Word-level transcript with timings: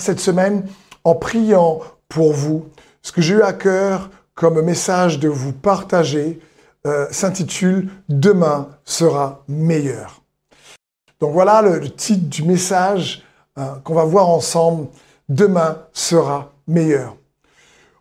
cette 0.00 0.20
semaine 0.20 0.64
en 1.04 1.14
priant 1.14 1.80
pour 2.08 2.32
vous. 2.32 2.66
Ce 3.02 3.12
que 3.12 3.22
j'ai 3.22 3.34
eu 3.34 3.42
à 3.42 3.52
cœur 3.52 4.10
comme 4.34 4.60
message 4.60 5.18
de 5.18 5.28
vous 5.28 5.52
partager 5.52 6.40
euh, 6.86 7.06
s'intitule 7.10 7.88
Demain 8.08 8.68
sera 8.84 9.42
meilleur. 9.48 10.22
Donc 11.20 11.32
voilà 11.32 11.62
le, 11.62 11.88
titre 11.90 12.28
du 12.28 12.42
message 12.42 13.24
euh, 13.58 13.64
qu'on 13.82 13.94
va 13.94 14.04
voir 14.04 14.28
ensemble. 14.28 14.88
Demain 15.28 15.78
sera 15.92 16.52
meilleur. 16.68 17.16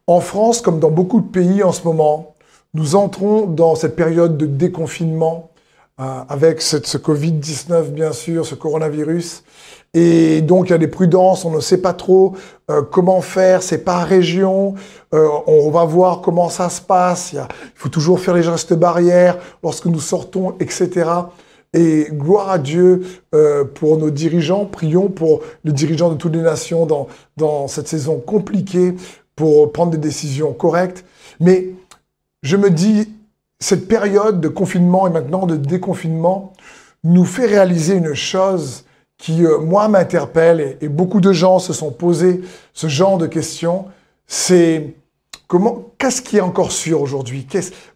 En 0.05 0.19
France, 0.19 0.61
comme 0.61 0.79
dans 0.79 0.91
beaucoup 0.91 1.21
de 1.21 1.27
pays 1.27 1.63
en 1.63 1.71
ce 1.71 1.83
moment, 1.83 2.35
nous 2.75 2.95
entrons 2.95 3.47
dans 3.47 3.73
cette 3.75 3.95
période 3.95 4.37
de 4.37 4.45
déconfinement 4.45 5.49
euh, 5.99 6.23
avec 6.27 6.61
ce 6.61 6.97
Covid-19, 6.97 7.85
bien 7.85 8.11
sûr, 8.11 8.45
ce 8.45 8.53
coronavirus. 8.53 9.43
Et 9.95 10.41
donc, 10.41 10.67
il 10.67 10.71
y 10.71 10.75
a 10.75 10.77
des 10.77 10.89
prudences, 10.89 11.45
on 11.45 11.51
ne 11.51 11.61
sait 11.61 11.77
pas 11.77 11.93
trop 11.93 12.33
euh, 12.69 12.81
comment 12.81 13.21
faire, 13.21 13.63
c'est 13.63 13.77
par 13.77 14.05
région, 14.05 14.75
euh, 15.13 15.29
on 15.47 15.71
va 15.71 15.85
voir 15.85 16.19
comment 16.19 16.49
ça 16.49 16.67
se 16.67 16.81
passe, 16.81 17.31
il, 17.31 17.41
faut 17.75 17.87
toujours 17.87 18.19
faire 18.19 18.33
les 18.33 18.43
gestes 18.43 18.73
barrières 18.73 19.37
lorsque 19.63 19.85
nous 19.85 20.01
sortons, 20.01 20.55
etc. 20.59 21.09
Et 21.73 22.09
gloire 22.11 22.51
à 22.51 22.57
Dieu 22.57 23.03
euh, 23.33 23.63
pour 23.63 23.97
nos 23.97 24.09
dirigeants, 24.09 24.65
prions 24.65 25.07
pour 25.07 25.41
les 25.63 25.71
dirigeants 25.71 26.09
de 26.09 26.15
toutes 26.15 26.35
les 26.35 26.41
nations 26.41 26.85
dans, 26.85 27.07
dans 27.37 27.69
cette 27.69 27.87
saison 27.87 28.19
compliquée 28.19 28.95
pour 29.37 29.71
prendre 29.71 29.91
des 29.91 29.97
décisions 29.97 30.51
correctes. 30.51 31.05
Mais 31.39 31.69
je 32.43 32.57
me 32.57 32.69
dis, 32.69 33.13
cette 33.61 33.87
période 33.87 34.41
de 34.41 34.49
confinement 34.49 35.07
et 35.07 35.09
maintenant 35.09 35.45
de 35.45 35.55
déconfinement 35.55 36.51
nous 37.05 37.25
fait 37.25 37.45
réaliser 37.45 37.95
une 37.95 38.13
chose, 38.13 38.84
qui, 39.17 39.45
euh, 39.45 39.59
moi, 39.59 39.87
m'interpelle 39.87 40.77
et, 40.81 40.87
beaucoup 40.87 41.21
de 41.21 41.31
gens 41.31 41.59
se 41.59 41.73
sont 41.73 41.91
posés 41.91 42.41
ce 42.73 42.87
genre 42.87 43.17
de 43.17 43.27
questions, 43.27 43.85
c'est 44.27 44.95
comment, 45.47 45.85
qu'est-ce 45.97 46.21
qui 46.21 46.37
est 46.37 46.41
encore 46.41 46.71
sûr 46.71 47.01
aujourd'hui? 47.01 47.47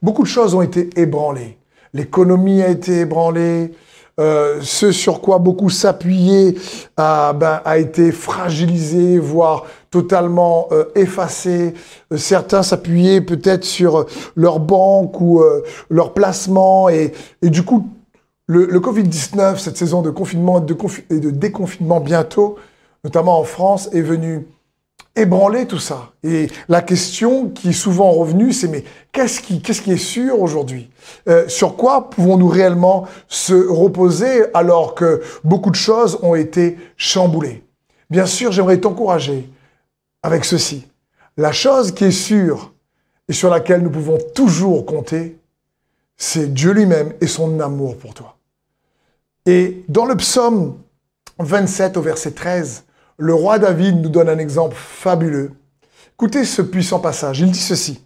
Beaucoup 0.02 0.24
de 0.24 0.28
choses 0.28 0.56
ont 0.56 0.62
été 0.62 0.90
ébranlées. 0.96 1.58
L'économie 1.94 2.62
a 2.62 2.70
été 2.70 3.00
ébranlée, 3.00 3.72
euh, 4.20 4.60
ce 4.62 4.92
sur 4.92 5.22
quoi 5.22 5.40
beaucoup 5.40 5.70
s'appuyaient 5.70 6.56
a, 6.98 7.32
ben, 7.32 7.62
a 7.64 7.78
été 7.78 8.12
fragilisé, 8.12 9.18
voire 9.18 9.66
totalement 9.92 10.68
euh, 10.72 10.86
effacé. 10.96 11.74
Euh, 12.12 12.18
certains 12.18 12.62
s'appuyaient 12.62 13.22
peut-être 13.22 13.64
sur 13.64 14.06
leur 14.36 14.60
banque 14.60 15.22
ou 15.22 15.42
leur 15.90 16.14
placement 16.14 16.90
et, 16.90 17.14
et 17.42 17.50
du 17.50 17.64
coup 17.64 17.88
le, 18.50 18.80
Covid-19, 18.80 19.60
cette 19.60 19.78
saison 19.78 20.02
de 20.02 20.10
confinement 20.10 20.66
et 21.12 21.20
de 21.20 21.30
déconfinement 21.30 22.00
bientôt, 22.00 22.58
notamment 23.04 23.40
en 23.40 23.44
France, 23.44 23.90
est 23.94 24.02
venu 24.02 24.48
ébranler 25.16 25.68
tout 25.68 25.78
ça. 25.78 26.14
Et 26.24 26.48
la 26.68 26.82
question 26.82 27.50
qui 27.50 27.70
est 27.70 27.74
souvent 27.74 28.12
revenue, 28.12 28.52
c'est 28.52 28.68
mais 28.68 28.84
qu'est-ce 29.12 29.42
qui, 29.42 29.62
qu'est-ce 29.62 29.84
qui 29.84 29.92
est 29.92 29.98
sûr 29.98 30.42
aujourd'hui? 30.42 30.90
Euh, 31.28 31.48
Sur 31.48 31.76
quoi 31.76 32.10
pouvons-nous 32.10 32.48
réellement 32.48 33.06
se 33.28 33.54
reposer 33.54 34.46
alors 34.56 34.96
que 34.96 35.22
beaucoup 35.44 35.70
de 35.70 35.76
choses 35.76 36.18
ont 36.24 36.34
été 36.34 36.76
chamboulées? 36.98 37.64
Bien 38.10 38.26
sûr, 38.26 38.52
j'aimerais 38.52 38.80
t'encourager 38.80 39.48
avec 40.24 40.44
ceci. 40.44 40.88
La 41.38 41.52
chose 41.52 41.92
qui 41.92 42.06
est 42.06 42.12
sûre 42.12 42.74
et 43.28 43.34
sur 43.34 43.52
laquelle 43.52 43.84
nous 43.84 43.92
pouvons 43.92 44.18
toujours 44.34 44.88
compter, 44.88 45.38
c'est 46.18 46.52
Dieu 46.52 46.72
lui-même 46.72 47.14
et 47.22 47.28
son 47.28 47.60
amour 47.60 47.96
pour 47.96 48.16
toi. 48.16 48.39
Et 49.46 49.84
dans 49.88 50.06
le 50.06 50.16
psaume 50.16 50.78
27 51.40 51.98
au 51.98 52.02
verset 52.02 52.32
13, 52.32 52.84
le 53.18 53.34
roi 53.34 53.60
David 53.60 54.02
nous 54.02 54.10
donne 54.10 54.30
un 54.30 54.38
exemple 54.38 54.76
fabuleux. 54.76 55.52
Écoutez 56.14 56.46
ce 56.46 56.62
puissant 56.62 57.00
passage. 57.00 57.40
Il 57.40 57.52
dit 57.52 57.60
ceci. 57.60 58.04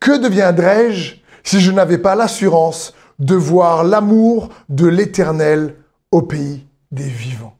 Que 0.00 0.18
deviendrais-je 0.18 1.16
si 1.42 1.60
je 1.60 1.70
n'avais 1.70 1.98
pas 1.98 2.14
l'assurance 2.14 2.94
de 3.18 3.34
voir 3.34 3.84
l'amour 3.84 4.48
de 4.68 4.86
l'Éternel 4.86 5.76
au 6.10 6.22
pays 6.22 6.66
des 6.90 7.04
vivants? 7.04 7.56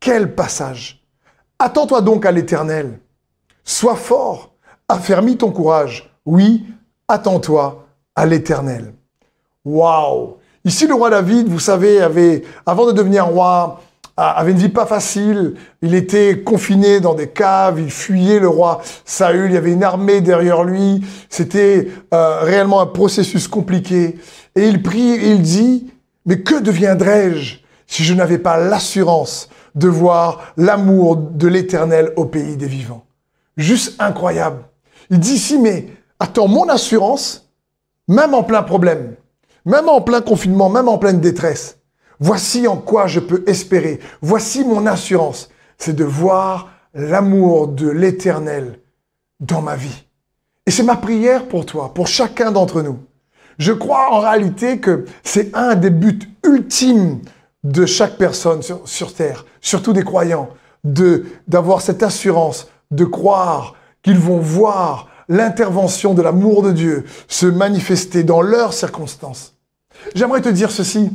Quel 0.00 0.34
passage 0.34 1.04
Attends-toi 1.58 2.00
donc 2.00 2.24
à 2.24 2.32
l'Éternel. 2.32 2.98
Sois 3.64 3.96
fort, 3.96 4.54
affermis 4.88 5.36
ton 5.36 5.52
courage. 5.52 6.10
Oui, 6.24 6.64
attends-toi 7.06 7.86
à 8.16 8.26
l'Éternel. 8.26 8.94
Waouh 9.64 10.39
Ici, 10.64 10.86
le 10.86 10.94
roi 10.94 11.10
David, 11.10 11.48
vous 11.48 11.58
savez, 11.58 12.00
avait, 12.00 12.42
avant 12.66 12.86
de 12.86 12.92
devenir 12.92 13.26
roi, 13.26 13.80
avait 14.16 14.52
une 14.52 14.58
vie 14.58 14.68
pas 14.68 14.86
facile. 14.86 15.54
Il 15.82 15.94
était 15.94 16.42
confiné 16.42 17.00
dans 17.00 17.14
des 17.14 17.28
caves, 17.28 17.80
il 17.80 17.90
fuyait 17.90 18.40
le 18.40 18.48
roi 18.48 18.82
Saül, 19.04 19.50
il 19.50 19.54
y 19.54 19.56
avait 19.56 19.72
une 19.72 19.84
armée 19.84 20.20
derrière 20.20 20.64
lui. 20.64 21.02
C'était 21.28 21.88
euh, 22.12 22.40
réellement 22.42 22.80
un 22.80 22.86
processus 22.86 23.48
compliqué. 23.48 24.18
Et 24.54 24.68
il 24.68 24.82
prie 24.82 25.18
il 25.22 25.42
dit, 25.42 25.90
mais 26.26 26.40
que 26.40 26.60
deviendrais-je 26.60 27.58
si 27.86 28.04
je 28.04 28.14
n'avais 28.14 28.38
pas 28.38 28.58
l'assurance 28.58 29.48
de 29.74 29.88
voir 29.88 30.52
l'amour 30.56 31.16
de 31.16 31.48
l'Éternel 31.48 32.12
au 32.16 32.26
pays 32.26 32.56
des 32.56 32.66
vivants 32.66 33.04
Juste 33.56 33.94
incroyable. 34.00 34.64
Il 35.10 35.18
dit 35.18 35.34
ici, 35.34 35.58
mais 35.58 35.88
attends, 36.18 36.48
mon 36.48 36.68
assurance, 36.68 37.50
même 38.08 38.34
en 38.34 38.42
plein 38.42 38.62
problème, 38.62 39.14
même 39.64 39.88
en 39.88 40.00
plein 40.00 40.20
confinement, 40.20 40.68
même 40.68 40.88
en 40.88 40.98
pleine 40.98 41.20
détresse, 41.20 41.78
voici 42.18 42.66
en 42.66 42.76
quoi 42.76 43.06
je 43.06 43.20
peux 43.20 43.44
espérer. 43.46 44.00
Voici 44.22 44.64
mon 44.64 44.86
assurance. 44.86 45.50
C'est 45.78 45.96
de 45.96 46.04
voir 46.04 46.70
l'amour 46.94 47.68
de 47.68 47.88
l'éternel 47.88 48.80
dans 49.40 49.62
ma 49.62 49.76
vie. 49.76 50.04
Et 50.66 50.70
c'est 50.70 50.82
ma 50.82 50.96
prière 50.96 51.48
pour 51.48 51.66
toi, 51.66 51.92
pour 51.94 52.06
chacun 52.06 52.52
d'entre 52.52 52.82
nous. 52.82 52.98
Je 53.58 53.72
crois 53.72 54.12
en 54.12 54.20
réalité 54.20 54.78
que 54.78 55.04
c'est 55.22 55.54
un 55.54 55.74
des 55.74 55.90
buts 55.90 56.30
ultimes 56.44 57.20
de 57.64 57.84
chaque 57.86 58.16
personne 58.16 58.62
sur, 58.62 58.88
sur 58.88 59.12
terre, 59.14 59.44
surtout 59.60 59.92
des 59.92 60.02
croyants, 60.02 60.48
de 60.84 61.26
d'avoir 61.46 61.82
cette 61.82 62.02
assurance, 62.02 62.68
de 62.90 63.04
croire 63.04 63.74
qu'ils 64.02 64.18
vont 64.18 64.38
voir 64.38 65.08
l'intervention 65.30 66.12
de 66.12 66.20
l'amour 66.20 66.62
de 66.62 66.72
Dieu 66.72 67.04
se 67.28 67.46
manifester 67.46 68.24
dans 68.24 68.42
leurs 68.42 68.74
circonstances. 68.74 69.54
J'aimerais 70.14 70.42
te 70.42 70.48
dire 70.48 70.70
ceci. 70.70 71.10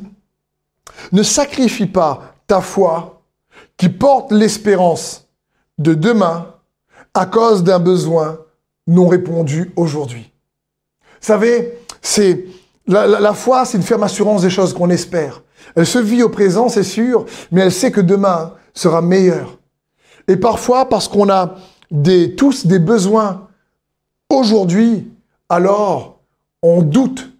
Ne 1.11 1.21
sacrifie 1.21 1.85
pas 1.85 2.35
ta 2.47 2.61
foi 2.61 3.21
qui 3.77 3.89
porte 3.89 4.31
l'espérance 4.31 5.27
de 5.77 5.93
demain 5.93 6.47
à 7.13 7.25
cause 7.25 7.63
d'un 7.63 7.79
besoin 7.79 8.39
non 8.87 9.07
répondu 9.07 9.73
aujourd'hui. 9.75 10.31
Vous 11.19 11.27
savez, 11.27 11.77
c'est 12.01 12.45
la, 12.87 13.33
foi, 13.33 13.65
c'est 13.65 13.77
une 13.77 13.83
ferme 13.83 14.03
assurance 14.03 14.43
des 14.43 14.49
choses 14.49 14.73
qu'on 14.73 14.89
espère. 14.89 15.41
Elle 15.75 15.87
se 15.87 15.99
vit 15.99 16.23
au 16.23 16.29
présent, 16.29 16.69
c'est 16.69 16.83
sûr, 16.83 17.25
mais 17.51 17.61
elle 17.61 17.71
sait 17.71 17.91
que 17.91 18.01
demain 18.01 18.53
sera 18.73 19.01
meilleur. 19.01 19.57
Et 20.27 20.37
parfois, 20.37 20.87
parce 20.87 21.07
qu'on 21.07 21.29
a 21.29 21.55
tous 22.37 22.65
des 22.65 22.79
besoins 22.79 23.47
aujourd'hui, 24.35 25.07
alors 25.49 26.19
on 26.61 26.81
doute. 26.81 27.31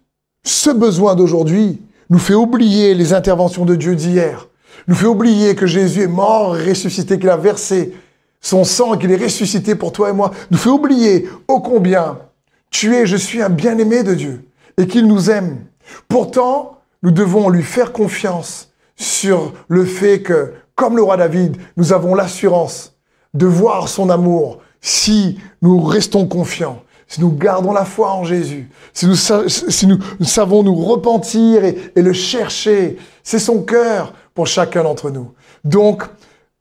Ce 0.44 0.70
besoin 0.70 1.14
d'aujourd'hui 1.14 1.80
nous 2.10 2.18
fait 2.18 2.34
oublier 2.34 2.94
les 2.94 3.12
interventions 3.12 3.64
de 3.64 3.74
Dieu 3.74 3.96
d'hier, 3.96 4.48
nous 4.86 4.94
fait 4.94 5.06
oublier 5.06 5.54
que 5.54 5.66
Jésus 5.66 6.02
est 6.02 6.08
mort 6.08 6.52
ressuscité, 6.52 7.18
qu'il 7.18 7.30
a 7.30 7.36
versé 7.36 7.94
son 8.40 8.62
sang 8.62 8.96
qu'il 8.96 9.10
est 9.10 9.22
ressuscité 9.22 9.74
pour 9.74 9.92
toi 9.92 10.10
et 10.10 10.12
moi, 10.12 10.30
nous 10.50 10.58
fait 10.58 10.70
oublier 10.70 11.28
ô 11.48 11.60
combien 11.60 12.18
tu 12.70 12.94
es, 12.94 13.06
je 13.06 13.16
suis 13.16 13.42
un 13.42 13.48
bien-aimé 13.48 14.02
de 14.02 14.14
Dieu 14.14 14.48
et 14.78 14.86
qu'il 14.86 15.06
nous 15.06 15.30
aime. 15.30 15.64
Pourtant, 16.08 16.78
nous 17.02 17.10
devons 17.10 17.48
lui 17.48 17.62
faire 17.62 17.92
confiance 17.92 18.70
sur 18.96 19.52
le 19.68 19.84
fait 19.84 20.22
que, 20.22 20.52
comme 20.74 20.96
le 20.96 21.02
roi 21.02 21.16
David, 21.16 21.56
nous 21.76 21.92
avons 21.92 22.14
l'assurance 22.14 22.94
de 23.34 23.46
voir 23.46 23.88
son 23.88 24.10
amour 24.10 24.60
si 24.80 25.38
nous 25.62 25.82
restons 25.82 26.26
confiants, 26.26 26.82
si 27.06 27.20
nous 27.20 27.30
gardons 27.30 27.72
la 27.72 27.84
foi 27.84 28.12
en 28.12 28.24
Jésus, 28.24 28.68
si 28.92 29.06
nous, 29.06 29.96
savons 30.24 30.62
nous 30.62 30.74
repentir 30.74 31.64
et, 31.64 31.76
et 31.94 32.02
le 32.02 32.12
chercher, 32.12 32.96
c'est 33.22 33.38
son 33.38 33.62
cœur 33.62 34.12
pour 34.34 34.46
chacun 34.46 34.82
d'entre 34.82 35.10
nous. 35.10 35.32
Donc, 35.64 36.02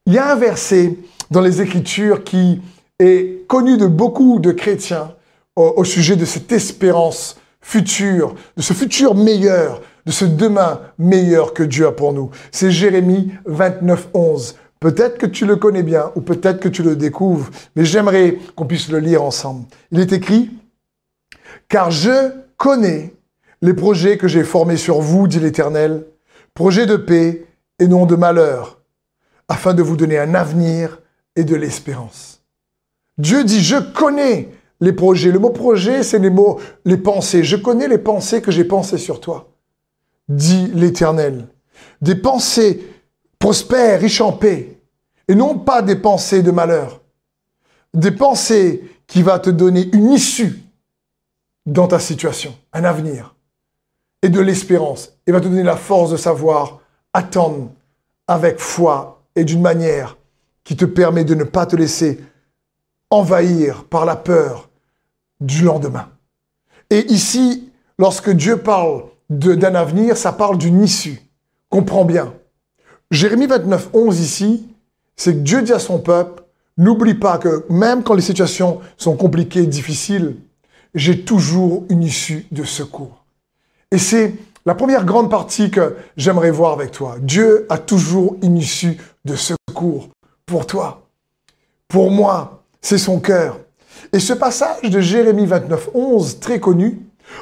il 0.06 0.14
y 0.14 0.18
a 0.18 0.32
un 0.32 0.36
verset 0.36 0.98
dans 1.32 1.42
les 1.42 1.62
Écritures 1.62 2.24
qui 2.24 2.62
est 3.00 3.48
connu 3.48 3.78
de 3.78 3.88
beaucoup 3.88 4.40
de 4.40 4.52
chrétiens 4.52 5.16
au, 5.56 5.74
au 5.78 5.84
sujet 5.84 6.16
de 6.16 6.26
cette 6.26 6.52
espérance 6.52 7.38
future, 7.62 8.36
de 8.56 8.62
ce 8.62 8.74
futur 8.74 9.16
meilleur, 9.16 9.82
de 10.06 10.12
ce 10.12 10.26
demain 10.26 10.82
meilleur 11.00 11.54
que 11.54 11.64
Dieu 11.64 11.88
a 11.88 11.92
pour 11.92 12.14
nous. 12.14 12.30
C'est 12.52 12.72
Jérémie 12.72 13.32
29, 13.46 14.10
11. 14.14 14.56
Peut-être 14.86 15.18
que 15.18 15.26
tu 15.26 15.48
le 15.48 15.56
connais 15.56 15.82
bien 15.82 16.12
ou 16.14 16.22
peut-être 16.22 16.60
que 16.60 16.70
tu 16.70 16.84
le 16.84 16.96
découvres, 16.96 17.50
mais 17.76 17.86
j'aimerais 17.86 18.38
qu'on 18.56 18.68
puisse 18.68 18.90
le 18.90 19.00
lire 19.00 19.24
ensemble. 19.24 19.66
Il 19.90 20.00
est 20.00 20.14
écrit, 20.14 20.52
Car 21.68 21.90
je 21.90 22.30
connais 22.56 23.16
les 23.64 23.74
projets 23.74 24.20
que 24.20 24.28
j'ai 24.28 24.44
formés 24.44 24.78
sur 24.78 25.02
vous, 25.02 25.28
dit 25.28 25.40
l'Éternel, 25.40 26.06
projets 26.54 26.86
de 26.86 26.98
paix 26.98 27.48
et 27.80 27.88
non 27.88 28.06
de 28.06 28.16
malheur, 28.16 28.80
afin 29.48 29.74
de 29.74 29.82
vous 29.82 29.98
donner 29.98 30.20
un 30.20 30.36
avenir 30.36 31.02
et 31.36 31.46
de 31.46 31.56
l'espérance. 31.56 32.44
Dieu 33.18 33.44
dit, 33.44 33.64
je 33.64 33.78
connais 33.78 34.52
les 34.82 34.94
projets. 34.94 35.32
Le 35.32 35.40
mot 35.40 35.50
projet, 35.50 36.04
c'est 36.04 36.20
les 36.20 36.30
mots, 36.30 36.60
les 36.86 36.98
pensées. 36.98 37.44
Je 37.44 37.56
connais 37.56 37.88
les 37.88 37.98
pensées 37.98 38.40
que 38.40 38.52
j'ai 38.52 38.66
pensées 38.66 39.00
sur 39.00 39.20
toi, 39.20 39.50
dit 40.30 40.70
l'Éternel. 40.76 41.48
Des 42.02 42.14
pensées 42.14 42.86
prospères, 43.40 44.02
riches 44.02 44.22
en 44.22 44.32
paix, 44.32 44.75
et 45.28 45.36
non 45.36 45.58
pas 45.58 45.82
des 45.82 45.96
pensées 45.96 46.44
de 46.44 46.52
malheur. 46.52 47.02
Des 47.94 48.12
pensées 48.12 48.84
qui 49.08 49.22
va 49.22 49.40
te 49.40 49.50
donner 49.50 49.90
une 49.94 50.12
issue 50.12 50.62
dans 51.66 51.88
ta 51.88 52.00
situation, 52.00 52.56
un 52.74 52.84
avenir, 52.84 53.36
et 54.22 54.30
de 54.30 54.40
l'espérance, 54.40 55.14
et 55.26 55.32
va 55.32 55.40
te 55.40 55.48
donner 55.48 55.64
la 55.64 55.78
force 55.78 56.12
de 56.12 56.18
savoir 56.18 56.80
attendre 57.14 57.72
avec 58.28 58.60
foi 58.60 59.24
et 59.36 59.44
d'une 59.44 59.62
manière 59.62 60.18
qui 60.64 60.76
te 60.76 60.86
permet 60.86 61.24
de 61.24 61.36
ne 61.36 61.44
pas 61.44 61.66
te 61.66 61.76
laisser 61.76 62.20
envahir 63.10 63.86
par 63.86 64.06
la 64.06 64.16
peur 64.16 64.70
du 65.40 65.64
lendemain. 65.64 66.10
Et 66.90 67.06
ici, 67.12 67.72
lorsque 67.98 68.30
Dieu 68.30 68.58
parle 68.58 69.06
d'un 69.30 69.76
avenir, 69.76 70.18
ça 70.18 70.34
parle 70.34 70.58
d'une 70.58 70.84
issue. 70.84 71.20
Comprends 71.70 72.06
bien. 72.06 72.34
Jérémie 73.12 73.48
29, 73.48 73.90
11 73.94 74.20
ici, 74.20 74.68
c'est 75.16 75.34
que 75.34 75.40
Dieu 75.40 75.62
dit 75.62 75.74
à 75.74 75.80
son 75.80 76.00
peuple, 76.00 76.44
n'oublie 76.78 77.14
pas 77.14 77.38
que 77.38 77.66
même 77.70 78.04
quand 78.04 78.14
les 78.14 78.22
situations 78.22 78.80
sont 78.98 79.16
compliquées, 79.16 79.66
difficiles, 79.66 80.36
j'ai 80.94 81.22
toujours 81.22 81.86
une 81.90 82.04
issue 82.04 82.46
de 82.52 82.64
secours. 82.64 83.26
Et 83.92 83.98
c'est 83.98 84.34
la 84.66 84.76
première 84.76 85.06
grande 85.06 85.30
partie 85.30 85.70
que 85.70 85.96
j'aimerais 86.18 86.52
voir 86.52 86.74
avec 86.74 86.92
toi. 86.92 87.18
Dieu 87.20 87.66
a 87.70 87.78
toujours 87.78 88.38
une 88.42 88.58
issue 88.58 88.98
de 89.24 89.36
secours 89.36 90.10
pour 90.46 90.66
toi. 90.66 91.08
Pour 91.88 92.12
moi, 92.12 92.64
c'est 92.82 92.98
son 92.98 93.20
cœur. 93.20 93.60
Et 94.12 94.20
ce 94.20 94.34
passage 94.34 94.90
de 94.90 95.00
Jérémie 95.00 95.46
29, 95.46 95.90
11, 95.94 96.40
très 96.40 96.60
connu, 96.60 97.00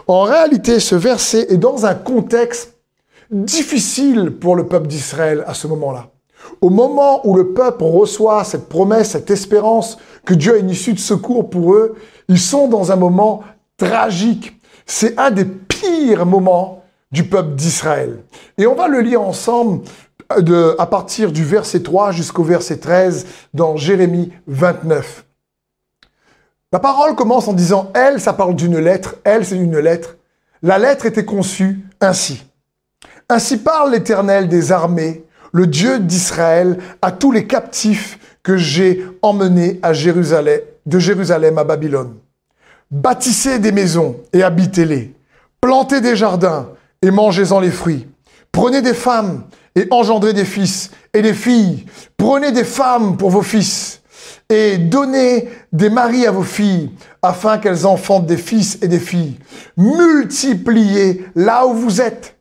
en 0.07 0.23
réalité, 0.23 0.79
ce 0.79 0.95
verset 0.95 1.47
est 1.49 1.57
dans 1.57 1.85
un 1.85 1.95
contexte 1.95 2.75
difficile 3.31 4.31
pour 4.31 4.55
le 4.55 4.67
peuple 4.67 4.87
d'Israël 4.87 5.43
à 5.47 5.53
ce 5.53 5.67
moment-là. 5.67 6.12
Au 6.61 6.69
moment 6.69 7.25
où 7.27 7.35
le 7.35 7.53
peuple 7.53 7.83
reçoit 7.83 8.43
cette 8.43 8.69
promesse, 8.69 9.11
cette 9.11 9.31
espérance 9.31 9.97
que 10.25 10.33
Dieu 10.33 10.55
a 10.55 10.57
une 10.57 10.69
issue 10.69 10.93
de 10.93 10.99
secours 10.99 11.49
pour 11.49 11.73
eux, 11.73 11.95
ils 12.27 12.39
sont 12.39 12.67
dans 12.67 12.91
un 12.91 12.95
moment 12.95 13.43
tragique. 13.77 14.59
C'est 14.85 15.17
un 15.19 15.31
des 15.31 15.45
pires 15.45 16.25
moments 16.25 16.83
du 17.11 17.23
peuple 17.23 17.55
d'Israël. 17.55 18.23
Et 18.57 18.65
on 18.67 18.75
va 18.75 18.87
le 18.87 19.01
lire 19.01 19.21
ensemble 19.21 19.83
de, 20.39 20.75
à 20.79 20.85
partir 20.85 21.31
du 21.31 21.43
verset 21.43 21.83
3 21.83 22.11
jusqu'au 22.11 22.43
verset 22.43 22.77
13 22.77 23.25
dans 23.53 23.77
Jérémie 23.77 24.31
29. 24.47 25.25
La 26.71 26.79
parole 26.79 27.15
commence 27.15 27.47
en 27.47 27.53
disant 27.53 27.91
Elle, 27.93 28.19
ça 28.19 28.33
parle 28.33 28.55
d'une 28.55 28.79
lettre. 28.79 29.15
Elle, 29.23 29.45
c'est 29.45 29.57
une 29.57 29.77
lettre. 29.77 30.17
La 30.63 30.79
lettre 30.79 31.05
était 31.05 31.25
conçue 31.25 31.85
ainsi. 32.01 32.43
Ainsi 33.29 33.57
parle 33.57 33.91
l'Éternel 33.91 34.47
des 34.47 34.71
armées, 34.71 35.22
le 35.53 35.67
Dieu 35.67 35.99
d'Israël, 35.99 36.79
à 37.01 37.11
tous 37.11 37.31
les 37.31 37.47
captifs 37.47 38.19
que 38.41 38.57
j'ai 38.57 39.05
emmenés 39.21 39.79
de 40.85 40.99
Jérusalem 40.99 41.57
à 41.57 41.63
Babylone. 41.63 42.15
Bâtissez 42.91 43.59
des 43.59 43.71
maisons 43.71 44.17
et 44.33 44.43
habitez-les. 44.43 45.13
Plantez 45.61 46.01
des 46.01 46.15
jardins 46.15 46.69
et 47.01 47.11
mangez-en 47.11 47.59
les 47.59 47.71
fruits. 47.71 48.07
Prenez 48.51 48.81
des 48.81 48.93
femmes 48.93 49.43
et 49.75 49.87
engendrez 49.91 50.33
des 50.33 50.45
fils 50.45 50.91
et 51.13 51.21
des 51.21 51.33
filles. 51.33 51.85
Prenez 52.17 52.51
des 52.51 52.65
femmes 52.65 53.15
pour 53.15 53.29
vos 53.29 53.41
fils 53.41 54.01
et 54.49 54.77
donnez 54.77 55.49
des 55.71 55.89
maris 55.89 56.25
à 56.25 56.31
vos 56.31 56.43
filles 56.43 56.91
afin 57.21 57.59
qu'elles 57.59 57.85
enfantent 57.85 58.25
des 58.25 58.37
fils 58.37 58.79
et 58.81 58.87
des 58.87 58.99
filles. 58.99 59.37
Multipliez 59.77 61.25
là 61.35 61.65
où 61.65 61.73
vous 61.73 62.01
êtes. 62.01 62.37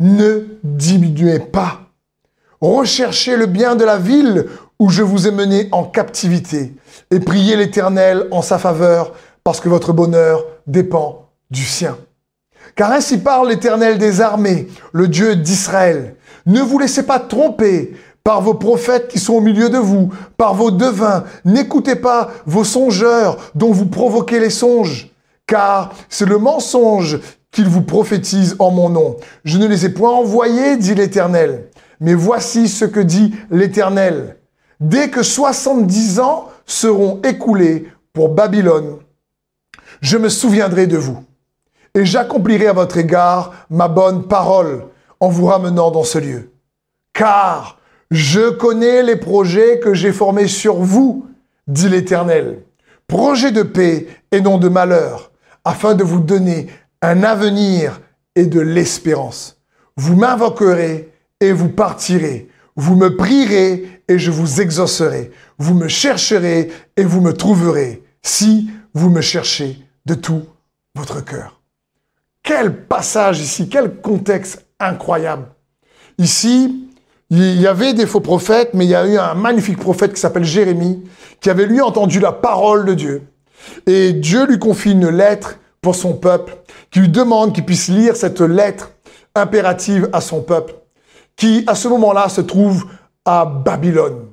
Ne 0.00 0.58
diminuez 0.62 1.38
pas. 1.38 1.83
Recherchez 2.64 3.36
le 3.36 3.44
bien 3.44 3.76
de 3.76 3.84
la 3.84 3.98
ville 3.98 4.46
où 4.78 4.88
je 4.88 5.02
vous 5.02 5.28
ai 5.28 5.30
mené 5.30 5.68
en 5.70 5.84
captivité 5.84 6.72
et 7.10 7.20
priez 7.20 7.56
l'Éternel 7.56 8.26
en 8.30 8.40
sa 8.40 8.56
faveur 8.56 9.12
parce 9.44 9.60
que 9.60 9.68
votre 9.68 9.92
bonheur 9.92 10.46
dépend 10.66 11.28
du 11.50 11.62
sien. 11.62 11.98
Car 12.74 12.90
ainsi 12.90 13.18
parle 13.18 13.50
l'Éternel 13.50 13.98
des 13.98 14.22
armées, 14.22 14.66
le 14.94 15.08
Dieu 15.08 15.36
d'Israël. 15.36 16.16
Ne 16.46 16.62
vous 16.62 16.78
laissez 16.78 17.02
pas 17.02 17.18
tromper 17.18 17.92
par 18.24 18.40
vos 18.40 18.54
prophètes 18.54 19.08
qui 19.08 19.18
sont 19.18 19.34
au 19.34 19.42
milieu 19.42 19.68
de 19.68 19.76
vous, 19.76 20.08
par 20.38 20.54
vos 20.54 20.70
devins. 20.70 21.24
N'écoutez 21.44 21.96
pas 21.96 22.30
vos 22.46 22.64
songeurs 22.64 23.36
dont 23.54 23.72
vous 23.72 23.90
provoquez 23.90 24.40
les 24.40 24.48
songes, 24.48 25.10
car 25.46 25.92
c'est 26.08 26.24
le 26.24 26.38
mensonge 26.38 27.20
qu'ils 27.50 27.68
vous 27.68 27.82
prophétisent 27.82 28.56
en 28.58 28.70
mon 28.70 28.88
nom. 28.88 29.18
Je 29.44 29.58
ne 29.58 29.66
les 29.66 29.84
ai 29.84 29.90
point 29.90 30.12
envoyés, 30.12 30.78
dit 30.78 30.94
l'Éternel. 30.94 31.68
Mais 32.00 32.14
voici 32.14 32.68
ce 32.68 32.84
que 32.84 33.00
dit 33.00 33.34
l'Éternel. 33.50 34.36
Dès 34.80 35.10
que 35.10 35.22
70 35.22 36.20
ans 36.20 36.48
seront 36.66 37.20
écoulés 37.22 37.88
pour 38.12 38.30
Babylone, 38.30 38.98
je 40.00 40.18
me 40.18 40.28
souviendrai 40.28 40.86
de 40.86 40.96
vous. 40.96 41.24
Et 41.94 42.04
j'accomplirai 42.04 42.66
à 42.66 42.72
votre 42.72 42.96
égard 42.96 43.52
ma 43.70 43.88
bonne 43.88 44.26
parole 44.26 44.86
en 45.20 45.28
vous 45.28 45.46
ramenant 45.46 45.90
dans 45.90 46.04
ce 46.04 46.18
lieu. 46.18 46.50
Car 47.12 47.78
je 48.10 48.50
connais 48.50 49.02
les 49.02 49.16
projets 49.16 49.78
que 49.78 49.94
j'ai 49.94 50.12
formés 50.12 50.48
sur 50.48 50.76
vous, 50.76 51.26
dit 51.66 51.88
l'Éternel. 51.88 52.62
Projets 53.06 53.52
de 53.52 53.62
paix 53.62 54.06
et 54.32 54.40
non 54.40 54.58
de 54.58 54.68
malheur, 54.68 55.30
afin 55.64 55.94
de 55.94 56.04
vous 56.04 56.20
donner 56.20 56.68
un 57.00 57.22
avenir 57.22 58.00
et 58.34 58.46
de 58.46 58.60
l'espérance. 58.60 59.60
Vous 59.96 60.16
m'invoquerez 60.16 61.12
et 61.40 61.52
vous 61.52 61.68
partirez. 61.68 62.48
Vous 62.76 62.96
me 62.96 63.16
prierez 63.16 64.02
et 64.08 64.18
je 64.18 64.30
vous 64.30 64.60
exaucerai. 64.60 65.30
Vous 65.58 65.74
me 65.74 65.88
chercherez 65.88 66.72
et 66.96 67.04
vous 67.04 67.20
me 67.20 67.32
trouverez, 67.32 68.02
si 68.22 68.68
vous 68.94 69.10
me 69.10 69.20
cherchez 69.20 69.78
de 70.06 70.14
tout 70.14 70.42
votre 70.94 71.24
cœur. 71.24 71.60
Quel 72.42 72.84
passage 72.86 73.40
ici, 73.40 73.68
quel 73.68 74.00
contexte 74.00 74.66
incroyable. 74.78 75.46
Ici, 76.18 76.88
il 77.30 77.60
y 77.60 77.66
avait 77.66 77.94
des 77.94 78.06
faux 78.06 78.20
prophètes, 78.20 78.70
mais 78.74 78.84
il 78.84 78.90
y 78.90 78.94
a 78.94 79.06
eu 79.06 79.16
un 79.16 79.34
magnifique 79.34 79.78
prophète 79.78 80.12
qui 80.12 80.20
s'appelle 80.20 80.44
Jérémie, 80.44 81.02
qui 81.40 81.50
avait 81.50 81.66
lui 81.66 81.80
entendu 81.80 82.20
la 82.20 82.32
parole 82.32 82.84
de 82.84 82.94
Dieu. 82.94 83.22
Et 83.86 84.12
Dieu 84.12 84.46
lui 84.46 84.58
confie 84.58 84.92
une 84.92 85.08
lettre 85.08 85.58
pour 85.80 85.94
son 85.94 86.14
peuple, 86.14 86.56
qui 86.90 87.00
lui 87.00 87.08
demande 87.08 87.54
qu'il 87.54 87.64
puisse 87.64 87.88
lire 87.88 88.14
cette 88.14 88.40
lettre 88.40 88.92
impérative 89.34 90.08
à 90.12 90.20
son 90.20 90.42
peuple, 90.42 90.74
qui 91.36 91.64
à 91.66 91.74
ce 91.74 91.88
moment-là 91.88 92.28
se 92.28 92.40
trouve 92.40 92.84
à 93.24 93.44
Babylone. 93.44 94.26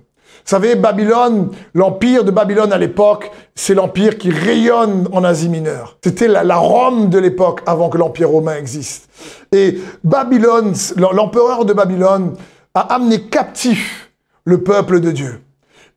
Vous 0.44 0.50
savez, 0.50 0.76
Babylone, 0.76 1.52
l'empire 1.76 2.24
de 2.24 2.32
Babylone 2.32 2.74
à 2.74 2.78
l'époque, 2.78 3.32
c'est 3.54 3.76
l'empire 3.76 4.18
qui 4.18 4.32
rayonne 4.32 5.08
en 5.12 5.24
Asie 5.24 5.50
mineure. 5.50 5.98
C'était 6.04 6.28
la, 6.28 6.56
Rome 6.56 7.10
de 7.10 7.20
l'époque 7.20 7.62
avant 7.68 7.90
que 7.90 7.98
l'empire 7.98 8.30
romain 8.30 8.56
existe. 8.56 9.08
Et 9.52 9.80
Babylone, 10.04 10.74
l'empereur 10.98 11.66
de 11.66 11.74
Babylone, 11.74 12.34
a 12.74 12.94
amené 12.94 13.22
captif 13.24 14.12
le 14.46 14.64
peuple 14.64 15.00
de 15.00 15.12
Dieu. 15.12 15.42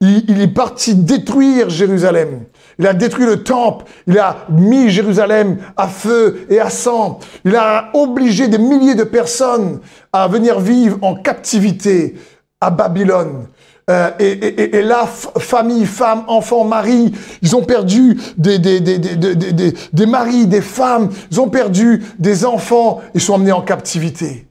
Il, 0.01 0.41
est 0.41 0.49
parti 0.49 0.95
détruire 0.95 1.71
Jérusalem. 1.71 2.45
Il 2.79 2.87
a 2.87 2.93
détruit 2.93 3.27
le 3.27 3.43
temple. 3.43 3.87
Il 4.07 4.19
a 4.19 4.47
mis 4.51 4.91
Jérusalem 4.91 5.59
à 5.77 5.89
feu 5.89 6.47
et 6.51 6.61
à 6.61 6.71
sang. 6.71 7.21
Il 7.45 7.57
a 7.57 7.91
obligé 7.95 8.49
des 8.49 8.59
milliers 8.59 8.95
de 8.95 9.05
personnes 9.05 9.81
à 10.13 10.29
venir 10.29 10.61
vivre 10.61 10.99
en 11.03 11.15
captivité 11.15 12.17
à 12.61 12.71
Babylone. 12.71 13.47
Euh, 13.91 14.11
et, 14.19 14.81
là, 14.81 15.07
famille, 15.07 15.85
femmes, 15.85 16.25
enfants, 16.27 16.65
maris, 16.65 17.13
ils 17.43 17.55
ont 17.55 17.63
perdu 17.63 18.19
des, 18.39 18.59
des, 18.59 18.81
des 18.81 20.07
maris, 20.07 20.47
des 20.47 20.63
femmes, 20.63 21.11
ils 21.31 21.39
ont 21.39 21.51
perdu 21.51 22.03
des 22.19 22.47
enfants, 22.47 23.03
ils 23.15 23.21
sont 23.21 23.35
emmenés 23.35 23.53
en 23.53 23.61
captivité. 23.61 24.49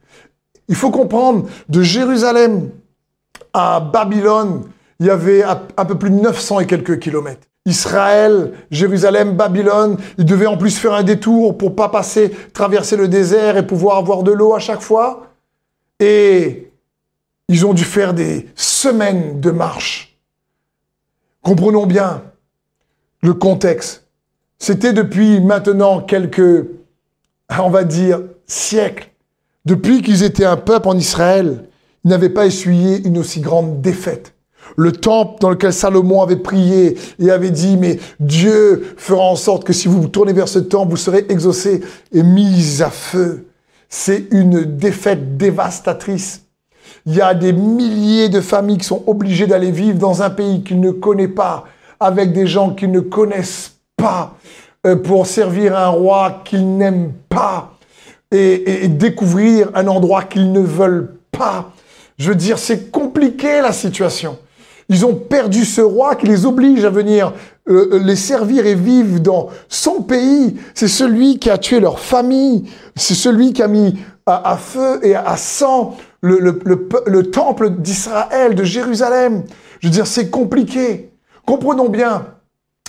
Il 0.68 0.76
faut 0.76 0.92
comprendre, 0.92 1.48
de 1.68 1.82
Jérusalem 1.82 2.70
à 3.54 3.80
Babylone, 3.80 4.66
il 5.00 5.08
y 5.08 5.10
avait 5.10 5.44
un 5.44 5.86
peu 5.86 5.98
plus 5.98 6.10
de 6.10 6.16
900 6.16 6.62
et 6.62 6.68
quelques 6.68 7.00
kilomètres. 7.00 7.48
Israël, 7.66 8.54
Jérusalem, 8.72 9.36
Babylone, 9.36 9.98
ils 10.18 10.26
devaient 10.26 10.48
en 10.48 10.58
plus 10.58 10.78
faire 10.78 10.94
un 10.94 11.04
détour 11.04 11.58
pour 11.58 11.76
pas 11.76 11.90
passer, 11.90 12.32
traverser 12.54 12.98
le 12.98 13.08
désert 13.08 13.58
et 13.58 13.66
pouvoir 13.66 13.98
avoir 13.98 14.24
de 14.24 14.32
l'eau 14.32 14.54
à 14.54 14.60
chaque 14.60 14.82
fois. 14.82 15.28
Et 16.00 16.72
ils 17.48 17.66
ont 17.66 17.74
dû 17.74 17.84
faire 17.84 18.14
des 18.14 18.50
semaines 18.56 19.40
de 19.40 19.52
marche. 19.52 20.18
Comprenons 21.42 21.86
bien 21.86 22.24
le 23.22 23.34
contexte. 23.34 24.08
C'était 24.60 24.94
depuis 24.94 25.40
maintenant 25.40 26.02
quelques, 26.02 26.68
on 27.58 27.70
va 27.70 27.84
dire, 27.86 28.22
siècles 28.46 29.10
depuis 29.66 30.02
qu'ils 30.02 30.24
étaient 30.24 30.46
un 30.46 30.58
peuple 30.58 30.90
en 30.90 30.98
Israël, 30.98 31.66
ils 32.04 32.10
n'avaient 32.10 32.30
pas 32.30 32.46
essuyé 32.46 33.06
une 33.08 33.18
aussi 33.18 33.40
grande 33.40 33.82
défaite. 33.82 34.33
Le 34.76 34.92
temple 34.92 35.38
dans 35.40 35.50
lequel 35.50 35.74
Salomon 35.74 36.22
avait 36.22 36.36
prié 36.36 36.98
et 37.20 37.32
avait 37.32 37.52
dit, 37.52 37.78
mais 37.78 38.00
Dieu 38.20 38.94
fera 38.98 39.24
en 39.24 39.36
sorte 39.36 39.64
que 39.64 39.74
si 39.74 39.88
vous 39.88 40.02
vous 40.02 40.08
tournez 40.08 40.34
vers 40.34 40.48
ce 40.48 40.60
temple, 40.60 40.92
vous 40.92 40.98
serez 40.98 41.26
exaucé 41.30 41.82
et 42.12 42.24
mis 42.24 42.82
à 42.82 42.90
feu. 42.90 43.46
C'est 43.90 44.28
une 44.32 44.64
défaite 44.64 45.38
dévastatrice. 45.38 46.42
Il 47.06 47.16
y 47.16 47.22
a 47.22 47.34
des 47.34 47.54
milliers 47.54 48.30
de 48.30 48.42
familles 48.42 48.78
qui 48.78 48.86
sont 48.86 49.04
obligées 49.08 49.46
d'aller 49.46 49.72
vivre 49.72 50.00
dans 50.00 50.24
un 50.24 50.30
pays 50.30 50.64
qu'ils 50.64 50.80
ne 50.80 50.92
connaissent 50.92 51.36
pas, 51.36 51.66
avec 52.00 52.34
des 52.34 52.48
gens 52.48 52.72
qu'ils 52.72 52.92
ne 52.92 53.02
connaissent 53.02 53.74
pas, 53.96 54.36
euh, 54.88 54.96
pour 54.96 55.28
servir 55.28 55.78
un 55.78 55.90
roi 55.90 56.42
qu'ils 56.44 56.78
n'aiment 56.78 57.14
pas 57.30 57.78
et, 58.32 58.86
et 58.86 58.88
découvrir 58.88 59.70
un 59.76 59.88
endroit 59.88 60.24
qu'ils 60.24 60.52
ne 60.52 60.62
veulent 60.62 61.14
pas. 61.32 61.72
Je 62.18 62.30
veux 62.30 62.36
dire, 62.36 62.58
c'est 62.58 62.90
compliqué 62.90 63.62
la 63.62 63.74
situation. 63.74 64.38
Ils 64.90 65.06
ont 65.06 65.16
perdu 65.16 65.66
ce 65.66 65.82
roi 65.82 66.16
qui 66.16 66.28
les 66.28 66.46
oblige 66.46 66.84
à 66.86 66.90
venir 66.90 67.34
euh, 67.70 67.90
euh, 67.94 68.00
les 68.00 68.16
servir 68.16 68.66
et 68.66 68.76
vivre 68.76 69.20
dans 69.20 69.50
son 69.70 70.02
pays. 70.02 70.58
C'est 70.74 70.88
celui 70.88 71.40
qui 71.40 71.50
a 71.50 71.58
tué 71.58 71.80
leur 71.80 72.00
famille. 72.00 72.70
C'est 72.96 73.16
celui 73.16 73.54
qui 73.54 73.62
a 73.62 73.68
mis 73.68 73.98
à, 74.26 74.58
feu 74.58 75.00
et 75.04 75.16
à 75.16 75.36
sang 75.38 75.98
le, 76.22 76.40
le, 76.40 76.90
le 77.06 77.32
temple 77.32 77.70
d'Israël, 77.72 78.56
de 78.56 78.64
Jérusalem. 78.64 79.44
Je 79.80 79.88
veux 79.88 79.94
dire, 79.94 80.08
c'est 80.08 80.30
compliqué. 80.30 81.12
Comprenons 81.46 81.90
bien, 81.90 82.26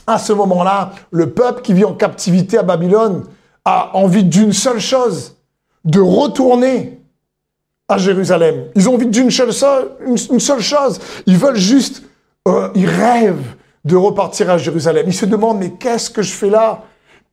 à 0.06 0.18
ce 0.18 0.32
moment-là, 0.32 0.92
le 1.10 1.30
peuple 1.30 1.62
qui 1.62 1.72
vit 1.72 1.84
en 1.84 1.94
captivité 1.94 2.58
à 2.58 2.62
Babylone 2.62 3.24
a 3.64 3.96
envie 3.96 4.24
d'une 4.24 4.52
seule 4.52 4.80
chose, 4.80 5.36
de 5.84 6.00
retourner 6.00 7.00
à 7.88 7.98
Jérusalem. 7.98 8.66
Ils 8.74 8.88
ont 8.88 8.94
envie 8.94 9.06
d'une 9.06 9.30
seule, 9.30 9.50
une, 10.06 10.16
seule 10.16 10.60
chose. 10.60 11.00
Ils 11.26 11.36
veulent 11.36 11.56
juste, 11.56 12.02
euh, 12.48 12.68
ils 12.74 12.88
rêvent 12.88 13.54
de 13.84 13.96
repartir 13.96 14.50
à 14.50 14.58
Jérusalem. 14.58 15.04
Ils 15.06 15.14
se 15.14 15.26
demandent, 15.26 15.58
mais 15.58 15.72
qu'est-ce 15.72 16.10
que 16.10 16.22
je 16.22 16.32
fais 16.32 16.50
là? 16.50 16.82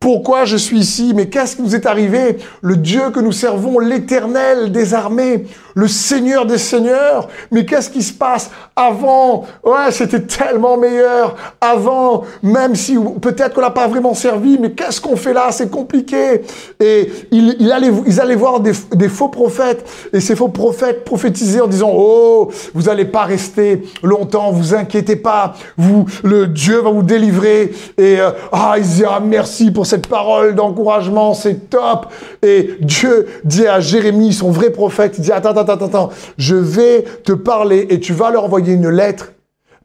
Pourquoi 0.02 0.44
je 0.44 0.56
suis 0.56 0.80
ici? 0.80 1.12
Mais 1.14 1.28
qu'est-ce 1.28 1.54
qui 1.54 1.62
nous 1.62 1.76
est 1.76 1.86
arrivé? 1.86 2.38
Le 2.60 2.76
Dieu 2.76 3.10
que 3.14 3.20
nous 3.20 3.30
servons, 3.30 3.78
l'éternel 3.78 4.72
des 4.72 4.94
armées, 4.94 5.44
le 5.76 5.86
Seigneur 5.86 6.44
des 6.44 6.58
seigneurs. 6.58 7.28
Mais 7.52 7.64
qu'est-ce 7.64 7.88
qui 7.88 8.02
se 8.02 8.12
passe 8.12 8.50
avant? 8.74 9.44
Ouais, 9.64 9.92
c'était 9.92 10.22
tellement 10.22 10.76
meilleur. 10.76 11.36
Avant, 11.60 12.24
même 12.42 12.74
si 12.74 12.98
peut-être 13.20 13.54
qu'on 13.54 13.60
l'a 13.60 13.70
pas 13.70 13.86
vraiment 13.86 14.12
servi, 14.14 14.58
mais 14.58 14.72
qu'est-ce 14.72 15.00
qu'on 15.00 15.14
fait 15.14 15.32
là? 15.32 15.52
C'est 15.52 15.70
compliqué. 15.70 16.42
Et 16.80 17.12
il, 17.30 17.70
allait, 17.70 17.92
ils 18.04 18.20
allaient 18.20 18.34
voir 18.34 18.58
des, 18.58 18.72
faux 19.08 19.28
prophètes. 19.28 19.88
Et 20.12 20.18
ces 20.18 20.34
faux 20.34 20.48
prophètes 20.48 21.04
prophétisaient 21.04 21.60
en 21.60 21.68
disant, 21.68 21.92
oh, 21.94 22.50
vous 22.74 22.88
allez 22.88 23.04
pas 23.04 23.22
rester 23.22 23.84
longtemps, 24.02 24.50
vous 24.50 24.74
inquiétez 24.74 25.14
pas. 25.14 25.54
Vous, 25.78 26.06
le 26.24 26.48
Dieu 26.48 26.80
va 26.80 26.90
vous 26.90 27.04
délivrer. 27.04 27.72
Et, 27.98 28.20
euh, 28.20 28.32
ah, 28.50 28.74
ils 28.78 28.82
disaient, 28.82 29.06
ah, 29.08 29.20
merci 29.24 29.70
pour 29.70 29.86
cette 29.92 30.06
parole 30.06 30.54
d'encouragement, 30.54 31.34
c'est 31.34 31.68
top. 31.68 32.06
Et 32.40 32.76
Dieu 32.80 33.28
dit 33.44 33.66
à 33.66 33.78
Jérémie, 33.80 34.32
son 34.32 34.50
vrai 34.50 34.70
prophète, 34.70 35.16
il 35.18 35.20
dit, 35.20 35.32
attends, 35.32 35.50
attends, 35.50 35.74
attends, 35.74 35.84
attends, 35.84 36.10
je 36.38 36.56
vais 36.56 37.02
te 37.02 37.32
parler 37.32 37.88
et 37.90 38.00
tu 38.00 38.14
vas 38.14 38.30
leur 38.30 38.44
envoyer 38.44 38.72
une 38.72 38.88
lettre 38.88 39.32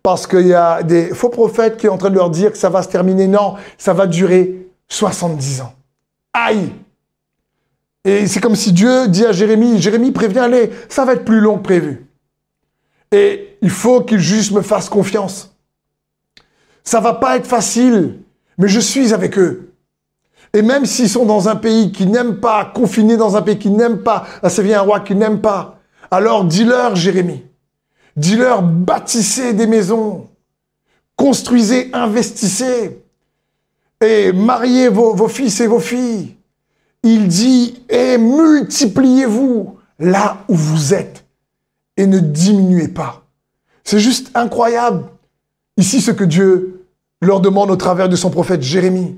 parce 0.03 0.25
qu'il 0.25 0.47
y 0.47 0.53
a 0.53 0.81
des 0.81 1.07
faux 1.07 1.27
prophètes 1.27 1.75
qui 1.75 1.87
sont 1.87 1.93
en 1.93 1.97
train 1.97 2.09
de 2.09 2.15
leur 2.15 2.29
dire 2.29 2.53
que 2.53 2.57
ça 2.57 2.69
va 2.69 2.83
se 2.83 2.87
terminer. 2.87 3.27
Non, 3.27 3.55
ça 3.77 3.91
va 3.91 4.07
durer 4.07 4.69
70 4.87 5.59
ans. 5.59 5.73
Aïe 6.31 6.71
Et 8.05 8.25
c'est 8.27 8.39
comme 8.39 8.55
si 8.55 8.71
Dieu 8.71 9.09
dit 9.09 9.25
à 9.25 9.33
Jérémie, 9.33 9.81
Jérémie, 9.81 10.11
préviens-les, 10.11 10.71
ça 10.87 11.03
va 11.03 11.15
être 11.15 11.25
plus 11.25 11.41
long 11.41 11.57
que 11.57 11.63
prévu. 11.63 12.07
Et 13.11 13.57
il 13.61 13.71
faut 13.71 13.99
qu'ils 13.99 14.19
juste 14.19 14.53
me 14.53 14.61
fassent 14.61 14.87
confiance. 14.87 15.53
Ça 16.85 17.01
va 17.01 17.13
pas 17.13 17.35
être 17.35 17.47
facile, 17.47 18.19
mais 18.57 18.69
je 18.69 18.79
suis 18.79 19.13
avec 19.13 19.37
eux. 19.37 19.73
Et 20.57 20.63
même 20.63 20.87
s'ils 20.87 21.07
sont 21.07 21.27
dans 21.27 21.49
un 21.49 21.55
pays 21.55 21.91
qui 21.91 22.07
n'aime 22.07 22.37
pas, 22.37 22.65
confinés 22.65 23.15
dans 23.15 23.37
un 23.37 23.43
pays 23.43 23.59
qui 23.59 23.69
n'aime 23.69 23.99
pas, 23.99 24.25
là 24.41 24.49
c'est 24.49 24.73
un 24.73 24.81
roi 24.81 25.01
qui 25.01 25.13
n'aime 25.13 25.39
pas, 25.39 25.77
alors 26.09 26.45
dis-leur, 26.45 26.95
Jérémie, 26.95 27.43
dis-leur, 28.15 28.63
bâtissez 28.63 29.53
des 29.53 29.67
maisons, 29.67 30.27
construisez, 31.15 31.91
investissez, 31.93 33.03
et 34.01 34.31
mariez 34.31 34.89
vos, 34.89 35.13
vos 35.13 35.27
fils 35.27 35.61
et 35.61 35.67
vos 35.67 35.79
filles. 35.79 36.35
Il 37.03 37.27
dit, 37.27 37.83
et 37.87 38.17
multipliez-vous 38.17 39.77
là 39.99 40.39
où 40.47 40.55
vous 40.55 40.95
êtes, 40.95 41.23
et 41.97 42.07
ne 42.07 42.17
diminuez 42.17 42.87
pas. 42.87 43.27
C'est 43.83 43.99
juste 43.99 44.31
incroyable. 44.33 45.03
Ici, 45.77 46.01
ce 46.01 46.09
que 46.09 46.23
Dieu 46.23 46.87
leur 47.21 47.41
demande 47.41 47.69
au 47.69 47.75
travers 47.75 48.09
de 48.09 48.15
son 48.15 48.31
prophète 48.31 48.63
Jérémie. 48.63 49.17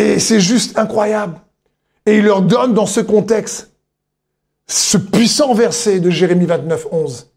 Et 0.00 0.18
c'est 0.18 0.40
juste 0.40 0.78
incroyable. 0.78 1.38
Et 2.06 2.16
il 2.16 2.24
leur 2.24 2.40
donne 2.40 2.72
dans 2.72 2.86
ce 2.86 3.00
contexte 3.00 3.70
ce 4.66 4.96
puissant 4.96 5.52
verset 5.52 6.00
de 6.00 6.08
Jérémie 6.08 6.46
29, 6.46 6.86
11. 6.90 7.30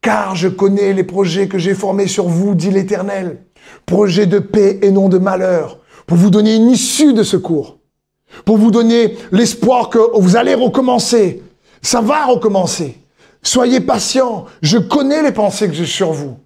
Car 0.00 0.34
je 0.34 0.48
connais 0.48 0.94
les 0.94 1.04
projets 1.04 1.48
que 1.48 1.58
j'ai 1.58 1.74
formés 1.74 2.06
sur 2.06 2.28
vous, 2.28 2.54
dit 2.54 2.70
l'Éternel. 2.70 3.42
Projets 3.84 4.24
de 4.26 4.38
paix 4.38 4.78
et 4.80 4.90
non 4.90 5.10
de 5.10 5.18
malheur, 5.18 5.80
pour 6.06 6.16
vous 6.16 6.30
donner 6.30 6.56
une 6.56 6.70
issue 6.70 7.12
de 7.12 7.22
secours, 7.22 7.78
pour 8.46 8.56
vous 8.56 8.70
donner 8.70 9.18
l'espoir 9.30 9.90
que 9.90 9.98
vous 10.18 10.36
allez 10.36 10.54
recommencer. 10.54 11.42
Ça 11.82 12.00
va 12.00 12.24
recommencer. 12.24 12.96
Soyez 13.42 13.80
patients. 13.80 14.46
Je 14.62 14.78
connais 14.78 15.22
les 15.22 15.32
pensées 15.32 15.68
que 15.68 15.74
j'ai 15.74 15.84
sur 15.84 16.12
vous. 16.12 16.38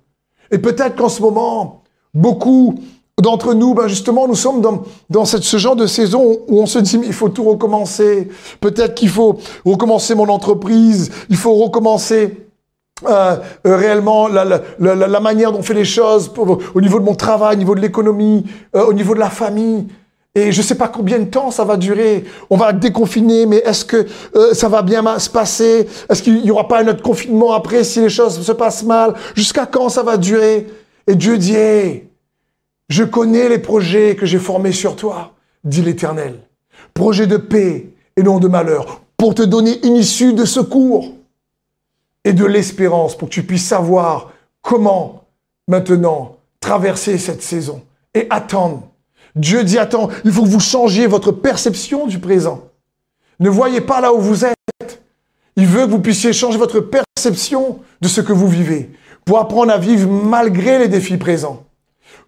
Et 0.50 0.59
peut-être 0.59 0.97
qu'en 0.97 1.09
ce 1.09 1.23
moment, 1.23 1.85
beaucoup 2.14 2.81
d'entre 3.21 3.54
nous, 3.54 3.75
ben 3.75 3.88
justement, 3.88 4.26
nous 4.26 4.35
sommes 4.35 4.61
dans, 4.61 4.83
dans 5.11 5.25
ce 5.25 5.57
genre 5.57 5.76
de 5.76 5.87
saison 5.87 6.38
où 6.49 6.61
on 6.61 6.66
se 6.66 6.78
dit, 6.78 6.99
mais 6.99 7.07
il 7.07 7.12
faut 7.12 7.28
tout 7.28 7.45
recommencer. 7.45 8.28
Peut-être 8.61 8.95
qu'il 8.95 9.11
faut 9.11 9.38
recommencer 9.64 10.14
mon 10.14 10.28
entreprise, 10.28 11.11
il 11.28 11.37
faut 11.37 11.54
recommencer 11.54 12.49
euh, 13.09 13.37
euh 13.66 13.76
réellement 13.76 14.28
la, 14.28 15.21
manière 15.21 15.52
dont 15.52 15.59
on 15.59 15.62
fait 15.62 15.75
les 15.75 15.85
choses 15.85 16.33
au 16.75 16.81
niveau 16.81 17.00
de 17.00 17.04
mon 17.04 17.14
travail, 17.14 17.57
au 17.57 17.59
niveau 17.59 17.75
de 17.75 17.81
l'économie, 17.81 18.45
euh, 18.75 18.87
au 18.87 18.92
niveau 18.92 19.14
de 19.14 19.21
la 19.21 19.31
famille. 19.31 19.88
Et 20.35 20.50
je 20.50 20.62
ne 20.62 20.64
sais 20.64 20.76
pas 20.76 20.88
combien 20.88 21.19
de 21.19 21.25
temps 21.26 21.50
ça 21.50 21.64
va 21.64 21.76
durer. 21.76 22.25
On 22.49 22.57
va 22.57 22.73
déconfiner, 22.73 23.45
mais 23.45 23.59
est-ce 23.59 23.85
que 23.85 24.07
ça 24.54 24.66
va 24.71 24.81
bien 24.81 25.19
se 25.19 25.28
passer? 25.28 25.87
Est-ce 26.09 26.23
qu'il 26.23 26.40
n'y 26.42 26.50
aura 26.50 26.66
pas 26.66 26.83
un 26.83 26.88
autre 26.88 27.02
confinement 27.02 27.52
après 27.52 27.85
si 27.85 28.00
les 28.00 28.09
choses 28.09 28.40
se 28.40 28.52
passent 28.52 28.83
mal? 28.83 29.12
Jusqu'à 29.35 29.66
quand 29.66 29.90
ça 29.90 30.02
va 30.02 30.16
durer? 30.16 30.69
Et 31.07 31.16
Dieu 31.16 31.37
dit, 31.37 31.54
je 32.89 33.05
connais 33.05 33.49
les 33.49 33.59
projets 33.59 34.17
que 34.17 34.27
j'ai 34.27 34.39
formés 34.39 34.73
sur 34.73 34.97
toi, 34.97 35.33
dit 35.65 35.83
l'Éternel. 35.83 36.41
Projets 36.95 37.27
de 37.27 37.37
paix 37.37 37.89
et 38.17 38.23
non 38.23 38.39
de 38.39 38.49
malheur, 38.49 39.01
pour 39.17 39.35
te 39.35 39.43
donner 39.43 39.85
une 39.87 39.97
issue 39.97 40.35
de 40.35 40.45
secours 40.45 41.12
et 42.25 42.33
de 42.33 42.45
l'espérance, 42.45 43.17
pour 43.17 43.29
que 43.29 43.35
tu 43.35 43.45
puisses 43.45 43.67
savoir 43.67 44.33
comment 44.61 45.25
maintenant 45.69 46.37
traverser 46.61 47.19
cette 47.19 47.43
saison 47.43 47.83
et 48.15 48.27
attendre. 48.31 48.89
Dieu 49.35 49.65
dit, 49.65 49.79
attends, 49.79 50.11
il 50.25 50.33
faut 50.33 50.43
que 50.43 50.49
vous 50.49 50.61
changiez 50.61 51.07
votre 51.07 51.33
perception 51.33 52.07
du 52.07 52.19
présent. 52.19 52.69
Ne 53.41 53.49
voyez 53.49 53.81
pas 53.81 54.01
là 54.01 54.12
où 54.12 54.21
vous 54.21 54.45
êtes. 54.45 55.03
Il 55.57 55.67
veut 55.67 55.87
que 55.87 55.91
vous 55.91 56.01
puissiez 56.01 56.33
changer 56.33 56.59
votre 56.59 56.81
perception 56.81 57.81
de 58.01 58.09
ce 58.09 58.21
que 58.21 58.33
vous 58.33 58.49
vivez 58.49 58.91
pour 59.25 59.39
apprendre 59.39 59.73
à 59.73 59.79
vivre 59.79 60.11
malgré 60.11 60.79
les 60.79 60.89
défis 60.89 61.17
présents 61.17 61.65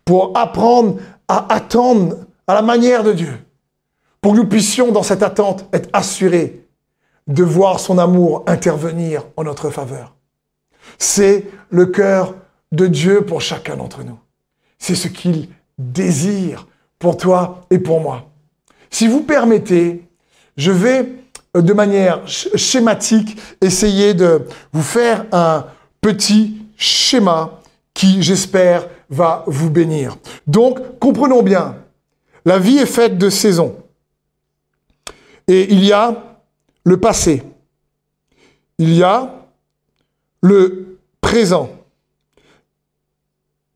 pour 0.04 0.36
apprendre 0.36 0.98
à 1.28 1.52
attendre 1.52 2.16
à 2.46 2.54
la 2.54 2.62
manière 2.62 3.04
de 3.04 3.12
Dieu, 3.12 3.38
pour 4.20 4.32
que 4.32 4.38
nous 4.38 4.46
puissions 4.46 4.92
dans 4.92 5.02
cette 5.02 5.22
attente 5.22 5.66
être 5.72 5.88
assurés 5.92 6.66
de 7.26 7.42
voir 7.42 7.80
son 7.80 7.98
amour 7.98 8.44
intervenir 8.46 9.24
en 9.36 9.44
notre 9.44 9.70
faveur. 9.70 10.14
C'est 10.98 11.46
le 11.70 11.86
cœur 11.86 12.34
de 12.72 12.86
Dieu 12.86 13.22
pour 13.24 13.40
chacun 13.40 13.76
d'entre 13.76 14.04
nous. 14.04 14.18
C'est 14.78 14.94
ce 14.94 15.08
qu'il 15.08 15.48
désire 15.78 16.66
pour 16.98 17.16
toi 17.16 17.66
et 17.70 17.78
pour 17.78 18.00
moi. 18.00 18.30
Si 18.90 19.08
vous 19.08 19.22
permettez, 19.22 20.08
je 20.56 20.70
vais 20.70 21.08
euh, 21.56 21.62
de 21.62 21.72
manière 21.72 22.20
schématique 22.26 23.38
essayer 23.60 24.14
de 24.14 24.46
vous 24.72 24.82
faire 24.82 25.24
un 25.32 25.66
petit 26.00 26.56
schéma 26.76 27.60
qui, 27.92 28.22
j'espère, 28.22 28.86
va 29.10 29.44
vous 29.46 29.70
bénir. 29.70 30.16
Donc, 30.46 30.98
comprenons 30.98 31.42
bien, 31.42 31.76
la 32.44 32.58
vie 32.58 32.78
est 32.78 32.86
faite 32.86 33.18
de 33.18 33.30
saisons. 33.30 33.76
Et 35.48 35.72
il 35.72 35.84
y 35.84 35.92
a 35.92 36.38
le 36.84 36.98
passé. 36.98 37.42
Il 38.78 38.94
y 38.94 39.02
a 39.02 39.46
le 40.42 40.98
présent. 41.20 41.70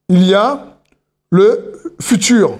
Il 0.08 0.24
y 0.24 0.34
a 0.34 0.78
le 1.30 1.94
futur. 2.00 2.58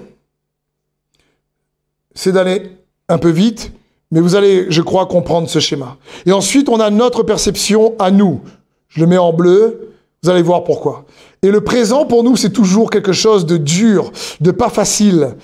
C'est 2.15 2.33
d'aller 2.33 2.77
un 3.09 3.19
peu 3.19 3.31
vite, 3.31 3.73
mais 4.11 4.21
vous 4.21 4.35
allez, 4.35 4.67
je 4.71 4.83
crois, 4.83 5.07
comprendre 5.07 5.49
ce 5.49 5.59
schéma. 5.59 5.97
Et 6.27 6.33
ensuite, 6.33 6.69
on 6.69 6.81
a 6.81 6.91
notre 6.91 7.23
perception 7.23 7.95
à 7.99 8.11
nous. 8.11 8.43
Je 8.89 9.01
le 9.01 9.07
mets 9.07 9.19
en 9.19 9.33
bleu, 9.33 9.95
vous 10.23 10.31
allez 10.31 10.43
voir 10.43 10.65
pourquoi. 10.65 11.07
Et 11.43 11.51
le 11.51 11.61
présent, 11.61 12.05
pour 12.05 12.25
nous, 12.25 12.37
c'est 12.37 12.51
toujours 12.51 12.91
quelque 12.91 13.13
chose 13.13 13.47
de 13.47 13.57
dur, 13.57 14.13
de 14.41 14.51
pas 14.51 14.71
facile. 14.71 15.37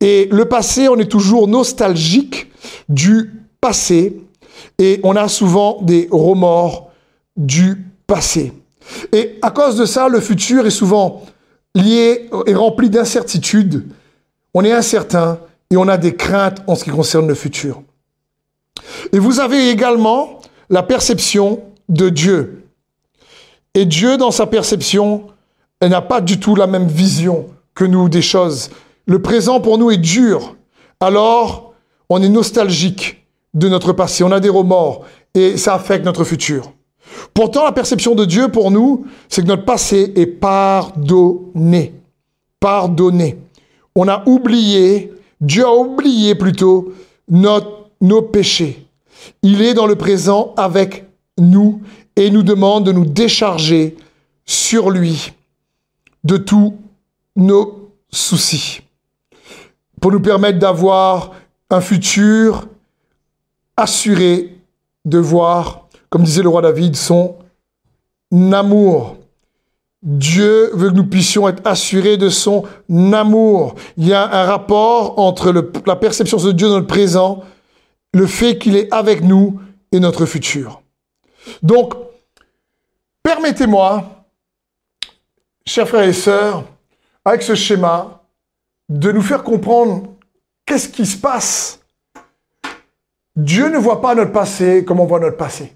Et 0.00 0.28
le 0.30 0.44
passé, 0.44 0.88
on 0.88 0.96
est 0.96 1.10
toujours 1.10 1.48
nostalgique 1.48 2.50
du 2.88 3.30
passé. 3.60 4.20
Et 4.78 5.00
on 5.02 5.16
a 5.16 5.28
souvent 5.28 5.80
des 5.82 6.08
remords 6.10 6.90
du 7.36 7.86
passé. 8.06 8.52
Et 9.12 9.38
à 9.42 9.50
cause 9.50 9.76
de 9.76 9.84
ça, 9.84 10.08
le 10.08 10.20
futur 10.20 10.66
est 10.66 10.70
souvent 10.70 11.22
lié 11.74 12.28
et 12.46 12.54
rempli 12.54 12.90
d'incertitudes. 12.90 13.86
On 14.54 14.64
est 14.64 14.72
incertain 14.72 15.38
et 15.70 15.76
on 15.76 15.88
a 15.88 15.96
des 15.96 16.14
craintes 16.14 16.62
en 16.66 16.74
ce 16.74 16.84
qui 16.84 16.90
concerne 16.90 17.26
le 17.26 17.34
futur. 17.34 17.82
Et 19.12 19.18
vous 19.18 19.40
avez 19.40 19.70
également 19.70 20.40
la 20.68 20.82
perception 20.82 21.62
de 21.88 22.08
Dieu. 22.08 22.64
Et 23.74 23.86
Dieu, 23.86 24.16
dans 24.16 24.30
sa 24.30 24.46
perception, 24.46 25.24
n'a 25.90 26.02
pas 26.02 26.20
du 26.20 26.38
tout 26.38 26.54
la 26.54 26.66
même 26.66 26.86
vision 26.86 27.46
que 27.74 27.84
nous 27.84 28.08
des 28.08 28.22
choses. 28.22 28.70
Le 29.06 29.20
présent 29.20 29.60
pour 29.60 29.78
nous 29.78 29.90
est 29.90 29.98
dur. 29.98 30.56
Alors, 31.00 31.74
on 32.08 32.22
est 32.22 32.28
nostalgique 32.28 33.26
de 33.54 33.68
notre 33.68 33.92
passé, 33.92 34.24
on 34.24 34.30
a 34.30 34.40
des 34.40 34.48
remords 34.48 35.04
et 35.34 35.56
ça 35.56 35.74
affecte 35.74 36.04
notre 36.04 36.24
futur. 36.24 36.72
Pourtant, 37.34 37.64
la 37.64 37.72
perception 37.72 38.14
de 38.14 38.24
Dieu 38.24 38.48
pour 38.48 38.70
nous, 38.70 39.06
c'est 39.28 39.42
que 39.42 39.48
notre 39.48 39.64
passé 39.64 40.12
est 40.16 40.26
pardonné. 40.26 41.94
Pardonné. 42.60 43.38
On 43.96 44.08
a 44.08 44.22
oublié, 44.26 45.12
Dieu 45.40 45.66
a 45.66 45.74
oublié 45.74 46.34
plutôt 46.34 46.92
nos 47.28 48.22
péchés. 48.22 48.86
Il 49.42 49.62
est 49.62 49.74
dans 49.74 49.86
le 49.86 49.96
présent 49.96 50.54
avec 50.56 51.04
nous 51.38 51.80
et 52.16 52.30
nous 52.30 52.42
demande 52.42 52.84
de 52.84 52.92
nous 52.92 53.04
décharger 53.04 53.96
sur 54.44 54.90
lui 54.90 55.32
de 56.24 56.36
tous 56.36 56.76
nos 57.36 57.90
soucis 58.10 58.82
pour 60.00 60.12
nous 60.12 60.20
permettre 60.20 60.58
d'avoir 60.58 61.32
un 61.70 61.80
futur 61.80 62.66
assuré 63.76 64.58
de 65.04 65.18
voir, 65.18 65.88
comme 66.10 66.24
disait 66.24 66.42
le 66.42 66.48
roi 66.48 66.60
David, 66.62 66.96
son 66.96 67.36
amour. 68.52 69.16
Dieu 70.02 70.70
veut 70.74 70.90
que 70.90 70.96
nous 70.96 71.06
puissions 71.06 71.48
être 71.48 71.64
assurés 71.64 72.16
de 72.16 72.28
son 72.28 72.64
amour. 73.12 73.76
Il 73.96 74.08
y 74.08 74.12
a 74.12 74.24
un 74.24 74.44
rapport 74.44 75.18
entre 75.20 75.52
la 75.86 75.96
perception 75.96 76.38
de 76.38 76.50
Dieu 76.50 76.68
dans 76.68 76.80
le 76.80 76.86
présent, 76.86 77.44
le 78.12 78.26
fait 78.26 78.58
qu'il 78.58 78.76
est 78.76 78.92
avec 78.92 79.22
nous 79.22 79.60
et 79.92 80.00
notre 80.00 80.26
futur. 80.26 80.82
Donc, 81.62 81.94
permettez-moi, 83.22 84.21
chers 85.66 85.88
frères 85.88 86.08
et 86.08 86.12
sœurs, 86.12 86.64
avec 87.24 87.42
ce 87.42 87.54
schéma, 87.54 88.22
de 88.88 89.12
nous 89.12 89.22
faire 89.22 89.42
comprendre 89.42 90.08
qu'est-ce 90.66 90.88
qui 90.88 91.06
se 91.06 91.16
passe. 91.16 91.80
Dieu 93.36 93.68
ne 93.68 93.78
voit 93.78 94.00
pas 94.00 94.14
notre 94.14 94.32
passé 94.32 94.84
comme 94.84 95.00
on 95.00 95.06
voit 95.06 95.20
notre 95.20 95.36
passé. 95.36 95.72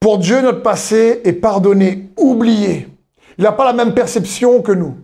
Pour 0.00 0.18
Dieu, 0.18 0.40
notre 0.40 0.62
passé 0.62 1.20
est 1.24 1.32
pardonné, 1.32 2.10
oublié. 2.16 2.88
Il 3.38 3.44
n'a 3.44 3.52
pas 3.52 3.64
la 3.64 3.72
même 3.72 3.94
perception 3.94 4.62
que 4.62 4.72
nous. 4.72 4.96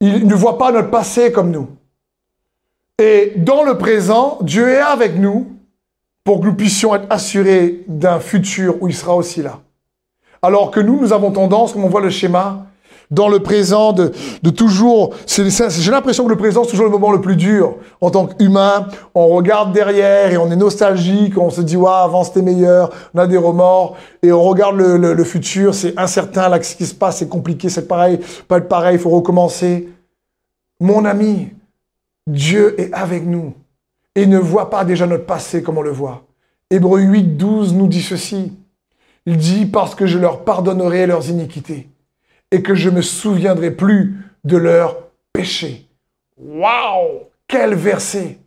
Il 0.00 0.26
ne 0.26 0.34
voit 0.34 0.58
pas 0.58 0.72
notre 0.72 0.90
passé 0.90 1.32
comme 1.32 1.50
nous. 1.50 1.68
Et 2.98 3.32
dans 3.36 3.62
le 3.62 3.78
présent, 3.78 4.38
Dieu 4.42 4.68
est 4.68 4.80
avec 4.80 5.16
nous 5.16 5.52
pour 6.24 6.40
que 6.40 6.46
nous 6.46 6.54
puissions 6.54 6.94
être 6.94 7.06
assurés 7.10 7.84
d'un 7.86 8.20
futur 8.20 8.82
où 8.82 8.88
il 8.88 8.94
sera 8.94 9.14
aussi 9.14 9.42
là. 9.42 9.60
Alors 10.46 10.70
que 10.70 10.78
nous, 10.78 11.00
nous 11.00 11.12
avons 11.12 11.32
tendance, 11.32 11.72
comme 11.72 11.84
on 11.84 11.88
voit 11.88 12.00
le 12.00 12.08
schéma, 12.08 12.66
dans 13.10 13.26
le 13.26 13.40
présent, 13.40 13.92
de, 13.92 14.12
toujours... 14.50 15.12
J'ai 15.26 15.90
l'impression 15.90 16.24
que 16.24 16.30
le 16.30 16.36
présent, 16.36 16.62
c'est 16.62 16.70
toujours 16.70 16.84
le 16.86 16.92
moment 16.92 17.10
le 17.10 17.20
plus 17.20 17.34
dur. 17.34 17.74
En 18.00 18.10
tant 18.10 18.26
qu'humain, 18.26 18.86
on 19.16 19.26
regarde 19.26 19.72
derrière 19.72 20.32
et 20.32 20.36
on 20.36 20.48
est 20.52 20.56
nostalgique, 20.56 21.36
on 21.36 21.50
se 21.50 21.60
dit, 21.62 21.74
avant 21.74 22.22
c'était 22.22 22.42
meilleur, 22.42 22.92
on 23.12 23.18
a 23.18 23.26
des 23.26 23.36
remords, 23.36 23.96
et 24.22 24.30
on 24.30 24.40
regarde 24.40 24.76
le, 24.76 25.24
futur, 25.24 25.74
c'est 25.74 25.98
incertain, 25.98 26.48
là, 26.48 26.62
ce 26.62 26.76
qui 26.76 26.86
se 26.86 26.94
passe, 26.94 27.16
c'est 27.16 27.28
compliqué, 27.28 27.68
c'est 27.68 27.88
pareil, 27.88 28.20
pas 28.46 28.60
pareil, 28.60 28.98
il 28.98 29.00
faut 29.00 29.10
recommencer. 29.10 29.88
Mon 30.78 31.06
ami, 31.06 31.48
Dieu 32.28 32.80
est 32.80 32.92
avec 32.92 33.26
nous 33.26 33.52
et 34.14 34.26
ne 34.26 34.38
voit 34.38 34.70
pas 34.70 34.84
déjà 34.84 35.08
notre 35.08 35.26
passé 35.26 35.60
comme 35.60 35.78
on 35.78 35.82
le 35.82 35.90
voit. 35.90 36.22
Hébreu 36.70 37.00
8, 37.00 37.36
12 37.36 37.74
nous 37.74 37.88
dit 37.88 38.02
ceci. 38.02 38.52
Il 39.26 39.36
dit, 39.36 39.66
parce 39.66 39.94
que 39.94 40.06
je 40.06 40.18
leur 40.18 40.44
pardonnerai 40.44 41.06
leurs 41.06 41.28
iniquités 41.28 41.88
et 42.50 42.62
que 42.62 42.74
je 42.74 42.90
me 42.90 43.02
souviendrai 43.02 43.72
plus 43.72 44.16
de 44.44 44.56
leurs 44.56 44.98
péchés. 45.32 45.88
Waouh 46.38 47.24
Quel 47.48 47.74
verset 47.74 48.38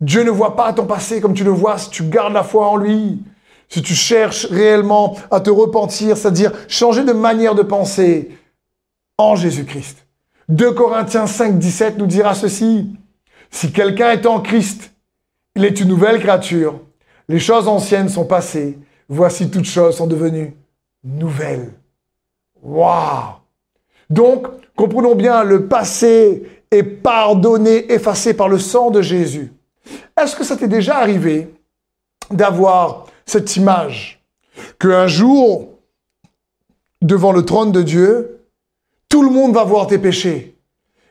Dieu 0.00 0.22
ne 0.22 0.30
voit 0.30 0.56
pas 0.56 0.72
ton 0.72 0.86
passé 0.86 1.20
comme 1.20 1.34
tu 1.34 1.44
le 1.44 1.50
vois 1.50 1.76
si 1.76 1.90
tu 1.90 2.04
gardes 2.04 2.32
la 2.32 2.44
foi 2.44 2.68
en 2.68 2.76
lui, 2.76 3.22
si 3.68 3.82
tu 3.82 3.94
cherches 3.94 4.46
réellement 4.46 5.16
à 5.30 5.40
te 5.40 5.50
repentir, 5.50 6.16
c'est-à-dire 6.16 6.52
changer 6.68 7.04
de 7.04 7.12
manière 7.12 7.54
de 7.54 7.62
penser 7.62 8.38
en 9.18 9.36
Jésus-Christ. 9.36 10.06
2 10.48 10.72
Corinthiens 10.72 11.26
5, 11.26 11.58
17 11.58 11.98
nous 11.98 12.06
dira 12.06 12.34
ceci. 12.34 12.96
Si 13.50 13.72
quelqu'un 13.72 14.12
est 14.12 14.26
en 14.26 14.40
Christ, 14.40 14.92
il 15.56 15.64
est 15.64 15.80
une 15.80 15.88
nouvelle 15.88 16.20
créature. 16.20 16.80
Les 17.28 17.40
choses 17.40 17.68
anciennes 17.68 18.08
sont 18.08 18.24
passées. 18.24 18.78
Voici 19.08 19.50
toutes 19.50 19.64
choses 19.64 19.96
sont 19.96 20.06
devenues 20.06 20.54
nouvelles. 21.02 21.72
Waouh 22.62 23.34
Donc, 24.10 24.46
comprenons 24.76 25.14
bien, 25.14 25.44
le 25.44 25.66
passé 25.66 26.42
est 26.70 26.82
pardonné, 26.82 27.90
effacé 27.92 28.34
par 28.34 28.48
le 28.48 28.58
sang 28.58 28.90
de 28.90 29.00
Jésus. 29.00 29.52
Est-ce 30.20 30.36
que 30.36 30.44
ça 30.44 30.56
t'est 30.56 30.68
déjà 30.68 30.98
arrivé 30.98 31.54
d'avoir 32.30 33.06
cette 33.24 33.56
image 33.56 34.22
qu'un 34.78 35.06
jour, 35.06 35.68
devant 37.00 37.32
le 37.32 37.44
trône 37.44 37.72
de 37.72 37.82
Dieu, 37.82 38.40
tout 39.08 39.22
le 39.22 39.30
monde 39.30 39.54
va 39.54 39.64
voir 39.64 39.86
tes 39.86 39.98
péchés 39.98 40.56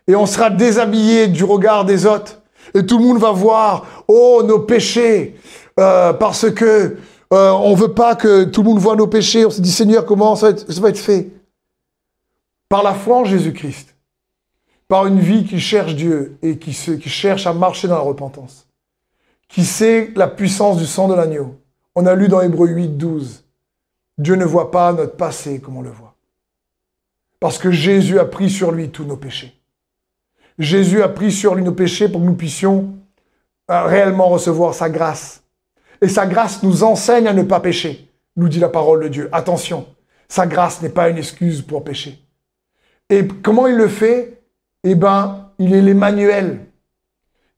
et 0.08 0.16
on 0.16 0.26
sera 0.26 0.50
déshabillé 0.50 1.28
du 1.28 1.44
regard 1.44 1.86
des 1.86 2.06
autres 2.06 2.42
et 2.74 2.86
tout 2.86 3.00
le 3.00 3.06
monde 3.06 3.20
va 3.20 3.32
voir, 3.32 3.86
oh, 4.08 4.44
nos 4.46 4.60
péchés, 4.60 5.36
euh, 5.80 6.14
parce 6.14 6.52
que 6.52 6.98
euh, 7.34 7.52
on 7.52 7.74
veut 7.76 7.94
pas 7.94 8.16
que 8.16 8.46
tout 8.46 8.64
le 8.64 8.70
monde 8.70 8.80
voit 8.80 8.96
nos 8.96 9.08
péchés. 9.08 9.46
On 9.46 9.50
se 9.50 9.62
dit, 9.62 9.72
Seigneur, 9.72 10.06
comment 10.06 10.36
ça 10.36 10.52
va 10.52 10.90
être 10.90 10.98
fait? 10.98 11.30
Par 12.70 12.84
la 12.84 12.94
foi 12.94 13.18
en 13.18 13.26
Jésus-Christ, 13.26 13.96
par 14.88 15.06
une 15.06 15.20
vie 15.20 15.46
qui 15.46 15.60
cherche 15.60 15.96
Dieu 15.96 16.38
et 16.42 16.58
qui, 16.58 16.72
qui 16.72 17.10
cherche 17.10 17.48
à 17.48 17.54
marcher 17.54 17.88
dans 17.88 17.96
la 17.96 18.02
repentance, 18.02 18.68
qui 19.48 19.66
sait 19.66 20.12
la 20.16 20.28
puissance 20.28 20.78
du 20.78 20.86
sang 20.86 21.08
de 21.08 21.14
l'agneau. 21.14 21.56
On 21.96 22.06
a 22.06 22.16
lu 22.16 22.28
dans 22.28 22.42
Hébreu 22.42 22.68
8, 22.68 22.98
12, 22.98 23.44
Dieu 24.18 24.36
ne 24.36 24.46
voit 24.46 24.72
pas 24.72 24.94
notre 24.94 25.16
passé 25.16 25.60
comme 25.60 25.78
on 25.78 25.82
le 25.82 25.90
voit. 25.90 26.16
Parce 27.40 27.58
que 27.58 27.72
Jésus 27.72 28.20
a 28.20 28.26
pris 28.26 28.50
sur 28.50 28.72
lui 28.72 28.90
tous 28.90 29.06
nos 29.06 29.18
péchés. 29.18 29.54
Jésus 30.58 31.04
a 31.04 31.10
pris 31.10 31.32
sur 31.32 31.56
lui 31.56 31.64
nos 31.64 31.72
péchés 31.72 32.10
pour 32.10 32.22
que 32.22 32.26
nous 32.26 32.36
puissions 32.36 32.96
euh, 33.70 33.84
réellement 33.84 34.28
recevoir 34.30 34.74
sa 34.74 34.90
grâce. 34.90 35.44
Et 36.02 36.08
sa 36.08 36.26
grâce 36.26 36.64
nous 36.64 36.84
enseigne 36.84 37.28
à 37.28 37.34
ne 37.34 37.44
pas 37.44 37.60
pécher, 37.60 38.10
nous 38.36 38.50
dit 38.50 38.60
la 38.60 38.70
parole 38.70 39.04
de 39.04 39.08
Dieu. 39.08 39.30
Attention, 39.32 39.88
sa 40.28 40.46
grâce 40.46 40.82
n'est 40.82 40.90
pas 40.90 41.10
une 41.10 41.18
excuse 41.18 41.62
pour 41.62 41.84
pécher. 41.84 42.20
Et 43.10 43.28
comment 43.28 43.68
il 43.68 43.76
le 43.76 43.88
fait? 43.88 44.42
Eh 44.84 44.96
bien, 44.96 45.50
il 45.60 45.74
est 45.74 45.82
l'Emmanuel. 45.82 46.66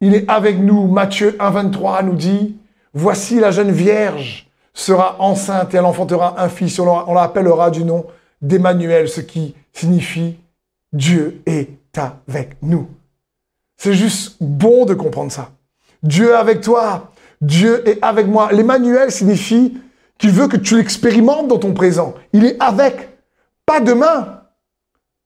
Il 0.02 0.16
est 0.16 0.30
avec 0.30 0.60
nous. 0.60 0.88
Matthieu 0.88 1.32
1,23 1.40 2.06
nous 2.06 2.16
dit 2.16 2.58
Voici 2.94 3.40
la 3.40 3.52
jeune 3.52 3.72
vierge 3.72 4.48
sera 4.74 5.20
enceinte 5.20 5.74
et 5.74 5.78
elle 5.78 5.86
enfantera 5.86 6.42
un 6.42 6.50
fils. 6.50 6.80
On 6.80 7.14
l'appellera 7.14 7.70
du 7.72 7.84
nom 7.84 8.06
d'Emmanuel, 8.42 9.10
ce 9.10 9.22
qui 9.22 9.56
signifie 9.74 10.38
Dieu 10.94 11.42
est 11.46 11.70
avec 11.98 12.56
nous. 12.62 12.88
C'est 13.78 13.94
juste 13.94 14.38
bon 14.42 14.86
de 14.86 14.94
comprendre 14.94 15.32
ça. 15.32 15.52
Dieu 16.04 16.36
avec 16.36 16.62
toi. 16.62 17.12
Dieu 17.42 17.88
est 17.88 18.00
avec 18.02 18.28
moi. 18.28 18.50
L'Emmanuel 18.52 19.12
signifie 19.12 19.78
qu'il 20.18 20.32
veut 20.32 20.48
que 20.48 20.58
tu 20.58 20.78
l'expérimentes 20.78 21.48
dans 21.48 21.58
ton 21.58 21.74
présent. 21.74 22.14
Il 22.34 22.46
est 22.46 22.58
avec. 22.60 23.18
Pas 23.66 23.80
demain, 23.80 24.42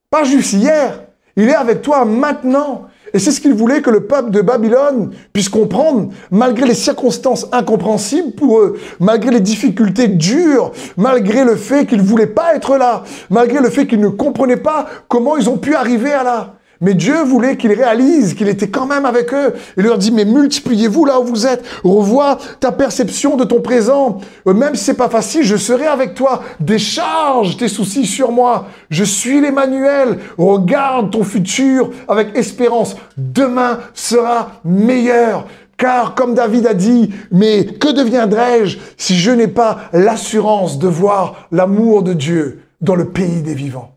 pas 0.10 0.24
juste 0.24 0.54
hier. 0.54 1.06
Il 1.36 1.50
est 1.50 1.56
avec 1.56 1.82
toi 1.82 2.06
maintenant. 2.06 2.88
Et 3.14 3.20
c'est 3.20 3.32
ce 3.32 3.42
qu'il 3.42 3.54
voulait 3.54 3.82
que 3.82 3.90
le 3.90 4.06
peuple 4.06 4.32
de 4.32 4.42
Babylone 4.42 5.14
puisse 5.32 5.50
comprendre, 5.50 6.12
malgré 6.32 6.66
les 6.66 6.74
circonstances 6.74 7.48
incompréhensibles 7.52 8.32
pour 8.32 8.60
eux, 8.60 8.80
malgré 9.00 9.32
les 9.32 9.40
difficultés 9.40 10.08
dures, 10.08 10.72
malgré 10.98 11.44
le 11.44 11.56
fait 11.56 11.86
qu'ils 11.86 12.00
ne 12.00 12.04
voulaient 12.04 12.28
pas 12.28 12.56
être 12.56 12.78
là, 12.78 13.04
malgré 13.30 13.62
le 13.62 13.70
fait 13.70 13.86
qu'ils 13.86 14.00
ne 14.00 14.10
comprenaient 14.10 14.58
pas 14.58 14.88
comment 15.08 15.38
ils 15.38 15.48
ont 15.48 15.58
pu 15.58 15.76
arriver 15.76 16.12
à 16.12 16.24
là. 16.24 16.56
Mais 16.84 16.94
Dieu 16.96 17.24
voulait 17.24 17.56
qu'ils 17.56 17.72
réalisent 17.72 18.34
qu'il 18.34 18.50
était 18.50 18.70
quand 18.70 18.86
même 18.86 19.06
avec 19.06 19.34
eux. 19.34 19.54
Il 19.78 19.84
leur 19.84 19.98
dit, 19.98 20.12
mais 20.12 20.26
multipliez-vous 20.26 21.06
là 21.06 21.22
où 21.22 21.24
vous 21.24 21.48
êtes. 21.48 21.64
Revois 21.86 22.38
ta 22.60 22.74
perception 22.74 23.38
de 23.38 23.46
ton 23.46 23.62
présent. 23.62 24.20
Euh, 24.48 24.54
même 24.54 24.76
si 24.76 24.84
c'est 24.84 24.94
pas 24.94 25.08
facile, 25.08 25.44
je 25.44 25.56
serai 25.56 25.88
avec 25.88 26.14
toi. 26.14 26.44
Décharge 26.60 27.56
tes 27.56 27.70
soucis 27.70 28.06
sur 28.06 28.34
moi. 28.34 28.68
Je 28.90 29.06
suis 29.06 29.40
l'Emmanuel. 29.40 30.20
Regarde 30.38 31.12
ton 31.12 31.24
futur 31.24 31.90
avec 32.10 32.38
espérance. 32.38 32.98
Demain 33.16 33.80
sera 33.94 34.52
meilleur. 34.66 35.48
Car 35.78 36.16
comme 36.16 36.36
David 36.36 36.68
a 36.68 36.74
dit, 36.74 37.14
mais 37.32 37.66
que 37.66 37.94
deviendrai-je 37.94 38.78
si 38.98 39.16
je 39.16 39.32
n'ai 39.32 39.48
pas 39.48 39.90
l'assurance 39.94 40.80
de 40.80 40.88
voir 40.90 41.48
l'amour 41.54 42.04
de 42.04 42.12
Dieu 42.12 42.64
dans 42.82 42.96
le 42.96 43.06
pays 43.06 43.42
des 43.42 43.56
vivants? 43.56 43.96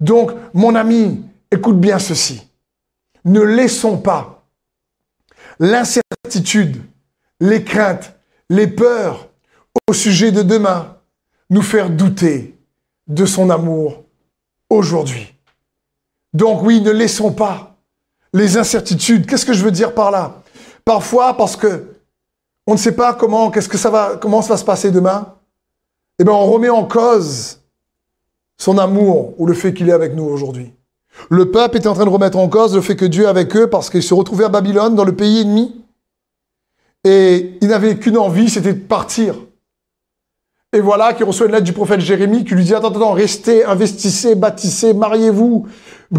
Donc, 0.00 0.32
mon 0.54 0.74
ami, 0.74 1.22
écoute 1.50 1.80
bien 1.80 1.98
ceci. 1.98 2.48
Ne 3.24 3.40
laissons 3.40 3.98
pas 3.98 4.44
l'incertitude, 5.58 6.82
les 7.40 7.64
craintes, 7.64 8.14
les 8.50 8.66
peurs 8.66 9.28
au 9.88 9.92
sujet 9.92 10.32
de 10.32 10.42
demain 10.42 10.96
nous 11.50 11.62
faire 11.62 11.90
douter 11.90 12.58
de 13.06 13.26
son 13.26 13.50
amour 13.50 14.04
aujourd'hui. 14.70 15.34
Donc 16.32 16.62
oui, 16.62 16.80
ne 16.80 16.90
laissons 16.90 17.32
pas 17.32 17.76
les 18.32 18.56
incertitudes. 18.56 19.26
Qu'est-ce 19.26 19.46
que 19.46 19.52
je 19.52 19.64
veux 19.64 19.70
dire 19.70 19.94
par 19.94 20.10
là? 20.10 20.42
Parfois, 20.84 21.36
parce 21.36 21.56
que 21.56 21.94
on 22.66 22.72
ne 22.72 22.78
sait 22.78 22.94
pas 22.94 23.14
comment, 23.14 23.52
ça 23.52 23.90
va, 23.90 24.16
comment 24.16 24.42
ça 24.42 24.56
se 24.56 24.64
passer 24.64 24.90
demain, 24.90 25.34
eh 26.18 26.24
bien, 26.24 26.32
on 26.32 26.50
remet 26.50 26.70
en 26.70 26.84
cause 26.84 27.60
son 28.56 28.78
amour 28.78 29.34
ou 29.38 29.46
le 29.46 29.54
fait 29.54 29.74
qu'il 29.74 29.88
est 29.88 29.92
avec 29.92 30.14
nous 30.14 30.24
aujourd'hui. 30.24 30.72
Le 31.30 31.50
peuple 31.50 31.78
était 31.78 31.88
en 31.88 31.94
train 31.94 32.04
de 32.04 32.10
remettre 32.10 32.38
en 32.38 32.48
cause 32.48 32.74
le 32.74 32.80
fait 32.80 32.96
que 32.96 33.04
Dieu 33.04 33.28
avec 33.28 33.56
eux 33.56 33.68
parce 33.68 33.90
qu'ils 33.90 34.02
se 34.02 34.14
retrouvaient 34.14 34.44
à 34.44 34.48
Babylone, 34.48 34.94
dans 34.94 35.04
le 35.04 35.14
pays 35.14 35.40
ennemi. 35.40 35.80
Et 37.04 37.58
ils 37.60 37.68
n'avaient 37.68 37.96
qu'une 37.96 38.18
envie, 38.18 38.48
c'était 38.48 38.72
de 38.72 38.80
partir. 38.80 39.36
Et 40.72 40.80
voilà 40.80 41.12
qu'il 41.12 41.24
reçoit 41.24 41.46
une 41.46 41.52
lettre 41.52 41.64
du 41.64 41.72
prophète 41.72 42.00
Jérémie 42.00 42.44
qui 42.44 42.54
lui 42.54 42.64
dit, 42.64 42.74
attends, 42.74 42.88
attends, 42.88 43.12
restez, 43.12 43.64
investissez, 43.64 44.34
bâtissez, 44.34 44.92
mariez-vous, 44.92 45.68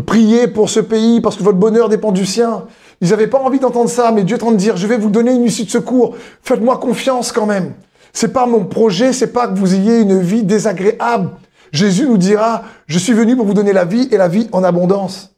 priez 0.05 0.47
pour 0.47 0.69
ce 0.69 0.79
pays 0.79 1.19
parce 1.19 1.35
que 1.35 1.43
votre 1.43 1.57
bonheur 1.57 1.89
dépend 1.89 2.13
du 2.13 2.25
sien. 2.25 2.63
Ils 3.01 3.09
n'avaient 3.09 3.27
pas 3.27 3.39
envie 3.39 3.59
d'entendre 3.59 3.89
ça, 3.89 4.13
mais 4.13 4.23
Dieu 4.23 4.37
est 4.37 4.43
en 4.43 4.45
train 4.47 4.55
de 4.55 4.59
dire, 4.59 4.77
je 4.77 4.87
vais 4.87 4.97
vous 4.97 5.09
donner 5.09 5.33
une 5.33 5.43
issue 5.43 5.65
de 5.65 5.69
secours. 5.69 6.15
Faites-moi 6.41 6.77
confiance 6.77 7.33
quand 7.33 7.45
même. 7.45 7.73
C'est 8.13 8.31
pas 8.31 8.45
mon 8.45 8.63
projet, 8.63 9.11
c'est 9.11 9.33
pas 9.33 9.49
que 9.49 9.59
vous 9.59 9.73
ayez 9.73 9.99
une 9.99 10.21
vie 10.21 10.43
désagréable. 10.43 11.31
Jésus 11.75 12.07
nous 12.07 12.17
dira, 12.17 12.63
je 12.87 12.97
suis 12.97 13.11
venu 13.11 13.35
pour 13.35 13.45
vous 13.45 13.53
donner 13.53 13.73
la 13.73 13.83
vie 13.83 14.07
et 14.11 14.17
la 14.17 14.29
vie 14.29 14.47
en 14.53 14.63
abondance. 14.63 15.35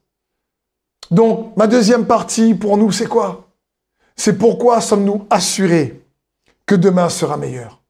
Donc, 1.09 1.57
ma 1.57 1.65
deuxième 1.65 2.05
partie 2.05 2.53
pour 2.53 2.77
nous, 2.77 2.91
c'est 2.91 3.07
quoi? 3.07 3.47
C'est 4.15 4.37
pourquoi 4.37 4.79
sommes-nous 4.79 5.25
assurés 5.31 6.03
que 6.67 6.75
demain 6.75 7.09
sera 7.09 7.37
meilleur? 7.37 7.81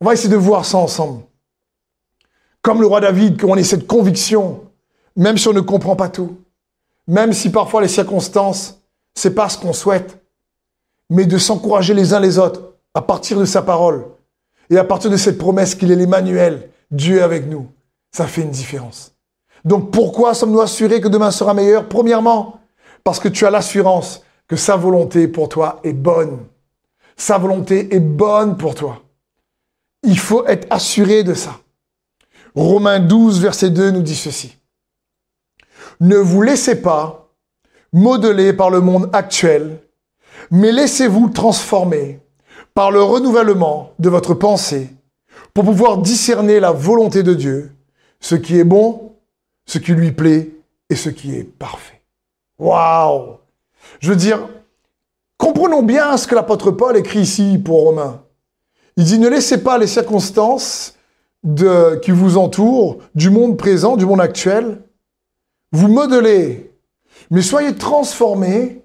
On 0.00 0.06
va 0.06 0.12
essayer 0.12 0.28
de 0.28 0.36
voir 0.36 0.64
ça 0.64 0.78
ensemble. 0.78 1.22
Comme 2.62 2.80
le 2.80 2.86
roi 2.86 3.00
David, 3.00 3.40
qu'on 3.40 3.56
ait 3.56 3.64
cette 3.64 3.88
conviction, 3.88 4.62
même 5.16 5.36
si 5.36 5.48
on 5.48 5.52
ne 5.52 5.60
comprend 5.60 5.96
pas 5.96 6.08
tout, 6.08 6.36
même 7.08 7.32
si 7.32 7.50
parfois 7.50 7.82
les 7.82 7.88
circonstances, 7.88 8.80
c'est 9.14 9.34
pas 9.34 9.48
ce 9.48 9.58
qu'on 9.58 9.72
souhaite, 9.72 10.22
mais 11.10 11.26
de 11.26 11.38
s'encourager 11.38 11.92
les 11.92 12.14
uns 12.14 12.20
les 12.20 12.38
autres 12.38 12.74
à 12.94 13.02
partir 13.02 13.38
de 13.38 13.44
sa 13.44 13.62
parole 13.62 14.06
et 14.70 14.78
à 14.78 14.84
partir 14.84 15.10
de 15.10 15.16
cette 15.16 15.38
promesse 15.38 15.74
qu'il 15.74 15.90
est 15.90 15.96
l'Emmanuel, 15.96 16.70
Dieu 16.90 17.18
est 17.18 17.22
avec 17.22 17.46
nous, 17.46 17.68
ça 18.12 18.26
fait 18.26 18.42
une 18.42 18.50
différence. 18.50 19.14
Donc 19.64 19.90
pourquoi 19.90 20.34
sommes-nous 20.34 20.60
assurés 20.60 21.00
que 21.00 21.08
demain 21.08 21.30
sera 21.30 21.54
meilleur? 21.54 21.88
Premièrement, 21.88 22.60
parce 23.02 23.18
que 23.18 23.28
tu 23.28 23.46
as 23.46 23.50
l'assurance 23.50 24.22
que 24.46 24.56
sa 24.56 24.76
volonté 24.76 25.28
pour 25.28 25.48
toi 25.48 25.80
est 25.84 25.92
bonne. 25.92 26.38
Sa 27.16 27.38
volonté 27.38 27.94
est 27.94 28.00
bonne 28.00 28.56
pour 28.56 28.74
toi. 28.74 29.02
Il 30.02 30.18
faut 30.18 30.46
être 30.46 30.66
assuré 30.70 31.24
de 31.24 31.34
ça. 31.34 31.60
Romains 32.54 33.00
12, 33.00 33.40
verset 33.40 33.70
2 33.70 33.90
nous 33.90 34.02
dit 34.02 34.14
ceci. 34.14 34.58
Ne 36.00 36.16
vous 36.16 36.42
laissez 36.42 36.80
pas 36.80 37.30
modeler 37.92 38.52
par 38.52 38.70
le 38.70 38.80
monde 38.80 39.08
actuel, 39.12 39.78
mais 40.50 40.72
laissez-vous 40.72 41.30
transformer 41.30 42.20
par 42.74 42.90
le 42.90 43.02
renouvellement 43.02 43.92
de 43.98 44.08
votre 44.08 44.34
pensée 44.34 44.90
pour 45.52 45.64
pouvoir 45.64 45.98
discerner 45.98 46.60
la 46.60 46.72
volonté 46.72 47.22
de 47.22 47.34
Dieu, 47.34 47.72
ce 48.20 48.34
qui 48.34 48.58
est 48.58 48.64
bon, 48.64 49.12
ce 49.66 49.78
qui 49.78 49.92
lui 49.92 50.12
plaît 50.12 50.50
et 50.90 50.96
ce 50.96 51.08
qui 51.08 51.34
est 51.34 51.44
parfait. 51.44 52.02
Waouh 52.58 53.38
Je 54.00 54.10
veux 54.10 54.16
dire, 54.16 54.48
comprenons 55.38 55.82
bien 55.82 56.16
ce 56.16 56.26
que 56.26 56.34
l'apôtre 56.34 56.70
Paul 56.70 56.96
écrit 56.96 57.20
ici 57.20 57.58
pour 57.58 57.82
Romains. 57.82 58.22
Il 58.96 59.04
dit, 59.04 59.18
ne 59.18 59.28
laissez 59.28 59.62
pas 59.62 59.78
les 59.78 59.86
circonstances 59.86 60.94
qui 62.02 62.10
vous 62.10 62.38
entourent, 62.38 62.98
du 63.14 63.30
monde 63.30 63.58
présent, 63.58 63.96
du 63.96 64.06
monde 64.06 64.20
actuel, 64.20 64.80
vous 65.72 65.88
modeler, 65.88 66.72
mais 67.30 67.42
soyez 67.42 67.74
transformés 67.74 68.82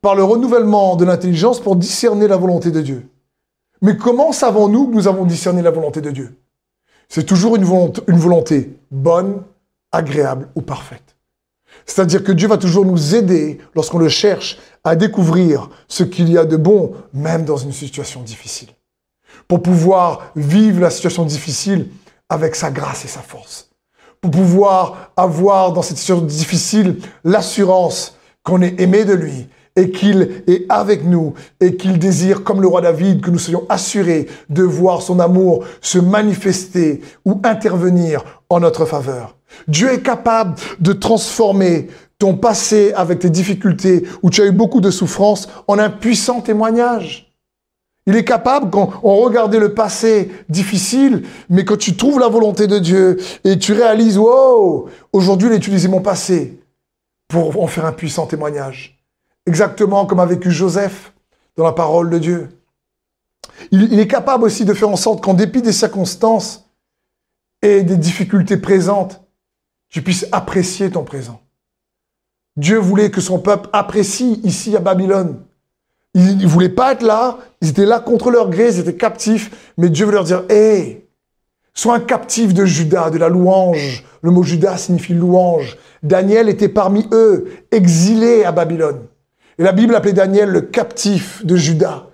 par 0.00 0.14
le 0.14 0.22
renouvellement 0.22 0.96
de 0.96 1.04
l'intelligence 1.04 1.60
pour 1.60 1.76
discerner 1.76 2.28
la 2.28 2.36
volonté 2.36 2.70
de 2.70 2.80
Dieu. 2.80 3.08
Mais 3.82 3.96
comment 3.96 4.32
savons-nous 4.32 4.88
que 4.88 4.94
nous 4.94 5.08
avons 5.08 5.24
discerné 5.24 5.62
la 5.62 5.70
volonté 5.70 6.00
de 6.00 6.10
Dieu? 6.10 6.36
C'est 7.08 7.24
toujours 7.24 7.56
une 7.56 7.64
volonté, 7.64 8.76
bonne, 8.90 9.42
agréable 9.92 10.48
ou 10.54 10.62
parfaite. 10.62 11.16
C'est-à-dire 11.86 12.24
que 12.24 12.32
Dieu 12.32 12.48
va 12.48 12.58
toujours 12.58 12.84
nous 12.84 13.14
aider 13.14 13.58
lorsqu'on 13.74 13.98
le 13.98 14.08
cherche 14.08 14.58
à 14.84 14.96
découvrir 14.96 15.70
ce 15.86 16.02
qu'il 16.02 16.30
y 16.30 16.38
a 16.38 16.44
de 16.44 16.56
bon, 16.56 16.94
même 17.12 17.44
dans 17.44 17.56
une 17.56 17.72
situation 17.72 18.22
difficile. 18.22 18.68
Pour 19.46 19.62
pouvoir 19.62 20.32
vivre 20.36 20.80
la 20.80 20.90
situation 20.90 21.24
difficile 21.24 21.88
avec 22.28 22.54
sa 22.56 22.70
grâce 22.70 23.04
et 23.04 23.08
sa 23.08 23.20
force. 23.20 23.70
Pour 24.20 24.30
pouvoir 24.30 25.12
avoir 25.16 25.72
dans 25.72 25.82
cette 25.82 25.96
situation 25.96 26.24
difficile 26.24 26.98
l'assurance 27.24 28.16
qu'on 28.42 28.60
est 28.60 28.80
aimé 28.80 29.04
de 29.04 29.14
lui 29.14 29.48
et 29.78 29.90
qu'il 29.90 30.42
est 30.48 30.66
avec 30.68 31.04
nous 31.04 31.34
et 31.60 31.76
qu'il 31.76 31.98
désire, 31.98 32.42
comme 32.42 32.60
le 32.60 32.66
roi 32.66 32.80
David, 32.80 33.20
que 33.20 33.30
nous 33.30 33.38
soyons 33.38 33.64
assurés 33.68 34.26
de 34.50 34.64
voir 34.64 35.02
son 35.02 35.20
amour 35.20 35.64
se 35.80 35.98
manifester 35.98 37.00
ou 37.24 37.40
intervenir 37.44 38.24
en 38.50 38.58
notre 38.60 38.86
faveur. 38.86 39.36
Dieu 39.68 39.92
est 39.92 40.02
capable 40.02 40.56
de 40.80 40.92
transformer 40.92 41.88
ton 42.18 42.36
passé 42.36 42.92
avec 42.96 43.20
tes 43.20 43.30
difficultés 43.30 44.02
où 44.22 44.30
tu 44.30 44.42
as 44.42 44.46
eu 44.46 44.52
beaucoup 44.52 44.80
de 44.80 44.90
souffrances 44.90 45.48
en 45.68 45.78
un 45.78 45.90
puissant 45.90 46.40
témoignage. 46.40 47.32
Il 48.08 48.16
est 48.16 48.24
capable, 48.24 48.70
quand 48.70 48.94
on 49.04 49.16
regardait 49.16 49.60
le 49.60 49.74
passé 49.74 50.32
difficile, 50.48 51.22
mais 51.50 51.64
quand 51.64 51.76
tu 51.76 51.94
trouves 51.94 52.18
la 52.18 52.28
volonté 52.28 52.66
de 52.66 52.78
Dieu 52.80 53.18
et 53.44 53.58
tu 53.58 53.74
réalises, 53.74 54.18
wow, 54.18 54.88
aujourd'hui 55.12 55.48
il 55.48 55.52
a 55.52 55.56
utilisé 55.56 55.86
mon 55.86 56.00
passé 56.00 56.58
pour 57.28 57.62
en 57.62 57.66
faire 57.68 57.84
un 57.84 57.92
puissant 57.92 58.26
témoignage. 58.26 58.97
Exactement 59.48 60.04
comme 60.04 60.20
a 60.20 60.26
vécu 60.26 60.50
Joseph 60.50 61.14
dans 61.56 61.64
la 61.64 61.72
parole 61.72 62.10
de 62.10 62.18
Dieu. 62.18 62.48
Il, 63.70 63.98
est 63.98 64.06
capable 64.06 64.44
aussi 64.44 64.66
de 64.66 64.74
faire 64.74 64.90
en 64.90 64.96
sorte 64.96 65.24
qu'en 65.24 65.32
dépit 65.32 65.62
des 65.62 65.72
circonstances 65.72 66.68
et 67.62 67.82
des 67.82 67.96
difficultés 67.96 68.58
présentes, 68.58 69.22
tu 69.88 70.02
puisses 70.02 70.26
apprécier 70.32 70.90
ton 70.90 71.02
présent. 71.02 71.40
Dieu 72.58 72.76
voulait 72.76 73.10
que 73.10 73.22
son 73.22 73.38
peuple 73.38 73.70
apprécie 73.72 74.38
ici 74.44 74.76
à 74.76 74.80
Babylone. 74.80 75.40
Ils 76.12 76.36
ne 76.36 76.46
voulaient 76.46 76.68
pas 76.68 76.92
être 76.92 77.02
là, 77.02 77.38
ils 77.62 77.70
étaient 77.70 77.86
là 77.86 78.00
contre 78.00 78.30
leur 78.30 78.50
gré, 78.50 78.68
ils 78.68 78.80
étaient 78.80 78.96
captifs, 78.96 79.72
mais 79.78 79.88
Dieu 79.88 80.04
veut 80.04 80.12
leur 80.12 80.24
dire, 80.24 80.44
hé, 80.50 81.08
sois 81.72 81.94
un 81.94 82.00
captif 82.00 82.52
de 82.52 82.66
Judas, 82.66 83.08
de 83.08 83.16
la 83.16 83.30
louange. 83.30 84.04
Le 84.20 84.30
mot 84.30 84.42
Judas 84.42 84.76
signifie 84.76 85.14
louange. 85.14 85.78
Daniel 86.02 86.50
était 86.50 86.68
parmi 86.68 87.08
eux, 87.12 87.48
exilé 87.70 88.44
à 88.44 88.52
Babylone. 88.52 89.07
Et 89.58 89.62
la 89.64 89.72
Bible 89.72 89.94
appelait 89.94 90.12
Daniel 90.12 90.50
le 90.50 90.60
captif 90.60 91.44
de 91.44 91.56
Judas. 91.56 92.06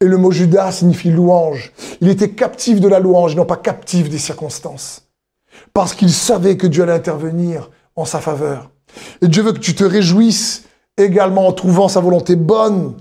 Et 0.00 0.04
le 0.04 0.16
mot 0.16 0.30
Judas 0.30 0.72
signifie 0.72 1.10
louange. 1.10 1.72
Il 2.00 2.08
était 2.08 2.30
captif 2.30 2.80
de 2.80 2.88
la 2.88 2.98
louange, 2.98 3.36
non 3.36 3.44
pas 3.44 3.56
captif 3.56 4.08
des 4.08 4.18
circonstances. 4.18 5.08
Parce 5.74 5.94
qu'il 5.94 6.12
savait 6.12 6.56
que 6.56 6.66
Dieu 6.66 6.82
allait 6.82 6.92
intervenir 6.92 7.70
en 7.94 8.04
sa 8.04 8.20
faveur. 8.20 8.70
Et 9.22 9.28
Dieu 9.28 9.42
veut 9.42 9.52
que 9.52 9.58
tu 9.58 9.74
te 9.74 9.84
réjouisses 9.84 10.64
également 10.96 11.46
en 11.46 11.52
trouvant 11.52 11.88
sa 11.88 12.00
volonté 12.00 12.34
bonne, 12.36 12.94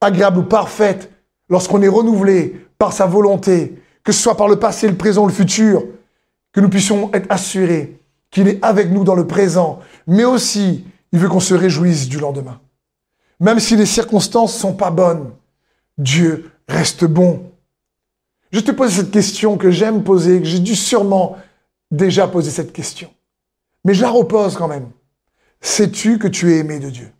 agréable 0.00 0.38
ou 0.38 0.42
parfaite, 0.42 1.10
lorsqu'on 1.48 1.82
est 1.82 1.88
renouvelé 1.88 2.66
par 2.78 2.92
sa 2.92 3.06
volonté, 3.06 3.80
que 4.04 4.12
ce 4.12 4.20
soit 4.20 4.36
par 4.36 4.48
le 4.48 4.56
passé, 4.56 4.88
le 4.88 4.96
présent, 4.96 5.26
le 5.26 5.32
futur, 5.32 5.84
que 6.52 6.60
nous 6.60 6.68
puissions 6.68 7.10
être 7.14 7.26
assurés 7.30 8.00
qu'il 8.30 8.48
est 8.48 8.62
avec 8.62 8.90
nous 8.90 9.04
dans 9.04 9.14
le 9.14 9.26
présent, 9.26 9.80
mais 10.06 10.24
aussi 10.24 10.84
il 11.12 11.18
veut 11.18 11.28
qu'on 11.28 11.40
se 11.40 11.54
réjouisse 11.54 12.08
du 12.08 12.18
lendemain. 12.18 12.60
Même 13.40 13.60
si 13.60 13.76
les 13.76 13.86
circonstances 13.86 14.56
sont 14.56 14.74
pas 14.74 14.90
bonnes, 14.90 15.30
Dieu 15.96 16.50
reste 16.68 17.04
bon. 17.04 17.50
Je 18.50 18.60
te 18.60 18.70
pose 18.70 18.92
cette 18.92 19.10
question 19.10 19.56
que 19.56 19.70
j'aime 19.70 20.02
poser, 20.02 20.40
que 20.40 20.46
j'ai 20.46 20.58
dû 20.58 20.74
sûrement 20.74 21.36
déjà 21.90 22.26
poser 22.26 22.50
cette 22.50 22.72
question. 22.72 23.10
Mais 23.84 23.94
je 23.94 24.02
la 24.02 24.10
repose 24.10 24.56
quand 24.56 24.68
même. 24.68 24.90
sais-tu 25.60 26.18
que 26.18 26.28
tu 26.28 26.52
es 26.52 26.58
aimé 26.58 26.78
de 26.78 26.90
Dieu? 26.90 27.12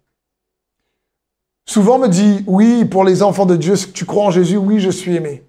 Souvent 1.66 1.96
on 1.96 2.00
me 2.00 2.08
dit, 2.08 2.44
oui, 2.46 2.84
pour 2.84 3.04
les 3.04 3.22
enfants 3.22 3.46
de 3.46 3.56
Dieu, 3.56 3.74
tu 3.92 4.06
crois 4.06 4.24
en 4.24 4.30
Jésus, 4.30 4.56
oui, 4.56 4.80
je 4.80 4.90
suis 4.90 5.14
aimé. 5.16 5.44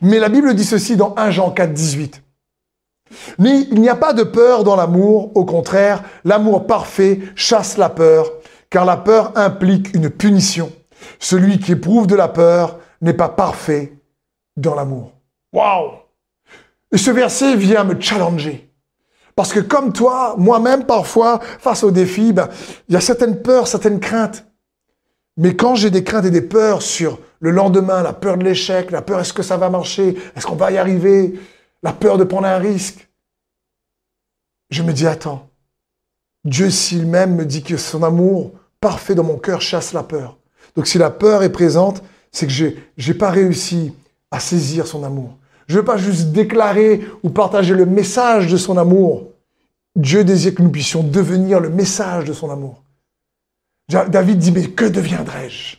Mais 0.00 0.18
la 0.18 0.28
Bible 0.28 0.54
dit 0.54 0.64
ceci 0.64 0.96
dans 0.96 1.14
1 1.16 1.30
Jean 1.30 1.50
4, 1.50 1.72
18. 1.72 2.22
Il 3.38 3.80
n'y 3.80 3.88
a 3.88 3.96
pas 3.96 4.12
de 4.12 4.22
peur 4.22 4.64
dans 4.64 4.76
l'amour, 4.76 5.30
au 5.34 5.44
contraire, 5.44 6.02
l'amour 6.24 6.66
parfait 6.66 7.20
chasse 7.34 7.76
la 7.76 7.88
peur, 7.88 8.30
car 8.72 8.86
la 8.86 8.96
peur 8.96 9.36
implique 9.36 9.94
une 9.94 10.08
punition. 10.08 10.72
Celui 11.20 11.58
qui 11.58 11.72
éprouve 11.72 12.06
de 12.06 12.16
la 12.16 12.28
peur 12.28 12.78
n'est 13.02 13.12
pas 13.12 13.28
parfait 13.28 13.92
dans 14.56 14.74
l'amour. 14.74 15.12
Waouh 15.52 15.92
Et 16.90 16.96
ce 16.96 17.10
verset 17.10 17.54
vient 17.54 17.84
me 17.84 18.00
challenger. 18.00 18.70
Parce 19.36 19.52
que 19.52 19.60
comme 19.60 19.92
toi, 19.92 20.36
moi-même, 20.38 20.86
parfois, 20.86 21.38
face 21.58 21.84
aux 21.84 21.90
défis, 21.90 22.32
ben, 22.32 22.48
il 22.88 22.94
y 22.94 22.96
a 22.96 23.00
certaines 23.02 23.42
peurs, 23.42 23.68
certaines 23.68 24.00
craintes. 24.00 24.46
Mais 25.36 25.54
quand 25.54 25.74
j'ai 25.74 25.90
des 25.90 26.02
craintes 26.02 26.24
et 26.24 26.30
des 26.30 26.42
peurs 26.42 26.80
sur 26.80 27.18
le 27.40 27.50
lendemain, 27.50 28.02
la 28.02 28.14
peur 28.14 28.38
de 28.38 28.44
l'échec, 28.44 28.90
la 28.90 29.02
peur 29.02 29.20
est-ce 29.20 29.34
que 29.34 29.42
ça 29.42 29.58
va 29.58 29.68
marcher, 29.68 30.16
est-ce 30.34 30.46
qu'on 30.46 30.56
va 30.56 30.72
y 30.72 30.78
arriver, 30.78 31.38
la 31.82 31.92
peur 31.92 32.16
de 32.16 32.24
prendre 32.24 32.46
un 32.46 32.58
risque, 32.58 33.10
je 34.70 34.82
me 34.82 34.92
dis, 34.94 35.06
attends, 35.06 35.50
Dieu 36.44 36.70
s'il 36.70 37.06
même 37.06 37.34
me 37.34 37.44
dit 37.44 37.62
que 37.62 37.76
son 37.76 38.02
amour 38.02 38.52
parfait 38.82 39.14
dans 39.14 39.24
mon 39.24 39.38
cœur 39.38 39.62
chasse 39.62 39.94
la 39.94 40.02
peur. 40.02 40.36
Donc 40.76 40.86
si 40.86 40.98
la 40.98 41.08
peur 41.08 41.42
est 41.42 41.52
présente, 41.52 42.02
c'est 42.32 42.46
que 42.46 42.52
je 42.52 42.66
n'ai 42.66 43.14
pas 43.14 43.30
réussi 43.30 43.94
à 44.30 44.40
saisir 44.40 44.86
son 44.86 45.04
amour. 45.04 45.38
Je 45.68 45.74
ne 45.74 45.78
veux 45.78 45.84
pas 45.84 45.96
juste 45.96 46.32
déclarer 46.32 47.00
ou 47.22 47.30
partager 47.30 47.74
le 47.74 47.86
message 47.86 48.48
de 48.50 48.56
son 48.56 48.76
amour. 48.76 49.28
Dieu 49.94 50.24
désire 50.24 50.54
que 50.54 50.62
nous 50.62 50.70
puissions 50.70 51.02
devenir 51.02 51.60
le 51.60 51.70
message 51.70 52.24
de 52.24 52.32
son 52.32 52.50
amour. 52.50 52.82
David 53.88 54.38
dit, 54.38 54.52
mais 54.52 54.68
que 54.68 54.84
deviendrai-je? 54.84 55.76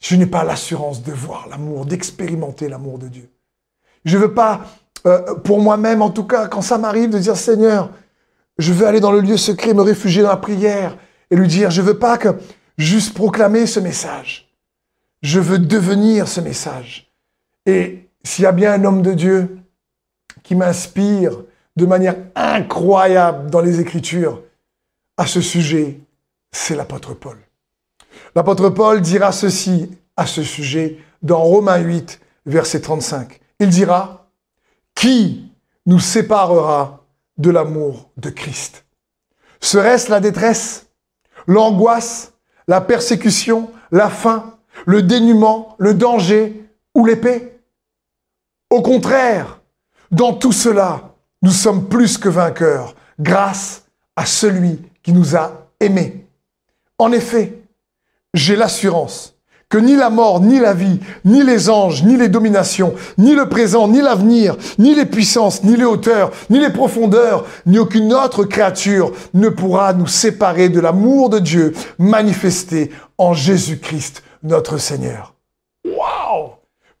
Je, 0.00 0.16
n'ai 0.16 0.26
pas 0.26 0.44
l'assurance 0.44 1.02
de 1.02 1.12
voir 1.12 1.46
l'amour, 1.48 1.84
d'expérimenter 1.84 2.68
l'amour 2.68 2.98
de 2.98 3.08
Dieu. 3.08 3.28
Je 4.04 4.16
ne 4.16 4.22
veux 4.22 4.34
pas, 4.34 4.62
euh, 5.06 5.34
pour 5.34 5.60
moi-même 5.60 6.00
en 6.00 6.10
tout 6.10 6.24
cas, 6.24 6.48
quand 6.48 6.62
ça 6.62 6.78
m'arrive 6.78 7.10
de 7.10 7.18
dire, 7.18 7.36
Seigneur, 7.36 7.90
je 8.58 8.72
veux 8.72 8.86
aller 8.86 9.00
dans 9.00 9.12
le 9.12 9.20
lieu 9.20 9.36
secret, 9.36 9.74
me 9.74 9.82
réfugier 9.82 10.22
dans 10.22 10.28
la 10.28 10.36
prière 10.36 10.96
et 11.32 11.36
lui 11.36 11.48
dire, 11.48 11.70
je 11.70 11.80
veux 11.80 11.98
pas 11.98 12.18
que 12.18 12.28
juste 12.76 13.14
proclamer 13.14 13.66
ce 13.66 13.80
message. 13.80 14.54
Je 15.22 15.40
veux 15.40 15.58
devenir 15.58 16.28
ce 16.28 16.42
message. 16.42 17.10
Et 17.64 18.10
s'il 18.22 18.44
y 18.44 18.46
a 18.46 18.52
bien 18.52 18.74
un 18.74 18.84
homme 18.84 19.00
de 19.00 19.14
Dieu 19.14 19.58
qui 20.42 20.54
m'inspire 20.54 21.42
de 21.74 21.86
manière 21.86 22.16
incroyable 22.34 23.50
dans 23.50 23.62
les 23.62 23.80
Écritures 23.80 24.42
à 25.16 25.26
ce 25.26 25.40
sujet, 25.40 26.00
c'est 26.50 26.76
l'apôtre 26.76 27.14
Paul. 27.14 27.38
L'apôtre 28.36 28.68
Paul 28.68 29.00
dira 29.00 29.32
ceci 29.32 29.90
à 30.18 30.26
ce 30.26 30.42
sujet 30.42 30.98
dans 31.22 31.42
Romains 31.42 31.78
8, 31.78 32.20
verset 32.44 32.82
35. 32.82 33.40
Il 33.58 33.70
dira, 33.70 34.28
Qui 34.94 35.50
nous 35.86 36.00
séparera 36.00 37.06
de 37.38 37.48
l'amour 37.48 38.10
de 38.18 38.28
Christ? 38.28 38.84
Serait-ce 39.60 40.10
la 40.10 40.20
détresse, 40.20 40.91
l'angoisse, 41.46 42.32
la 42.68 42.80
persécution, 42.80 43.70
la 43.90 44.08
faim, 44.08 44.56
le 44.86 45.02
dénuement, 45.02 45.76
le 45.78 45.94
danger 45.94 46.68
ou 46.94 47.04
l'épée 47.04 47.58
Au 48.70 48.82
contraire, 48.82 49.60
dans 50.10 50.34
tout 50.34 50.52
cela, 50.52 51.14
nous 51.42 51.50
sommes 51.50 51.88
plus 51.88 52.18
que 52.18 52.28
vainqueurs 52.28 52.94
grâce 53.18 53.84
à 54.16 54.26
celui 54.26 54.80
qui 55.02 55.12
nous 55.12 55.36
a 55.36 55.68
aimés. 55.80 56.26
En 56.98 57.12
effet, 57.12 57.62
j'ai 58.34 58.56
l'assurance 58.56 59.31
que 59.72 59.78
ni 59.78 59.96
la 59.96 60.10
mort, 60.10 60.40
ni 60.40 60.60
la 60.60 60.74
vie, 60.74 61.00
ni 61.24 61.42
les 61.42 61.70
anges, 61.70 62.04
ni 62.04 62.18
les 62.18 62.28
dominations, 62.28 62.92
ni 63.16 63.34
le 63.34 63.48
présent, 63.48 63.88
ni 63.88 64.02
l'avenir, 64.02 64.54
ni 64.78 64.94
les 64.94 65.06
puissances, 65.06 65.64
ni 65.64 65.76
les 65.76 65.86
hauteurs, 65.86 66.30
ni 66.50 66.60
les 66.60 66.68
profondeurs, 66.68 67.46
ni 67.64 67.78
aucune 67.78 68.12
autre 68.12 68.44
créature 68.44 69.12
ne 69.32 69.48
pourra 69.48 69.94
nous 69.94 70.06
séparer 70.06 70.68
de 70.68 70.78
l'amour 70.78 71.30
de 71.30 71.38
Dieu 71.38 71.72
manifesté 71.98 72.90
en 73.16 73.32
Jésus-Christ, 73.32 74.22
notre 74.42 74.76
Seigneur. 74.76 75.32
Waouh 75.86 76.50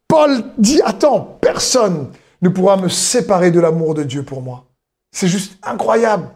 Paul 0.08 0.42
dit, 0.56 0.80
attends, 0.82 1.36
personne 1.42 2.08
ne 2.40 2.48
pourra 2.48 2.78
me 2.78 2.88
séparer 2.88 3.50
de 3.50 3.60
l'amour 3.60 3.92
de 3.92 4.02
Dieu 4.02 4.22
pour 4.22 4.40
moi. 4.40 4.64
C'est 5.14 5.28
juste 5.28 5.58
incroyable. 5.62 6.26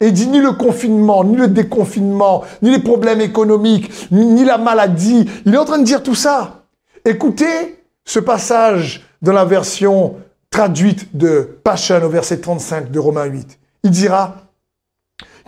Et 0.00 0.08
il 0.08 0.12
dit 0.12 0.26
ni 0.26 0.40
le 0.40 0.52
confinement, 0.52 1.24
ni 1.24 1.36
le 1.36 1.48
déconfinement, 1.48 2.42
ni 2.62 2.70
les 2.70 2.80
problèmes 2.80 3.20
économiques, 3.20 3.90
ni, 4.10 4.44
la 4.44 4.58
maladie. 4.58 5.28
Il 5.46 5.54
est 5.54 5.58
en 5.58 5.64
train 5.64 5.78
de 5.78 5.84
dire 5.84 6.02
tout 6.02 6.14
ça. 6.14 6.64
Écoutez 7.04 7.84
ce 8.04 8.18
passage 8.18 9.06
dans 9.22 9.32
la 9.32 9.44
version 9.44 10.16
traduite 10.50 11.16
de 11.16 11.58
Passion 11.64 12.02
au 12.02 12.08
verset 12.08 12.38
35 12.38 12.90
de 12.90 12.98
Romains 12.98 13.24
8. 13.24 13.58
Il 13.84 13.90
dira, 13.90 14.36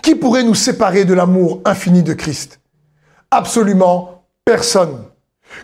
qui 0.03 0.15
pourrait 0.15 0.45
nous 0.45 0.55
séparer 0.55 1.05
de 1.05 1.15
l'amour 1.15 1.61
infini 1.65 2.03
de 2.03 2.13
Christ? 2.13 2.61
Absolument 3.31 4.25
personne. 4.45 5.03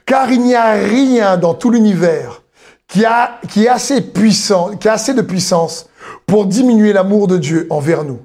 Car 0.06 0.30
il 0.30 0.42
n'y 0.42 0.54
a 0.54 0.72
rien 0.72 1.36
dans 1.36 1.54
tout 1.54 1.70
l'univers 1.70 2.42
qui, 2.88 3.04
a, 3.04 3.40
qui 3.48 3.68
a 3.68 3.74
assez 3.74 4.00
de 4.00 5.22
puissance 5.22 5.88
pour 6.26 6.46
diminuer 6.46 6.92
l'amour 6.92 7.26
de 7.26 7.38
Dieu 7.38 7.66
envers 7.70 8.04
nous. 8.04 8.20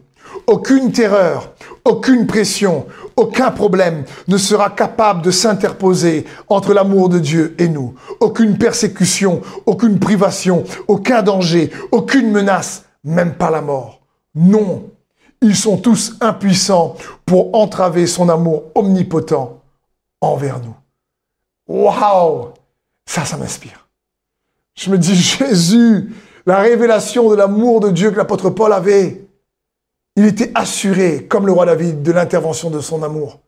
Aucune 0.48 0.94
terreur, 0.94 1.54
aucune 1.84 2.26
pression, 2.26 2.86
aucun 3.18 3.52
problème 3.52 4.06
ne 4.30 4.38
sera 4.38 4.70
capable 4.70 5.22
de 5.22 5.30
s'interposer 5.30 6.26
entre 6.48 6.74
l'amour 6.74 7.10
de 7.10 7.20
Dieu 7.20 7.54
et 7.60 7.68
nous. 7.68 7.96
Aucune 8.22 8.58
persécution, 8.58 9.42
aucune 9.66 10.00
privation, 10.00 10.64
aucun 10.88 11.22
danger, 11.22 11.70
aucune 11.92 12.32
menace, 12.32 12.86
même 13.04 13.34
pas 13.34 13.52
la 13.52 13.62
mort. 13.62 14.00
Non, 14.36 14.90
ils 15.42 15.56
sont 15.56 15.78
tous 15.78 16.16
impuissants 16.22 16.96
pour 17.26 17.54
entraver 17.54 18.08
son 18.08 18.30
amour 18.30 18.64
omnipotent 18.74 19.62
envers 20.22 20.60
nous. 20.60 20.76
Waouh 21.68 22.54
Ça, 23.06 23.26
ça 23.26 23.36
m'inspire. 23.36 23.90
Je 24.76 24.90
me 24.90 24.98
dis, 24.98 25.16
Jésus, 25.16 26.16
la 26.46 26.60
révélation 26.60 27.30
de 27.30 27.36
l'amour 27.36 27.82
de 27.82 27.90
Dieu 27.90 28.12
que 28.12 28.18
l'apôtre 28.18 28.50
Paul 28.50 28.72
avait, 28.72 29.27
il 30.18 30.26
était 30.26 30.52
assuré, 30.56 31.28
comme 31.30 31.46
le 31.46 31.52
roi 31.52 31.68
David, 31.68 32.02
de 32.02 32.12
l'intervention 32.12 32.72
de 32.72 32.80
son 32.80 33.04
amour, 33.04 33.40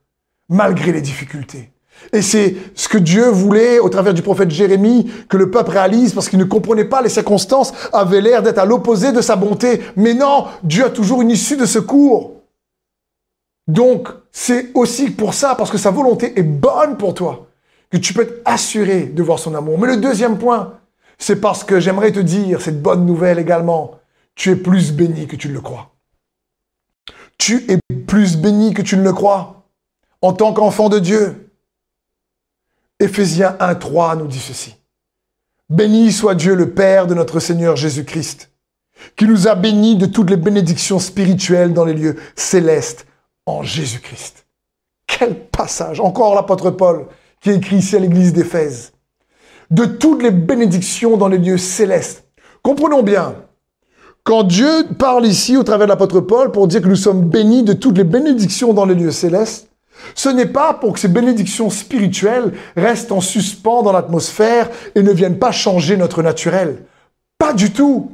malgré 0.49 0.91
les 0.91 1.01
difficultés. 1.01 1.71
Et 2.13 2.21
c'est 2.21 2.55
ce 2.75 2.87
que 2.87 2.99
Dieu 2.99 3.27
voulait, 3.27 3.79
au 3.79 3.89
travers 3.89 4.13
du 4.13 4.21
prophète 4.21 4.51
Jérémie, 4.51 5.11
que 5.27 5.35
le 5.35 5.49
peuple 5.49 5.71
réalise, 5.71 6.13
parce 6.13 6.29
qu'il 6.29 6.37
ne 6.37 6.43
comprenait 6.43 6.85
pas 6.85 7.01
les 7.01 7.09
circonstances, 7.09 7.73
avait 7.91 8.21
l'air 8.21 8.43
d'être 8.43 8.59
à 8.59 8.65
l'opposé 8.65 9.11
de 9.11 9.19
sa 9.19 9.35
bonté. 9.35 9.81
Mais 9.95 10.13
non, 10.13 10.45
Dieu 10.61 10.85
a 10.85 10.89
toujours 10.91 11.23
une 11.23 11.31
issue 11.31 11.57
de 11.57 11.65
secours. 11.65 12.35
Donc, 13.67 14.09
c'est 14.31 14.69
aussi 14.75 15.09
pour 15.09 15.33
ça, 15.33 15.55
parce 15.55 15.71
que 15.71 15.79
sa 15.79 15.89
volonté 15.89 16.39
est 16.39 16.43
bonne 16.43 16.97
pour 16.97 17.15
toi, 17.15 17.47
que 17.89 17.97
tu 17.97 18.13
peux 18.13 18.21
être 18.21 18.41
assuré 18.45 19.05
de 19.05 19.23
voir 19.23 19.39
son 19.39 19.55
amour. 19.55 19.79
Mais 19.79 19.87
le 19.87 19.97
deuxième 19.97 20.37
point, 20.37 20.73
c'est 21.17 21.41
parce 21.41 21.63
que 21.63 21.79
j'aimerais 21.79 22.11
te 22.11 22.19
dire 22.19 22.61
cette 22.61 22.79
bonne 22.79 23.07
nouvelle 23.07 23.39
également. 23.39 23.95
Tu 24.35 24.51
es 24.51 24.55
plus 24.55 24.93
béni 24.93 25.25
que 25.25 25.35
tu 25.35 25.47
le 25.47 25.61
crois 25.61 25.89
tu 27.39 27.65
es 27.71 27.79
plus 28.05 28.37
béni 28.37 28.75
que 28.75 28.83
tu 28.83 28.95
ne 28.95 29.01
le 29.01 29.13
crois 29.13 29.63
en 30.21 30.33
tant 30.33 30.53
qu'enfant 30.53 30.89
de 30.89 30.99
Dieu. 30.99 31.51
Éphésiens 32.99 33.55
1.3 33.59 34.19
nous 34.19 34.27
dit 34.27 34.39
ceci. 34.39 34.75
Béni 35.69 36.11
soit 36.11 36.35
Dieu 36.35 36.53
le 36.53 36.73
Père 36.73 37.07
de 37.07 37.15
notre 37.15 37.39
Seigneur 37.39 37.75
Jésus-Christ, 37.75 38.51
qui 39.15 39.25
nous 39.25 39.47
a 39.47 39.55
bénis 39.55 39.95
de 39.95 40.05
toutes 40.05 40.29
les 40.29 40.37
bénédictions 40.37 40.99
spirituelles 40.99 41.73
dans 41.73 41.85
les 41.85 41.93
lieux 41.93 42.17
célestes 42.35 43.07
en 43.45 43.63
Jésus-Christ. 43.63 44.45
Quel 45.07 45.47
passage 45.47 45.99
Encore 45.99 46.35
l'apôtre 46.35 46.71
Paul 46.71 47.07
qui 47.41 47.51
écrit 47.51 47.77
ici 47.77 47.95
à 47.95 47.99
l'église 47.99 48.33
d'Éphèse. 48.33 48.91
De 49.71 49.85
toutes 49.85 50.23
les 50.23 50.31
bénédictions 50.31 51.15
dans 51.15 51.27
les 51.27 51.37
lieux 51.37 51.57
célestes. 51.57 52.25
Comprenons 52.63 53.03
bien, 53.03 53.35
quand 54.29 54.43
Dieu 54.43 54.85
parle 54.99 55.25
ici 55.25 55.57
au 55.57 55.63
travers 55.63 55.87
de 55.87 55.89
l'apôtre 55.89 56.19
Paul 56.19 56.51
pour 56.51 56.67
dire 56.67 56.83
que 56.83 56.87
nous 56.87 56.95
sommes 56.95 57.23
bénis 57.23 57.63
de 57.63 57.73
toutes 57.73 57.97
les 57.97 58.03
bénédictions 58.03 58.73
dans 58.73 58.85
les 58.85 58.93
lieux 58.93 59.09
célestes, 59.09 59.71
ce 60.13 60.29
n'est 60.29 60.45
pas 60.45 60.75
pour 60.75 60.93
que 60.93 60.99
ces 60.99 61.07
bénédictions 61.07 61.71
spirituelles 61.71 62.53
restent 62.77 63.11
en 63.11 63.21
suspens 63.21 63.81
dans 63.81 63.91
l'atmosphère 63.91 64.69
et 64.93 65.01
ne 65.01 65.11
viennent 65.11 65.39
pas 65.39 65.51
changer 65.51 65.97
notre 65.97 66.21
naturel. 66.21 66.83
Pas 67.39 67.53
du 67.53 67.71
tout. 67.71 68.11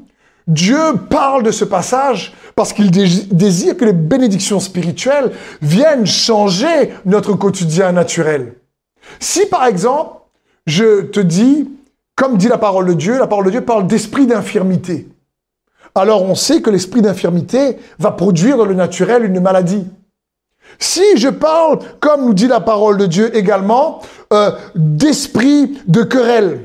Dieu 0.47 0.79
parle 1.09 1.43
de 1.43 1.51
ce 1.51 1.65
passage 1.65 2.33
parce 2.55 2.71
qu'il 2.71 2.91
désire 2.91 3.75
que 3.75 3.83
les 3.83 3.91
bénédictions 3.91 4.61
spirituelles 4.61 5.33
viennent 5.61 6.07
changer 6.07 6.91
notre 7.03 7.33
quotidien 7.33 7.91
naturel. 7.91 8.53
Si 9.19 9.47
par 9.47 9.65
exemple, 9.65 10.21
je 10.65 11.01
te 11.01 11.19
dis, 11.19 11.69
comme 12.15 12.37
dit 12.37 12.47
la 12.47 12.57
parole 12.57 12.85
de 12.85 12.93
Dieu, 12.93 13.19
la 13.19 13.27
parole 13.27 13.47
de 13.47 13.51
Dieu 13.51 13.65
parle 13.65 13.85
d'esprit 13.85 14.27
d'infirmité 14.27 15.09
alors 15.95 16.23
on 16.23 16.35
sait 16.35 16.61
que 16.61 16.69
l'esprit 16.69 17.01
d'infirmité 17.01 17.77
va 17.99 18.11
produire 18.11 18.57
dans 18.57 18.65
le 18.65 18.73
naturel 18.73 19.23
une 19.23 19.39
maladie. 19.39 19.87
Si 20.77 21.17
je 21.17 21.29
parle, 21.29 21.79
comme 22.01 22.25
nous 22.25 22.33
dit 22.33 22.47
la 22.47 22.59
parole 22.59 22.97
de 22.97 23.05
Dieu 23.05 23.35
également, 23.35 24.01
euh, 24.33 24.51
d'esprit 24.75 25.79
de 25.87 26.03
querelle, 26.03 26.59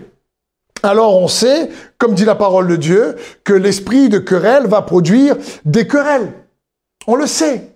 alors 0.82 1.16
on 1.16 1.28
sait, 1.28 1.70
comme 1.98 2.14
dit 2.14 2.24
la 2.24 2.34
parole 2.34 2.66
de 2.66 2.76
Dieu, 2.76 3.16
que 3.44 3.52
l'esprit 3.52 4.08
de 4.08 4.18
querelle 4.18 4.66
va 4.66 4.82
produire 4.82 5.36
des 5.64 5.86
querelles. 5.86 6.32
On 7.06 7.14
le 7.14 7.26
sait. 7.26 7.68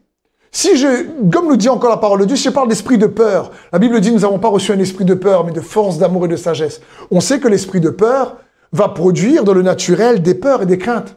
Si 0.51 0.77
je, 0.77 1.07
comme 1.31 1.49
nous 1.49 1.57
dit 1.57 1.69
encore 1.69 1.91
la 1.91 1.97
parole 1.97 2.21
de 2.21 2.25
Dieu, 2.25 2.37
si 2.37 2.45
je 2.45 2.51
parle 2.51 2.69
d'esprit 2.69 2.97
de 2.97 3.07
peur, 3.07 3.51
la 3.73 3.79
Bible 3.79 4.01
dit 4.01 4.13
nous 4.13 4.21
n'avons 4.21 4.39
pas 4.39 4.49
reçu 4.49 4.73
un 4.73 4.79
esprit 4.79 5.05
de 5.05 5.15
peur, 5.15 5.45
mais 5.45 5.53
de 5.53 5.61
force, 5.61 5.99
d'amour 5.99 6.25
et 6.25 6.29
de 6.29 6.37
sagesse. 6.37 6.81
On 7.11 7.21
sait 7.21 7.41
que 7.41 7.49
l'esprit 7.49 7.81
de 7.81 7.91
peur 7.91 8.37
va 8.73 8.89
produire 8.89 9.45
dans 9.45 9.53
le 9.53 9.63
naturel 9.63 10.23
des 10.23 10.35
peurs 10.35 10.63
et 10.63 10.67
des 10.67 10.79
craintes. 10.79 11.17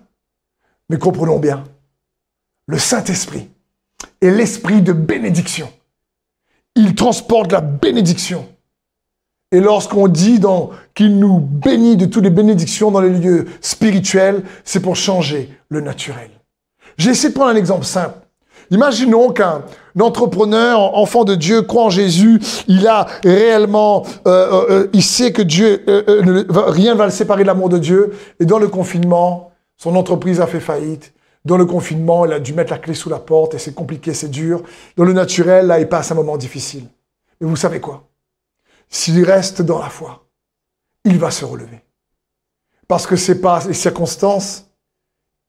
Mais 0.90 0.98
comprenons 0.98 1.40
bien, 1.40 1.64
le 2.68 2.78
Saint-Esprit 2.78 3.50
est 4.22 4.32
l'esprit 4.32 4.82
de 4.82 4.94
bénédiction. 4.94 5.70
Il 6.76 6.96
transporte 6.96 7.52
la 7.52 7.62
bénédiction. 7.62 8.48
Et 9.52 9.62
lorsqu'on 9.62 10.08
dit 10.08 10.42
qu'il 10.94 11.20
nous 11.20 11.40
bénit 11.40 11.96
de 11.96 12.06
toutes 12.06 12.24
les 12.24 12.30
bénédictions 12.30 12.92
dans 12.92 13.00
les 13.00 13.10
lieux 13.10 13.46
spirituels, 13.62 14.44
c'est 14.66 14.82
pour 14.82 14.96
changer 14.96 15.50
le 15.70 15.80
naturel. 15.80 16.30
J'ai 16.98 17.12
essayé 17.12 17.30
de 17.30 17.34
prendre 17.34 17.52
un 17.52 17.56
exemple 17.56 17.86
simple. 17.86 18.20
Imaginons 18.72 19.32
qu'un 19.32 19.64
entrepreneur, 19.98 20.98
enfant 20.98 21.24
de 21.24 21.36
Dieu, 21.36 21.62
croit 21.62 21.86
en 21.86 21.90
Jésus, 21.90 22.42
il 22.68 22.86
a 22.88 23.08
réellement, 23.24 24.06
euh, 24.28 24.30
euh, 24.30 24.66
euh, 24.70 24.88
il 24.92 25.04
sait 25.04 25.32
que 25.32 25.42
Dieu, 25.42 25.84
rien 25.88 26.94
ne 26.94 26.98
va 26.98 27.06
le 27.06 27.12
séparer 27.12 27.44
de 27.44 27.48
l'amour 27.48 27.70
de 27.70 27.78
Dieu, 27.78 28.14
et 28.42 28.46
dans 28.46 28.60
le 28.60 28.68
confinement, 28.68 29.47
son 29.78 29.96
entreprise 29.96 30.42
a 30.42 30.48
fait 30.48 30.60
faillite. 30.60 31.14
Dans 31.46 31.58
le 31.58 31.66
confinement, 31.66 32.26
il 32.26 32.34
a 32.34 32.40
dû 32.40 32.54
mettre 32.54 32.72
la 32.72 32.80
clé 32.80 32.94
sous 32.94 33.10
la 33.10 33.20
porte 33.20 33.54
et 33.54 33.60
c'est 33.60 33.74
compliqué, 33.74 34.14
c'est 34.14 34.28
dur. 34.28 34.64
Dans 34.98 35.06
le 35.06 35.14
naturel, 35.14 35.68
là, 35.68 35.80
il 35.80 35.88
passe 35.88 36.12
un 36.12 36.16
moment 36.16 36.36
difficile. 36.36 36.88
Mais 37.40 37.48
vous 37.48 37.56
savez 37.56 37.80
quoi? 37.80 38.10
S'il 38.90 39.24
reste 39.24 39.62
dans 39.62 39.80
la 39.80 39.90
foi, 39.90 40.26
il 41.06 41.18
va 41.18 41.32
se 41.32 41.46
relever. 41.46 41.82
Parce 42.88 43.06
que 43.06 43.16
c'est 43.16 43.40
pas 43.40 43.64
les 43.66 43.74
circonstances 43.74 44.66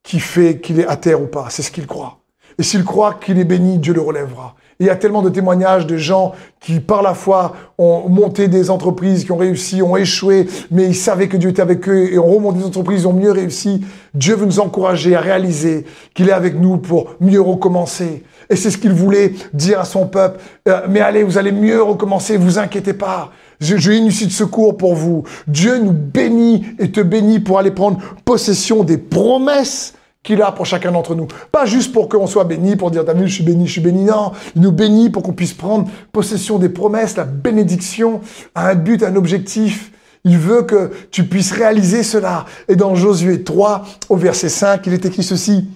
qui 0.03 0.21
fait 0.21 0.61
qu'il 0.61 0.81
est 0.81 0.87
à 0.87 0.97
terre 0.97 1.21
ou 1.21 1.27
pas, 1.27 1.51
c'est 1.51 1.63
ce 1.63 1.71
qu'il 1.71 1.87
croit. 1.87 2.21
Et 2.59 2.63
s'il 2.63 2.85
croit 2.85 3.15
qu'il 3.15 3.39
est 3.39 3.45
béni, 3.45 3.79
Dieu 3.79 3.95
le 3.95 4.01
relèvera. 4.01 4.57
Il 4.81 4.87
y 4.87 4.91
a 4.91 4.97
tellement 4.97 5.23
de 5.23 5.29
témoignages 5.29 5.87
de 5.87 5.97
gens 5.97 6.33
qui, 6.61 6.79
par 6.79 7.03
la 7.03 7.15
foi, 7.15 7.57
ont 7.79 8.09
monté 8.09 8.47
des 8.47 8.71
entreprises, 8.71 9.25
qui 9.25 9.33
ont 9.33 9.37
réussi, 9.37 9.83
ont 9.83 9.97
échoué, 9.97 10.47
mais 10.71 10.87
ils 10.87 10.95
savaient 10.95 11.29
que 11.29 11.37
Dieu 11.37 11.51
était 11.51 11.63
avec 11.63 11.89
eux 11.89 12.13
et 12.13 12.19
ont 12.19 12.33
remonté 12.33 12.61
des 12.61 12.67
entreprises, 12.67 13.05
ont 13.05 13.13
mieux 13.13 13.33
réussi. 13.33 13.85
Dieu 14.15 14.37
veut 14.37 14.47
nous 14.47 14.61
encourager 14.61 15.17
à 15.17 15.21
réaliser 15.21 15.85
qu'il 16.15 16.29
est 16.29 16.33
avec 16.33 16.59
nous 16.59 16.77
pour 16.77 17.17
mieux 17.21 17.41
recommencer. 17.41 18.23
Et 18.51 18.57
c'est 18.57 18.71
ce 18.71 18.79
qu'il 18.79 18.93
voulait 18.93 19.33
dire 19.53 19.81
à 19.81 19.85
son 19.85 20.07
peuple. 20.07 20.41
Euh, 20.69 20.83
mais 20.89 21.01
allez, 21.01 21.25
vous 21.25 21.39
allez 21.39 21.53
mieux 21.53 21.83
recommencer, 21.83 22.37
vous 22.37 22.59
inquiétez 22.59 22.95
pas. 22.95 23.33
Je, 23.61 23.77
je 23.77 23.91
issue 23.91 24.27
de 24.27 24.33
secours 24.33 24.77
pour 24.77 24.95
vous. 24.95 25.25
Dieu 25.49 25.79
nous 25.79 25.93
bénit 25.93 26.65
et 26.79 26.93
te 26.93 27.01
bénit 27.01 27.41
pour 27.41 27.59
aller 27.59 27.73
prendre 27.73 27.99
possession 28.25 28.85
des 28.85 28.97
promesses 28.97 29.95
qu'il 30.29 30.43
a 30.43 30.53
pour 30.53 30.67
chacun 30.67 30.93
d'entre 30.93 31.15
nous. 31.15 31.27
Pas 31.51 31.65
juste 31.65 31.91
pour 31.91 32.11
qu'on 32.11 32.27
soit 32.27 32.45
béni, 32.45 32.77
pour 32.77 32.91
dire, 32.91 33.03
t'as 33.03 33.19
je 33.19 33.33
suis 33.33 33.43
béni, 33.43 33.67
je 33.67 33.73
suis 33.73 33.81
béni. 33.81 34.05
Non, 34.05 34.33
il 34.55 34.61
nous 34.61 34.73
bénit 34.73 35.09
pour 35.09 35.23
qu'on 35.23 35.33
puisse 35.33 35.55
prendre 35.55 35.89
possession 36.13 36.59
des 36.59 36.69
promesses, 36.69 37.17
la 37.17 37.25
bénédiction 37.25 38.21
a 38.55 38.69
un 38.69 38.75
but, 38.75 39.03
un 39.03 39.17
objectif. 39.17 39.91
Il 40.25 40.37
veut 40.37 40.65
que 40.65 40.91
tu 41.11 41.25
puisses 41.25 41.53
réaliser 41.53 42.03
cela. 42.03 42.45
Et 42.69 42.77
dans 42.77 42.95
Josué 42.95 43.43
3, 43.43 43.87
au 44.11 44.17
verset 44.17 44.51
5, 44.51 44.87
il 44.87 44.93
est 44.93 45.07
écrit 45.07 45.23
ceci. 45.23 45.71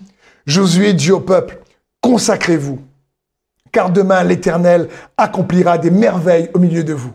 Josué 0.45 0.93
dit 0.93 1.13
au 1.13 1.21
peuple, 1.21 1.59
consacrez-vous, 2.03 2.79
car 3.73 3.89
demain 3.89 4.23
l'Éternel 4.23 4.89
accomplira 5.17 5.79
des 5.79 5.91
merveilles 5.91 6.51
au 6.53 6.59
milieu 6.59 6.85
de 6.85 6.93
vous. 6.93 7.13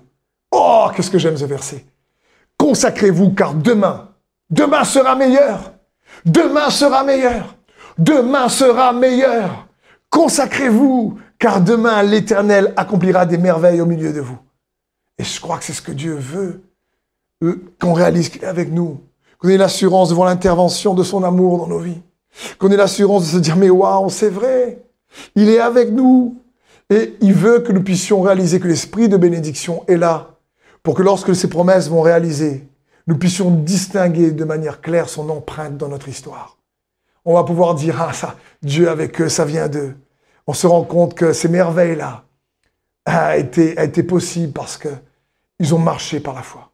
Oh, 0.52 0.88
qu'est-ce 0.96 1.12
que 1.12 1.20
j'aime 1.20 1.38
ce 1.38 1.46
verset. 1.46 1.86
Consacrez-vous, 2.58 3.30
car 3.36 3.54
demain, 3.54 4.10
demain 4.50 4.84
sera 4.84 5.16
meilleur. 5.16 5.77
Demain 6.28 6.70
sera 6.70 7.06
meilleur. 7.06 7.56
Demain 7.98 8.50
sera 8.50 8.92
meilleur. 8.92 9.68
Consacrez-vous, 10.10 11.18
car 11.40 11.62
demain 11.62 12.04
l'Éternel 12.04 12.74
accomplira 12.76 13.26
des 13.26 13.38
merveilles 13.38 13.80
au 13.80 13.86
milieu 13.86 14.12
de 14.12 14.20
vous. 14.20 14.38
Et 15.18 15.24
je 15.24 15.40
crois 15.40 15.58
que 15.58 15.64
c'est 15.64 15.74
ce 15.74 15.82
que 15.82 15.94
Dieu 15.94 16.16
veut, 16.16 16.62
euh, 17.44 17.64
qu'on 17.80 17.94
réalise 17.94 18.28
qu'il 18.28 18.44
est 18.44 18.48
avec 18.48 18.72
nous, 18.72 19.00
qu'on 19.40 19.48
ait 19.48 19.58
l'assurance 19.58 20.10
devant 20.10 20.26
l'intervention 20.26 20.94
de 20.94 21.04
son 21.04 21.24
amour 21.24 21.60
dans 21.60 21.68
nos 21.68 21.80
vies, 21.80 22.02
qu'on 22.60 22.72
ait 22.72 22.78
l'assurance 22.78 23.24
de 23.24 23.38
se 23.38 23.38
dire, 23.38 23.56
mais 23.56 23.70
waouh, 23.70 24.10
c'est 24.10 24.30
vrai, 24.30 24.84
il 25.36 25.50
est 25.50 25.60
avec 25.60 25.92
nous. 25.92 26.42
Et 26.90 27.16
il 27.22 27.34
veut 27.34 27.60
que 27.60 27.72
nous 27.72 27.84
puissions 27.84 28.22
réaliser 28.22 28.60
que 28.60 28.68
l'esprit 28.68 29.08
de 29.08 29.18
bénédiction 29.18 29.84
est 29.88 29.98
là, 29.98 30.36
pour 30.84 30.94
que 30.94 31.04
lorsque 31.04 31.36
ces 31.36 31.50
promesses 31.50 31.90
vont 31.90 32.02
réaliser, 32.02 32.68
nous 33.08 33.18
puissions 33.18 33.52
distinguer 33.52 34.32
de 34.32 34.44
manière 34.44 34.82
claire 34.82 35.10
son 35.10 35.30
empreinte 35.30 35.78
dans 35.78 35.88
notre 35.88 36.10
histoire. 36.10 36.58
On 37.26 37.34
va 37.34 37.44
pouvoir 37.44 37.76
dire, 37.76 38.02
ah 38.02 38.14
ça, 38.14 38.38
Dieu 38.62 38.90
avec 38.90 39.20
eux, 39.22 39.30
ça 39.30 39.46
vient 39.46 39.68
d'eux. 39.68 39.98
On 40.46 40.54
se 40.54 40.68
rend 40.68 40.84
compte 40.84 41.14
que 41.14 41.34
ces 41.34 41.50
merveilles-là 41.50 42.26
a 43.06 43.38
été, 43.38 43.78
a 43.78 43.86
été 43.86 44.04
possible 44.04 44.54
parce 44.54 44.78
que 44.78 44.90
ils 45.60 45.74
ont 45.74 45.80
marché 45.80 46.20
par 46.20 46.34
la 46.34 46.44
foi. 46.44 46.72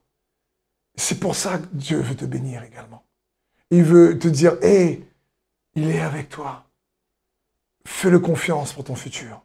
C'est 0.96 1.20
pour 1.20 1.36
ça 1.36 1.58
que 1.58 1.68
Dieu 1.72 2.00
veut 2.00 2.16
te 2.16 2.26
bénir 2.26 2.64
également. 2.64 3.04
Il 3.72 3.84
veut 3.84 4.20
te 4.20 4.28
dire, 4.28 4.58
hé, 4.62 5.08
il 5.76 5.90
est 5.90 6.02
avec 6.02 6.30
toi. 6.30 6.66
Fais-le 7.86 8.20
confiance 8.20 8.74
pour 8.74 8.84
ton 8.84 8.96
futur. 8.96 9.44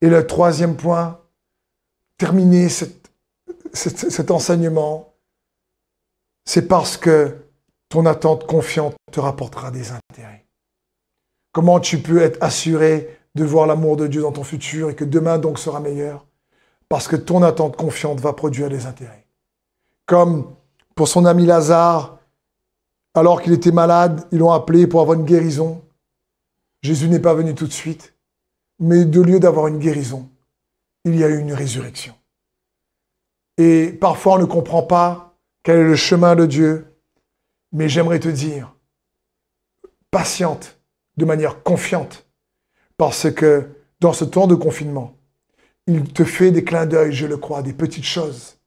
Et 0.00 0.08
le 0.08 0.26
troisième 0.26 0.76
point, 0.76 1.20
terminer 2.18 2.68
cet 2.68 4.30
enseignement 4.30 5.13
c'est 6.44 6.68
parce 6.68 6.96
que 6.96 7.36
ton 7.88 8.06
attente 8.06 8.46
confiante 8.46 8.94
te 9.12 9.20
rapportera 9.20 9.70
des 9.70 9.92
intérêts. 9.92 10.46
Comment 11.52 11.80
tu 11.80 11.98
peux 11.98 12.20
être 12.20 12.42
assuré 12.42 13.18
de 13.34 13.44
voir 13.44 13.66
l'amour 13.66 13.96
de 13.96 14.06
Dieu 14.06 14.22
dans 14.22 14.32
ton 14.32 14.44
futur 14.44 14.90
et 14.90 14.94
que 14.94 15.04
demain 15.04 15.38
donc 15.38 15.58
sera 15.58 15.80
meilleur? 15.80 16.26
Parce 16.88 17.08
que 17.08 17.16
ton 17.16 17.42
attente 17.42 17.76
confiante 17.76 18.20
va 18.20 18.32
produire 18.32 18.68
des 18.68 18.86
intérêts. 18.86 19.26
Comme 20.06 20.54
pour 20.94 21.08
son 21.08 21.24
ami 21.24 21.46
Lazare, 21.46 22.18
alors 23.14 23.40
qu'il 23.40 23.52
était 23.52 23.72
malade, 23.72 24.26
ils 24.32 24.38
l'ont 24.38 24.50
appelé 24.50 24.86
pour 24.86 25.00
avoir 25.00 25.18
une 25.18 25.24
guérison. 25.24 25.82
Jésus 26.82 27.08
n'est 27.08 27.20
pas 27.20 27.34
venu 27.34 27.54
tout 27.54 27.66
de 27.66 27.72
suite, 27.72 28.14
mais 28.80 29.04
de 29.04 29.20
lieu 29.20 29.40
d'avoir 29.40 29.68
une 29.68 29.78
guérison, 29.78 30.28
il 31.04 31.16
y 31.16 31.24
a 31.24 31.28
eu 31.28 31.38
une 31.38 31.52
résurrection. 31.52 32.14
Et 33.56 33.92
parfois 33.92 34.34
on 34.34 34.38
ne 34.38 34.44
comprend 34.44 34.82
pas 34.82 35.33
quel 35.64 35.80
est 35.80 35.84
le 35.84 35.96
chemin 35.96 36.36
de 36.36 36.46
Dieu? 36.46 36.86
Mais 37.72 37.88
j'aimerais 37.88 38.20
te 38.20 38.28
dire, 38.28 38.72
patiente, 40.12 40.78
de 41.16 41.24
manière 41.24 41.64
confiante, 41.64 42.28
parce 42.96 43.30
que 43.32 43.70
dans 43.98 44.12
ce 44.12 44.24
temps 44.24 44.46
de 44.46 44.54
confinement, 44.54 45.16
il 45.86 46.12
te 46.12 46.24
fait 46.24 46.52
des 46.52 46.62
clins 46.62 46.86
d'œil, 46.86 47.12
je 47.12 47.26
le 47.26 47.36
crois, 47.36 47.62
des 47.62 47.72
petites 47.72 48.04
choses, 48.04 48.58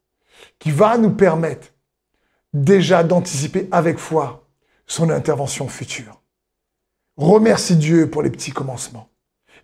qui 0.59 0.71
va 0.71 0.97
nous 0.97 1.11
permettre 1.11 1.67
déjà 2.53 3.03
d'anticiper 3.03 3.67
avec 3.71 3.97
foi 3.97 4.47
son 4.87 5.09
intervention 5.09 5.67
future. 5.67 6.21
Remercie 7.15 7.75
Dieu 7.75 8.09
pour 8.09 8.23
les 8.23 8.29
petits 8.29 8.51
commencements. 8.51 9.09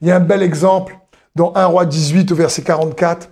Il 0.01 0.07
y 0.07 0.11
a 0.11 0.17
un 0.17 0.19
bel 0.19 0.43
exemple 0.43 0.97
dans 1.35 1.55
1 1.55 1.65
roi 1.65 1.85
18 1.85 2.31
au 2.31 2.35
verset 2.35 2.63
44. 2.63 3.29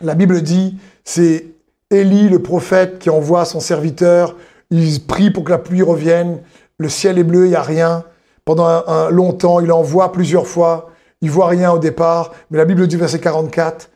La 0.00 0.14
Bible 0.14 0.42
dit, 0.42 0.78
c'est 1.04 1.57
Élie, 1.90 2.28
le 2.28 2.42
prophète, 2.42 2.98
qui 2.98 3.08
envoie 3.08 3.44
son 3.44 3.60
serviteur, 3.60 4.36
il 4.70 5.04
prie 5.06 5.30
pour 5.30 5.44
que 5.44 5.50
la 5.50 5.58
pluie 5.58 5.82
revienne. 5.82 6.40
Le 6.78 6.88
ciel 6.88 7.18
est 7.18 7.24
bleu, 7.24 7.46
il 7.46 7.50
n'y 7.50 7.56
a 7.56 7.62
rien. 7.62 8.04
Pendant 8.44 8.66
un, 8.66 9.10
long 9.10 9.32
temps, 9.32 9.60
il 9.60 9.72
envoie 9.72 10.12
plusieurs 10.12 10.46
fois. 10.46 10.90
Il 11.20 11.30
voit 11.30 11.48
rien 11.48 11.72
au 11.72 11.78
départ. 11.78 12.32
Mais 12.50 12.58
la 12.58 12.64
Bible 12.64 12.86
dit, 12.86 12.96
verset 12.96 13.20
44, 13.20 13.90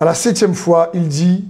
à 0.00 0.04
la 0.04 0.14
septième 0.14 0.54
fois, 0.54 0.90
il 0.94 1.08
dit, 1.08 1.44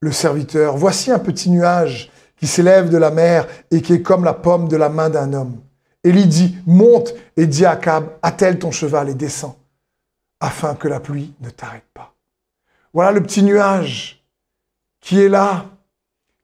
le 0.00 0.12
serviteur, 0.12 0.76
voici 0.76 1.10
un 1.10 1.18
petit 1.18 1.50
nuage 1.50 2.10
qui 2.38 2.46
s'élève 2.46 2.90
de 2.90 2.98
la 2.98 3.10
mer 3.10 3.46
et 3.70 3.82
qui 3.82 3.94
est 3.94 4.02
comme 4.02 4.24
la 4.24 4.34
pomme 4.34 4.68
de 4.68 4.76
la 4.76 4.88
main 4.88 5.10
d'un 5.10 5.32
homme. 5.32 5.56
Élie 6.04 6.26
dit, 6.26 6.56
monte 6.66 7.14
et 7.36 7.46
dis 7.46 7.64
à 7.64 7.72
Akab, 7.72 8.08
attelle 8.22 8.58
ton 8.58 8.70
cheval 8.70 9.08
et 9.08 9.14
descends, 9.14 9.56
afin 10.40 10.74
que 10.74 10.86
la 10.86 11.00
pluie 11.00 11.34
ne 11.40 11.50
t'arrête 11.50 11.86
pas. 11.94 12.14
Voilà 12.92 13.12
le 13.12 13.22
petit 13.22 13.42
nuage 13.42 14.15
qui 15.06 15.20
est 15.20 15.28
là, 15.28 15.66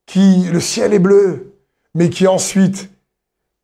qui, 0.06 0.44
le 0.44 0.60
ciel 0.60 0.94
est 0.94 1.00
bleu, 1.00 1.52
mais 1.96 2.10
qui 2.10 2.28
ensuite 2.28 2.90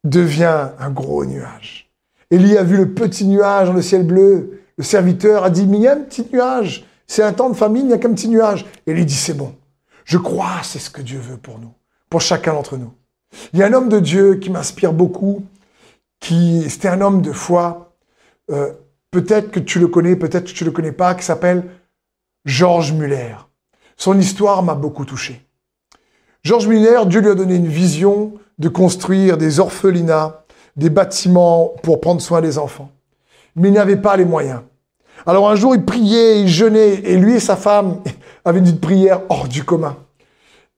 devient 0.02 0.70
un 0.76 0.90
gros 0.90 1.24
nuage. 1.24 1.88
Élie 2.32 2.58
a 2.58 2.64
vu 2.64 2.76
le 2.76 2.92
petit 2.92 3.24
nuage 3.24 3.68
dans 3.68 3.74
le 3.74 3.80
ciel 3.80 4.04
bleu. 4.04 4.60
Le 4.76 4.82
serviteur 4.82 5.44
a 5.44 5.50
dit, 5.50 5.68
mais 5.68 5.76
il 5.76 5.82
y 5.84 5.86
a 5.86 5.92
un 5.92 6.00
petit 6.00 6.26
nuage. 6.32 6.84
C'est 7.06 7.22
un 7.22 7.32
temps 7.32 7.48
de 7.48 7.54
famine, 7.54 7.82
il 7.82 7.88
n'y 7.88 7.92
a 7.92 7.98
qu'un 7.98 8.12
petit 8.12 8.28
nuage. 8.28 8.66
Élie 8.88 9.06
dit, 9.06 9.14
c'est 9.14 9.34
bon. 9.34 9.54
Je 10.04 10.18
crois, 10.18 10.62
c'est 10.64 10.80
ce 10.80 10.90
que 10.90 11.00
Dieu 11.00 11.20
veut 11.20 11.36
pour 11.36 11.60
nous, 11.60 11.72
pour 12.10 12.20
chacun 12.20 12.54
d'entre 12.54 12.76
nous. 12.76 12.92
Il 13.52 13.60
y 13.60 13.62
a 13.62 13.66
un 13.66 13.74
homme 13.74 13.88
de 13.88 14.00
Dieu 14.00 14.34
qui 14.34 14.50
m'inspire 14.50 14.92
beaucoup, 14.92 15.46
qui 16.18 16.68
c'était 16.68 16.88
un 16.88 17.00
homme 17.02 17.22
de 17.22 17.30
foi. 17.30 17.94
Euh, 18.50 18.72
peut-être 19.12 19.52
que 19.52 19.60
tu 19.60 19.78
le 19.78 19.86
connais, 19.86 20.16
peut-être 20.16 20.46
que 20.46 20.56
tu 20.56 20.64
ne 20.64 20.70
le 20.70 20.74
connais 20.74 20.90
pas, 20.90 21.14
qui 21.14 21.24
s'appelle 21.24 21.62
Georges 22.44 22.92
Muller. 22.92 23.36
Son 23.98 24.18
histoire 24.18 24.62
m'a 24.62 24.74
beaucoup 24.74 25.04
touché. 25.04 25.44
Georges 26.44 26.68
Muller, 26.68 27.00
Dieu 27.06 27.20
lui 27.20 27.30
a 27.30 27.34
donné 27.34 27.56
une 27.56 27.66
vision 27.66 28.32
de 28.58 28.68
construire 28.68 29.36
des 29.36 29.58
orphelinats, 29.58 30.44
des 30.76 30.88
bâtiments 30.88 31.74
pour 31.82 32.00
prendre 32.00 32.22
soin 32.22 32.40
des 32.40 32.58
enfants. 32.58 32.90
Mais 33.56 33.68
il 33.68 33.74
n'avait 33.74 33.96
pas 33.96 34.16
les 34.16 34.24
moyens. 34.24 34.60
Alors 35.26 35.50
un 35.50 35.56
jour, 35.56 35.74
il 35.74 35.84
priait, 35.84 36.40
il 36.40 36.48
jeûnait, 36.48 37.00
et 37.04 37.16
lui 37.16 37.34
et 37.34 37.40
sa 37.40 37.56
femme 37.56 38.00
avaient 38.44 38.60
une 38.60 38.78
prière 38.78 39.22
hors 39.28 39.48
du 39.48 39.64
commun. 39.64 39.96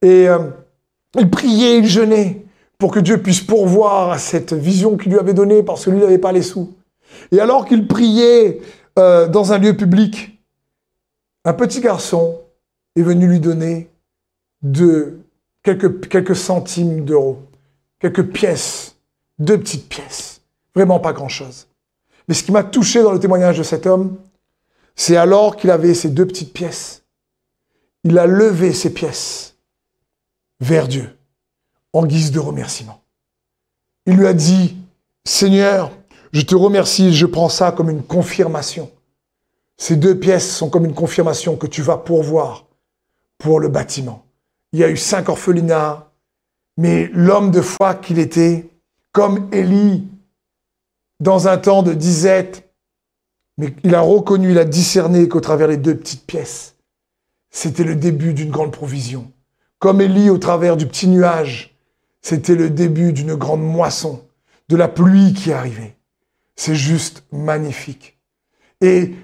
Et 0.01 0.27
euh, 0.27 0.39
il 1.19 1.29
priait, 1.29 1.79
il 1.79 1.87
jeûnait 1.87 2.47
pour 2.79 2.91
que 2.91 3.01
Dieu 3.01 3.19
puisse 3.19 3.43
pourvoir 3.43 4.13
à 4.13 4.19
cette 4.19 4.55
vision 4.55 4.97
qu'il 4.97 5.13
lui 5.13 5.19
avait 5.19 5.35
donnée 5.35 5.63
parce 5.63 5.85
que 5.85 5.91
lui 5.91 6.01
n'avait 6.01 6.17
pas 6.17 6.33
les 6.33 6.43
sous. 6.43 6.73
Et 7.33 7.39
alors 7.39 7.67
qu'il 7.67 7.87
priait 7.87 8.63
euh, 8.99 9.29
dans 9.29 9.53
un 9.53 9.59
lieu 9.59 9.77
public, 9.77 10.41
un 11.45 11.53
petit 11.53 11.81
garçon 11.81 12.39
est 12.97 13.03
venu 13.03 13.27
lui 13.27 13.41
donner 13.41 13.91
de 14.63 15.21
quelques, 15.63 16.09
quelques 16.09 16.37
centimes 16.37 17.05
d'euros, 17.05 17.43
quelques 17.99 18.27
pièces, 18.27 18.97
deux 19.39 19.59
petites 19.59 19.89
pièces, 19.89 20.43
vraiment 20.75 21.01
pas 21.01 21.13
grand-chose. 21.13 21.69
Mais 22.29 22.35
ce 22.35 22.43
qui 22.43 22.53
m'a 22.53 22.65
touché 22.65 23.03
dans 23.03 23.13
le 23.13 23.21
témoignage 23.21 23.59
de 23.59 23.63
cet 23.63 23.87
homme, 23.87 24.17
c'est 24.95 25.17
alors 25.17 25.57
qu'il 25.57 25.71
avait 25.71 25.95
ces 25.95 26.11
deux 26.11 26.27
petites 26.27 26.53
pièces, 26.53 27.05
il 28.05 28.19
a 28.19 28.27
levé 28.27 28.73
ces 28.73 28.93
pièces 28.93 29.57
vers 30.61 30.89
Dieu 30.89 31.17
en 31.93 32.07
guise 32.07 32.31
de 32.31 32.39
remerciement. 32.39 33.03
Il 34.07 34.17
lui 34.17 34.27
a 34.27 34.33
dit, 34.33 34.77
Seigneur, 35.25 35.91
je 36.33 36.43
te 36.43 36.55
remercie, 36.55 37.13
je 37.13 37.27
prends 37.27 37.49
ça 37.49 37.73
comme 37.73 37.91
une 37.91 38.03
confirmation. 38.03 38.91
Ces 39.77 39.97
deux 39.97 40.19
pièces 40.19 40.55
sont 40.55 40.71
comme 40.71 40.85
une 40.85 40.95
confirmation 40.95 41.57
que 41.57 41.67
tu 41.67 41.83
vas 41.83 41.97
pourvoir 41.97 42.67
pour 43.41 43.59
le 43.59 43.69
bâtiment. 43.69 44.25
Il 44.73 44.79
y 44.79 44.85
a 44.85 44.91
eu 44.91 44.97
cinq 44.97 45.29
orphelinats, 45.29 46.13
mais 46.77 47.11
l'homme 47.13 47.51
de 47.51 47.61
foi 47.61 47.97
qu'il 47.97 48.21
était, 48.21 48.71
comme 49.11 49.49
Élie, 49.51 50.07
dans 51.19 51.49
un 51.49 51.59
temps 51.59 51.83
de 51.83 51.93
disette, 51.93 52.71
mais 53.59 53.75
il 53.83 53.95
a 53.95 54.01
reconnu, 54.01 54.53
il 54.53 54.59
a 54.59 54.65
discerné 54.65 55.27
qu'au 55.27 55.41
travers 55.41 55.69
des 55.69 55.77
deux 55.77 55.97
petites 55.97 56.25
pièces, 56.25 56.77
c'était 57.51 57.83
le 57.83 57.97
début 57.97 58.33
d'une 58.33 58.51
grande 58.51 58.73
provision. 58.73 59.33
Comme 59.79 60.01
Élie 60.01 60.31
au 60.31 60.39
travers 60.39 60.77
du 60.77 60.87
petit 60.87 61.09
nuage, 61.09 61.77
c'était 62.23 62.55
le 62.55 62.71
début 62.71 63.13
d'une 63.13 63.35
grande 63.35 63.63
moisson, 63.63 64.23
de 64.69 64.77
la 64.77 64.89
pluie 64.89 65.33
qui 65.33 65.53
arrivait. 65.53 65.97
C'est 66.55 66.75
juste 66.75 67.25
magnifique. 67.33 68.19
Et 68.83 69.15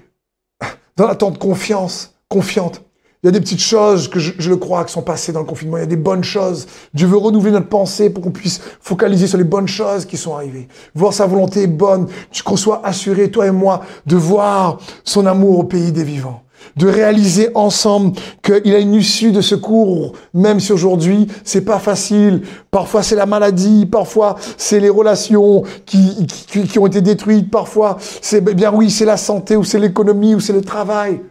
dans 0.95 1.07
l'attente 1.07 1.37
confiance, 1.37 2.15
confiante, 2.27 2.81
il 3.23 3.25
y 3.25 3.29
a 3.29 3.31
des 3.31 3.39
petites 3.39 3.61
choses 3.61 4.07
que 4.07 4.19
je, 4.19 4.33
je, 4.37 4.49
le 4.49 4.57
crois 4.57 4.85
qui 4.85 4.93
sont 4.93 5.01
passées 5.01 5.31
dans 5.31 5.39
le 5.39 5.45
confinement. 5.45 5.77
Il 5.77 5.81
y 5.81 5.83
a 5.83 5.87
des 5.87 5.95
bonnes 5.95 6.23
choses. 6.23 6.67
Dieu 6.93 7.07
veut 7.07 7.17
renouveler 7.17 7.51
notre 7.51 7.67
pensée 7.67 8.11
pour 8.11 8.23
qu'on 8.23 8.31
puisse 8.31 8.61
focaliser 8.79 9.25
sur 9.25 9.39
les 9.39 9.43
bonnes 9.43 9.67
choses 9.67 10.05
qui 10.05 10.17
sont 10.17 10.35
arrivées. 10.35 10.67
Voir 10.93 11.13
sa 11.13 11.25
volonté 11.25 11.65
bonne. 11.65 12.07
Qu'on 12.45 12.57
soit 12.57 12.85
assuré, 12.85 13.31
toi 13.31 13.47
et 13.47 13.51
moi, 13.51 13.81
de 14.05 14.15
voir 14.15 14.77
son 15.03 15.25
amour 15.25 15.59
au 15.59 15.63
pays 15.63 15.91
des 15.91 16.03
vivants 16.03 16.43
de 16.75 16.87
réaliser 16.87 17.49
ensemble 17.55 18.17
qu'il 18.43 18.73
a 18.73 18.79
une 18.79 18.93
issue 18.93 19.31
de 19.31 19.41
secours, 19.41 20.13
même 20.33 20.59
si 20.59 20.71
aujourd'hui 20.71 21.27
c'est 21.43 21.61
pas 21.61 21.79
facile. 21.79 22.43
Parfois 22.71 23.03
c'est 23.03 23.15
la 23.15 23.25
maladie, 23.25 23.85
parfois 23.85 24.35
c'est 24.57 24.79
les 24.79 24.89
relations 24.89 25.63
qui, 25.85 26.27
qui, 26.27 26.67
qui, 26.67 26.79
ont 26.79 26.87
été 26.87 27.01
détruites, 27.01 27.49
parfois 27.49 27.97
c'est 27.99 28.43
eh 28.47 28.53
bien 28.53 28.71
oui 28.71 28.91
c'est 28.91 29.05
la 29.05 29.17
santé 29.17 29.55
ou 29.55 29.63
c'est 29.63 29.79
l'économie 29.79 30.35
ou 30.35 30.39
c'est 30.39 30.53
le 30.53 30.61
travail. 30.61 31.21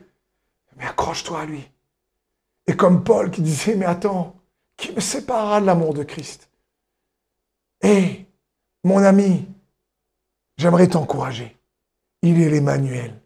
Mais 0.78 0.86
accroche-toi 0.86 1.40
à 1.40 1.46
lui. 1.46 1.68
Et 2.66 2.74
comme 2.74 3.04
Paul 3.04 3.30
qui 3.30 3.42
disait 3.42 3.76
mais 3.76 3.86
attends, 3.86 4.36
qui 4.76 4.92
me 4.92 5.00
séparera 5.00 5.60
de 5.60 5.66
l'amour 5.66 5.94
de 5.94 6.02
Christ? 6.02 6.48
Hé, 7.82 8.26
mon 8.84 9.02
ami, 9.02 9.46
j'aimerais 10.58 10.88
t'encourager. 10.88 11.56
Il 12.22 12.40
est 12.40 12.50
l'Emmanuel. 12.50 13.20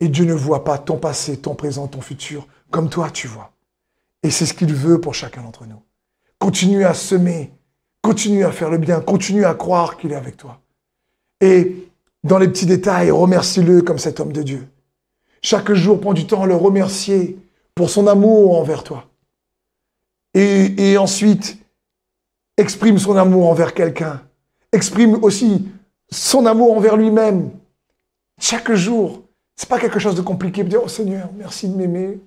Et 0.00 0.08
Dieu 0.08 0.24
ne 0.24 0.34
voit 0.34 0.64
pas 0.64 0.78
ton 0.78 0.98
passé, 0.98 1.38
ton 1.38 1.54
présent, 1.54 1.86
ton 1.86 2.00
futur, 2.00 2.46
comme 2.70 2.88
toi 2.88 3.10
tu 3.10 3.28
vois. 3.28 3.52
Et 4.22 4.30
c'est 4.30 4.46
ce 4.46 4.54
qu'il 4.54 4.74
veut 4.74 5.00
pour 5.00 5.14
chacun 5.14 5.42
d'entre 5.42 5.66
nous. 5.66 5.82
Continue 6.38 6.84
à 6.84 6.94
semer, 6.94 7.52
continue 8.02 8.44
à 8.44 8.52
faire 8.52 8.70
le 8.70 8.78
bien, 8.78 9.00
continue 9.00 9.44
à 9.44 9.54
croire 9.54 9.96
qu'il 9.96 10.12
est 10.12 10.16
avec 10.16 10.36
toi. 10.36 10.60
Et 11.40 11.88
dans 12.24 12.38
les 12.38 12.48
petits 12.48 12.66
détails, 12.66 13.10
remercie-le 13.10 13.82
comme 13.82 13.98
cet 13.98 14.20
homme 14.20 14.32
de 14.32 14.42
Dieu. 14.42 14.68
Chaque 15.40 15.72
jour, 15.72 16.00
prends 16.00 16.12
du 16.12 16.26
temps 16.26 16.42
à 16.42 16.46
le 16.46 16.54
remercier 16.54 17.38
pour 17.74 17.90
son 17.90 18.06
amour 18.06 18.58
envers 18.58 18.84
toi. 18.84 19.06
Et, 20.34 20.96
ensuite, 20.96 21.58
exprime 22.56 22.98
son 22.98 23.16
amour 23.16 23.48
envers 23.48 23.74
quelqu'un. 23.74 24.22
Exprime 24.72 25.22
aussi 25.22 25.68
son 26.10 26.46
amour 26.46 26.76
envers 26.76 26.96
lui-même. 26.96 27.50
Chaque 28.40 28.72
jour, 28.72 29.22
c'est 29.56 29.68
pas 29.68 29.78
quelque 29.78 29.98
chose 29.98 30.14
de 30.14 30.22
compliqué 30.22 30.64
de 30.64 30.70
dire, 30.70 30.80
oh 30.82 30.88
Seigneur, 30.88 31.30
merci 31.36 31.68
de 31.68 31.76
m'aimer. 31.76 32.18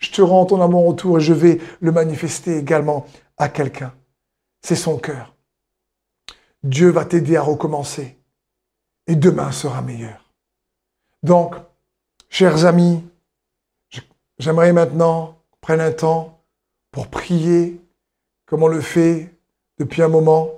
Je 0.00 0.10
te 0.10 0.22
rends 0.22 0.46
ton 0.46 0.60
amour 0.62 0.86
autour 0.86 1.18
et 1.18 1.20
je 1.20 1.34
vais 1.34 1.60
le 1.80 1.92
manifester 1.92 2.56
également 2.56 3.06
à 3.36 3.48
quelqu'un. 3.48 3.92
C'est 4.62 4.76
son 4.76 4.98
cœur. 4.98 5.34
Dieu 6.62 6.88
va 6.90 7.04
t'aider 7.04 7.36
à 7.36 7.42
recommencer. 7.42 8.16
Et 9.06 9.16
demain 9.16 9.52
sera 9.52 9.82
meilleur. 9.82 10.32
Donc, 11.22 11.54
chers 12.28 12.64
amis, 12.64 13.02
j'aimerais 14.42 14.72
maintenant 14.72 15.36
prenne 15.60 15.80
un 15.80 15.92
temps 15.92 16.40
pour 16.90 17.06
prier 17.06 17.80
comme 18.46 18.64
on 18.64 18.68
le 18.68 18.80
fait 18.80 19.32
depuis 19.78 20.02
un 20.02 20.08
moment. 20.08 20.50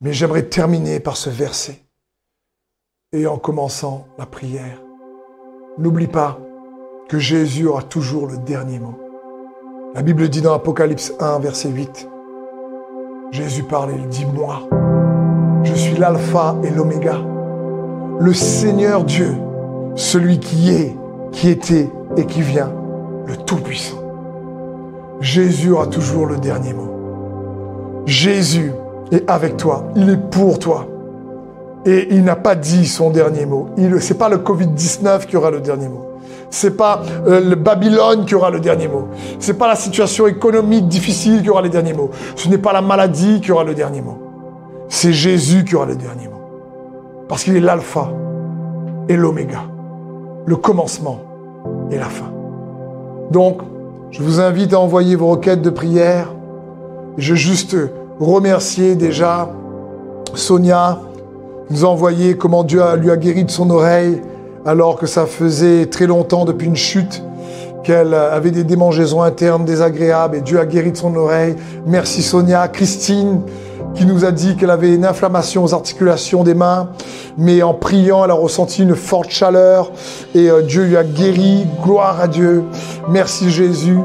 Mais 0.00 0.12
j'aimerais 0.12 0.42
terminer 0.42 1.00
par 1.00 1.16
ce 1.16 1.30
verset 1.30 1.80
et 3.12 3.26
en 3.26 3.38
commençant 3.38 4.06
la 4.18 4.26
prière. 4.26 4.82
N'oublie 5.78 6.08
pas 6.08 6.38
que 7.08 7.18
Jésus 7.18 7.66
aura 7.66 7.82
toujours 7.82 8.26
le 8.26 8.36
dernier 8.38 8.80
mot. 8.80 8.98
La 9.94 10.02
Bible 10.02 10.28
dit 10.28 10.42
dans 10.42 10.52
Apocalypse 10.52 11.14
1, 11.20 11.38
verset 11.38 11.68
8, 11.70 12.08
Jésus 13.30 13.62
parle 13.62 13.92
et 13.92 13.96
il 13.96 14.08
dit, 14.08 14.26
moi, 14.26 14.68
je 15.62 15.72
suis 15.72 15.96
l'alpha 15.96 16.56
et 16.64 16.70
l'oméga, 16.70 17.18
le 18.20 18.34
Seigneur 18.34 19.04
Dieu, 19.04 19.36
celui 19.94 20.40
qui 20.40 20.70
est, 20.70 20.94
qui 21.30 21.48
était 21.48 21.88
et 22.16 22.26
qui 22.26 22.42
vient, 22.42 22.74
le 23.26 23.36
Tout-Puissant. 23.36 24.02
Jésus 25.20 25.70
aura 25.70 25.86
toujours 25.86 26.26
le 26.26 26.36
dernier 26.36 26.72
mot. 26.72 28.02
Jésus 28.06 28.72
est 29.10 29.28
avec 29.28 29.56
toi, 29.56 29.84
il 29.96 30.10
est 30.10 30.30
pour 30.30 30.58
toi. 30.58 30.86
Et 31.86 32.08
il 32.10 32.24
n'a 32.24 32.36
pas 32.36 32.54
dit 32.54 32.86
son 32.86 33.10
dernier 33.10 33.46
mot. 33.46 33.68
Ce 33.76 33.82
n'est 34.12 34.18
pas 34.18 34.28
le 34.28 34.38
Covid-19 34.38 35.26
qui 35.26 35.36
aura 35.36 35.50
le 35.50 35.60
dernier 35.60 35.88
mot. 35.88 36.14
Ce 36.50 36.66
n'est 36.66 36.72
pas 36.72 37.02
euh, 37.26 37.40
le 37.40 37.56
Babylone 37.56 38.24
qui 38.24 38.34
aura 38.34 38.50
le 38.50 38.60
dernier 38.60 38.88
mot. 38.88 39.08
Ce 39.38 39.50
n'est 39.52 39.58
pas 39.58 39.68
la 39.68 39.76
situation 39.76 40.26
économique 40.26 40.88
difficile 40.88 41.42
qui 41.42 41.50
aura 41.50 41.62
le 41.62 41.68
dernier 41.68 41.92
mot. 41.92 42.10
Ce 42.36 42.48
n'est 42.48 42.58
pas 42.58 42.72
la 42.72 42.80
maladie 42.80 43.40
qui 43.40 43.52
aura 43.52 43.64
le 43.64 43.74
dernier 43.74 44.00
mot. 44.00 44.18
C'est 44.88 45.12
Jésus 45.12 45.64
qui 45.64 45.74
aura 45.74 45.86
le 45.86 45.96
dernier 45.96 46.28
mot. 46.28 47.24
Parce 47.28 47.44
qu'il 47.44 47.56
est 47.56 47.60
l'alpha 47.60 48.10
et 49.08 49.16
l'oméga. 49.16 49.64
Le 50.46 50.56
commencement 50.56 51.20
et 51.90 51.98
la 51.98 52.08
fin. 52.08 52.33
Donc, 53.30 53.62
je 54.10 54.22
vous 54.22 54.40
invite 54.40 54.72
à 54.72 54.80
envoyer 54.80 55.16
vos 55.16 55.28
requêtes 55.28 55.62
de 55.62 55.70
prière. 55.70 56.32
Je 57.18 57.32
veux 57.32 57.36
juste 57.36 57.76
remercier 58.20 58.94
déjà 58.94 59.50
Sonia, 60.34 61.00
nous 61.70 61.84
a 61.84 61.88
envoyé 61.88 62.36
comment 62.36 62.64
Dieu 62.64 62.82
lui 62.96 63.10
a 63.10 63.16
guéri 63.16 63.44
de 63.44 63.50
son 63.50 63.70
oreille 63.70 64.20
alors 64.66 64.96
que 64.96 65.06
ça 65.06 65.26
faisait 65.26 65.86
très 65.86 66.06
longtemps 66.06 66.44
depuis 66.44 66.66
une 66.66 66.76
chute 66.76 67.22
qu'elle 67.82 68.14
avait 68.14 68.50
des 68.50 68.64
démangeaisons 68.64 69.22
internes 69.22 69.64
désagréables 69.64 70.36
et 70.36 70.40
Dieu 70.40 70.58
a 70.58 70.66
guéri 70.66 70.92
de 70.92 70.96
son 70.96 71.14
oreille. 71.16 71.54
Merci 71.86 72.22
Sonia. 72.22 72.68
Christine 72.68 73.42
qui 73.94 74.06
nous 74.06 74.24
a 74.24 74.32
dit 74.32 74.56
qu'elle 74.56 74.70
avait 74.70 74.94
une 74.94 75.04
inflammation 75.04 75.64
aux 75.64 75.74
articulations 75.74 76.44
des 76.44 76.54
mains, 76.54 76.90
mais 77.38 77.62
en 77.62 77.74
priant, 77.74 78.24
elle 78.24 78.30
a 78.30 78.34
ressenti 78.34 78.82
une 78.82 78.94
forte 78.94 79.30
chaleur 79.30 79.90
et 80.34 80.50
euh, 80.50 80.62
Dieu 80.62 80.84
lui 80.84 80.96
a 80.96 81.04
guéri. 81.04 81.66
Gloire 81.82 82.20
à 82.20 82.28
Dieu. 82.28 82.64
Merci 83.08 83.50
Jésus 83.50 83.98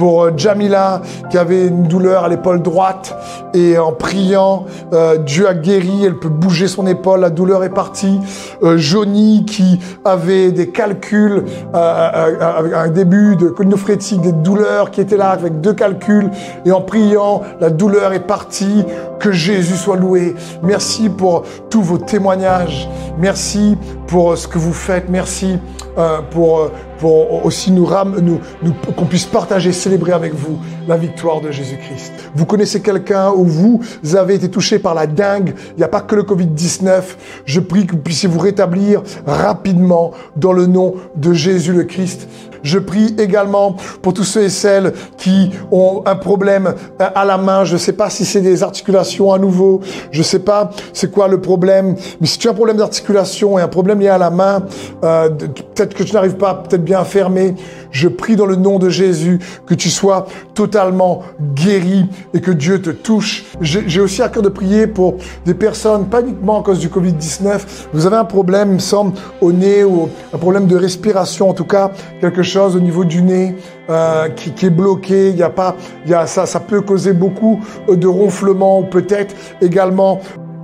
pour 0.00 0.24
euh, 0.24 0.30
Jamila 0.34 1.02
qui 1.28 1.36
avait 1.36 1.66
une 1.66 1.82
douleur 1.82 2.24
à 2.24 2.28
l'épaule 2.30 2.62
droite 2.62 3.14
et 3.52 3.76
en 3.76 3.92
priant, 3.92 4.64
euh, 4.94 5.18
Dieu 5.18 5.46
a 5.46 5.52
guéri, 5.52 6.06
elle 6.06 6.18
peut 6.18 6.30
bouger 6.30 6.68
son 6.68 6.86
épaule, 6.86 7.20
la 7.20 7.28
douleur 7.28 7.64
est 7.64 7.74
partie. 7.74 8.18
Euh, 8.62 8.78
Johnny 8.78 9.44
qui 9.44 9.78
avait 10.06 10.52
des 10.52 10.70
calculs 10.70 11.44
avec 11.74 12.72
un 12.72 12.88
début 12.88 13.36
de 13.36 13.48
colonophrètique, 13.48 14.22
des 14.22 14.32
douleurs 14.32 14.90
qui 14.90 15.02
étaient 15.02 15.18
là 15.18 15.32
avec 15.32 15.60
deux 15.60 15.74
calculs 15.74 16.30
et 16.64 16.72
en 16.72 16.80
priant, 16.80 17.42
la 17.60 17.68
douleur 17.68 18.14
est 18.14 18.26
partie. 18.26 18.86
Que 19.18 19.32
Jésus 19.32 19.76
soit 19.76 19.96
loué. 19.96 20.34
Merci 20.62 21.10
pour 21.10 21.42
tous 21.68 21.82
vos 21.82 21.98
témoignages. 21.98 22.88
Merci 23.18 23.76
pour 24.06 24.38
ce 24.38 24.48
que 24.48 24.56
vous 24.56 24.72
faites. 24.72 25.10
Merci 25.10 25.58
euh, 25.98 26.20
pour, 26.30 26.70
pour 27.00 27.44
aussi 27.46 27.72
nous, 27.72 27.88
nous, 28.20 28.40
nous 28.62 28.72
qu'on 28.96 29.06
puisse 29.06 29.24
partager, 29.24 29.72
célébrer 29.72 30.12
avec 30.12 30.34
vous 30.34 30.58
la 30.86 30.96
victoire 30.96 31.40
de 31.40 31.50
Jésus-Christ. 31.50 32.12
Vous 32.34 32.46
connaissez 32.46 32.80
quelqu'un 32.80 33.30
où 33.30 33.44
vous 33.44 33.80
avez 34.14 34.34
été 34.34 34.50
touché 34.50 34.78
par 34.78 34.94
la 34.94 35.06
dingue. 35.06 35.54
Il 35.70 35.78
n'y 35.78 35.84
a 35.84 35.88
pas 35.88 36.02
que 36.02 36.14
le 36.14 36.22
Covid-19. 36.22 37.02
Je 37.46 37.60
prie 37.60 37.86
que 37.86 37.92
vous 37.92 37.98
puissiez 37.98 38.28
vous 38.28 38.38
rétablir 38.38 39.02
rapidement 39.26 40.12
dans 40.36 40.52
le 40.52 40.66
nom 40.66 40.94
de 41.16 41.32
Jésus 41.32 41.72
le 41.72 41.84
Christ. 41.84 42.28
Je 42.62 42.78
prie 42.78 43.14
également 43.18 43.76
pour 44.02 44.12
tous 44.12 44.24
ceux 44.24 44.42
et 44.42 44.48
celles 44.50 44.92
qui 45.16 45.50
ont 45.70 46.02
un 46.06 46.16
problème 46.16 46.74
à 46.98 47.24
la 47.24 47.38
main. 47.38 47.64
Je 47.64 47.74
ne 47.74 47.78
sais 47.78 47.92
pas 47.92 48.10
si 48.10 48.24
c'est 48.24 48.40
des 48.40 48.62
articulations 48.62 49.32
à 49.32 49.38
nouveau. 49.38 49.80
Je 50.10 50.18
ne 50.18 50.24
sais 50.24 50.40
pas 50.40 50.70
c'est 50.92 51.10
quoi 51.10 51.28
le 51.28 51.40
problème. 51.40 51.94
Mais 52.20 52.26
si 52.26 52.38
tu 52.38 52.48
as 52.48 52.50
un 52.50 52.54
problème 52.54 52.76
d'articulation 52.76 53.58
et 53.58 53.62
un 53.62 53.68
problème 53.68 54.00
lié 54.00 54.08
à 54.08 54.18
la 54.18 54.30
main, 54.30 54.62
euh, 55.04 55.30
peut-être 55.30 55.94
que 55.94 56.02
tu 56.02 56.12
n'arrives 56.12 56.36
pas 56.36 56.54
peut-être 56.54 56.84
fermer. 57.04 57.54
Je 57.90 58.08
prie 58.08 58.36
dans 58.36 58.46
le 58.46 58.56
nom 58.56 58.78
de 58.78 58.88
Jésus 58.88 59.38
que 59.66 59.74
tu 59.74 59.90
sois 59.90 60.26
totalement 60.54 61.22
guéri 61.54 62.06
et 62.34 62.40
que 62.40 62.50
Dieu 62.50 62.80
te 62.80 62.90
touche. 62.90 63.44
J'ai 63.60 64.00
aussi 64.00 64.22
à 64.22 64.28
cœur 64.28 64.42
de 64.42 64.48
prier 64.48 64.86
pour 64.86 65.16
des 65.44 65.54
personnes, 65.54 66.06
pas 66.06 66.20
uniquement 66.20 66.60
à 66.60 66.62
cause 66.62 66.78
du 66.78 66.88
Covid-19. 66.88 67.60
Vous 67.92 68.06
avez 68.06 68.16
un 68.16 68.24
problème, 68.24 68.74
me 68.74 68.78
semble, 68.78 69.12
au 69.40 69.52
nez 69.52 69.84
ou 69.84 70.08
un 70.32 70.38
problème 70.38 70.66
de 70.66 70.76
respiration, 70.76 71.48
en 71.48 71.54
tout 71.54 71.64
cas, 71.64 71.90
quelque 72.20 72.42
chose 72.42 72.76
au 72.76 72.80
niveau 72.80 73.04
du 73.04 73.22
nez 73.22 73.56
euh, 73.88 74.28
qui, 74.28 74.52
qui, 74.52 74.66
est 74.66 74.70
bloqué. 74.70 75.30
Il 75.30 75.36
y 75.36 75.42
a 75.42 75.50
pas, 75.50 75.76
il 76.04 76.10
y 76.10 76.14
a, 76.14 76.26
ça, 76.26 76.46
ça 76.46 76.60
peut 76.60 76.80
causer 76.80 77.12
beaucoup 77.12 77.60
de 77.88 78.06
ronflements 78.06 78.80
ou 78.80 78.84
peut-être 78.84 79.34
également 79.60 80.20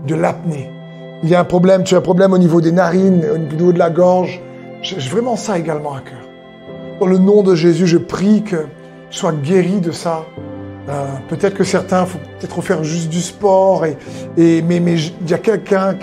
de 0.07 0.15
l'apnée. 0.15 0.71
Il 1.23 1.31
y 1.31 1.35
a 1.35 1.41
un 1.41 1.45
problème, 1.45 1.83
tu 1.83 1.95
as 1.95 1.99
un 1.99 2.03
problème 2.03 2.33
au 2.33 2.39
niveau 2.39 2.61
des 2.61 2.73
narines, 2.73 3.25
au 3.35 3.39
niveau 3.39 3.73
de 3.73 3.79
la 3.79 3.91
gorge. 3.91 4.41
J'ai 4.87 5.11
vraiment 5.11 5.35
ça 5.35 5.59
également 5.59 5.95
à 5.95 6.01
cœur. 6.01 6.21
Dans 7.01 7.07
le 7.07 7.19
nom 7.19 7.43
de 7.43 7.57
Jésus, 7.57 7.89
je 7.89 7.99
prie 7.99 8.45
que 8.45 8.67
tu 9.11 9.19
sois 9.19 9.33
guéri 9.33 9.81
de 9.81 9.91
ça. 9.91 10.25
Euh, 10.89 11.07
peut-être 11.29 11.55
que 11.55 11.65
certains, 11.65 12.07
faut 12.07 12.19
peut-être 12.39 12.63
faire 12.63 12.85
juste 12.85 13.09
du 13.09 13.21
sport, 13.21 13.85
et, 13.85 13.97
mais 14.63 14.77
il 14.77 15.29
y 15.29 15.35
a 15.35 15.39
quelqu'un 15.39 15.97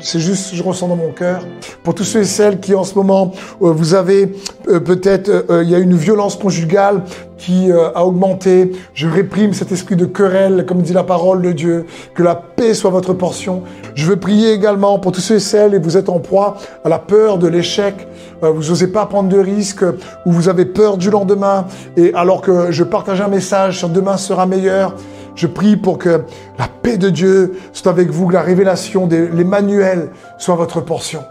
c'est 0.00 0.20
juste, 0.20 0.54
je 0.54 0.62
ressens 0.62 0.88
dans 0.88 0.96
mon 0.96 1.10
cœur. 1.10 1.42
Pour 1.82 1.94
tous 1.94 2.04
ceux 2.04 2.20
et 2.20 2.24
celles 2.24 2.60
qui 2.60 2.74
en 2.74 2.84
ce 2.84 2.94
moment, 2.94 3.32
euh, 3.62 3.72
vous 3.72 3.94
avez 3.94 4.32
euh, 4.68 4.80
peut-être, 4.80 5.28
euh, 5.28 5.62
il 5.64 5.70
y 5.70 5.74
a 5.74 5.78
une 5.78 5.96
violence 5.96 6.36
conjugale 6.36 7.02
qui 7.36 7.70
a 7.70 8.04
augmenté. 8.04 8.72
Je 8.94 9.06
réprime 9.06 9.54
cet 9.54 9.70
esprit 9.70 9.94
de 9.94 10.06
querelle, 10.06 10.66
comme 10.66 10.82
dit 10.82 10.92
la 10.92 11.04
parole 11.04 11.40
de 11.40 11.52
Dieu. 11.52 11.86
Que 12.12 12.24
la 12.24 12.34
paix 12.34 12.74
soit 12.74 12.90
votre 12.90 13.14
portion. 13.14 13.62
Je 13.94 14.06
veux 14.06 14.16
prier 14.16 14.52
également 14.52 14.98
pour 14.98 15.12
tous 15.12 15.20
ceux 15.20 15.36
et 15.36 15.40
celles 15.40 15.72
et 15.72 15.78
vous 15.78 15.96
êtes 15.96 16.08
en 16.08 16.18
proie 16.18 16.56
à 16.84 16.88
la 16.88 16.98
peur 16.98 17.38
de 17.38 17.46
l'échec. 17.46 18.08
vous 18.42 18.70
n'osez 18.70 18.88
pas 18.88 19.06
prendre 19.06 19.28
de 19.28 19.38
risques 19.38 19.84
ou 20.26 20.32
vous 20.32 20.48
avez 20.48 20.64
peur 20.64 20.96
du 20.96 21.10
lendemain. 21.10 21.66
Et 21.96 22.12
alors 22.12 22.40
que 22.40 22.72
je 22.72 22.82
partage 22.82 23.20
un 23.20 23.28
message 23.28 23.78
sur 23.78 23.88
demain 23.88 24.16
sera 24.16 24.44
meilleur. 24.44 24.96
Je 25.34 25.46
prie 25.46 25.76
pour 25.76 25.98
que 25.98 26.24
la 26.58 26.68
paix 26.82 26.98
de 26.98 27.10
Dieu 27.10 27.54
soit 27.72 27.90
avec 27.90 28.10
vous, 28.10 28.26
que 28.28 28.34
la 28.34 28.42
révélation 28.42 29.06
de 29.06 29.16
l'Emmanuel 29.16 30.10
soit 30.38 30.56
votre 30.56 30.80
portion. 30.80 31.22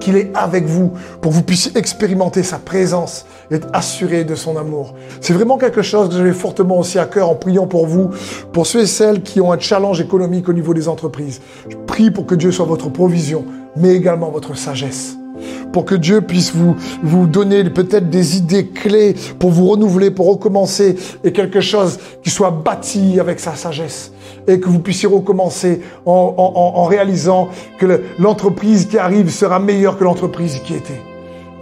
Qu'il 0.00 0.16
est 0.16 0.30
avec 0.34 0.64
vous 0.64 0.92
pour 1.20 1.30
que 1.30 1.36
vous 1.36 1.42
puissiez 1.42 1.76
expérimenter 1.76 2.42
sa 2.42 2.58
présence 2.58 3.26
et 3.50 3.56
être 3.56 3.68
assuré 3.74 4.24
de 4.24 4.34
son 4.34 4.56
amour. 4.56 4.94
C'est 5.20 5.34
vraiment 5.34 5.58
quelque 5.58 5.82
chose 5.82 6.08
que 6.08 6.14
j'avais 6.14 6.32
fortement 6.32 6.78
aussi 6.78 6.98
à 6.98 7.04
cœur 7.04 7.28
en 7.28 7.34
priant 7.34 7.66
pour 7.66 7.86
vous, 7.86 8.10
pour 8.52 8.66
ceux 8.66 8.80
et 8.80 8.86
celles 8.86 9.22
qui 9.22 9.40
ont 9.40 9.52
un 9.52 9.58
challenge 9.58 10.00
économique 10.00 10.48
au 10.48 10.54
niveau 10.54 10.72
des 10.72 10.88
entreprises. 10.88 11.42
Je 11.68 11.76
prie 11.86 12.10
pour 12.10 12.24
que 12.24 12.34
Dieu 12.34 12.52
soit 12.52 12.64
votre 12.64 12.88
provision, 12.88 13.44
mais 13.76 13.94
également 13.94 14.30
votre 14.30 14.56
sagesse 14.56 15.16
pour 15.72 15.84
que 15.84 15.94
Dieu 15.94 16.20
puisse 16.20 16.52
vous, 16.54 17.26
donner 17.26 17.64
peut-être 17.70 18.10
des 18.10 18.36
idées 18.36 18.66
clés 18.66 19.14
pour 19.38 19.50
vous 19.50 19.66
renouveler, 19.68 20.10
pour 20.10 20.28
recommencer, 20.28 20.96
et 21.24 21.32
quelque 21.32 21.60
chose 21.60 21.98
qui 22.22 22.30
soit 22.30 22.50
bâti 22.50 23.18
avec 23.18 23.40
sa 23.40 23.54
sagesse. 23.54 24.12
Et 24.46 24.58
que 24.58 24.68
vous 24.68 24.80
puissiez 24.80 25.08
recommencer 25.08 25.80
en, 26.04 26.34
en 26.36 26.84
réalisant 26.84 27.48
que 27.78 28.02
l'entreprise 28.18 28.86
qui 28.86 28.98
arrive 28.98 29.30
sera 29.30 29.58
meilleure 29.58 29.98
que 29.98 30.04
l'entreprise 30.04 30.58
qui 30.64 30.74
était. 30.74 31.11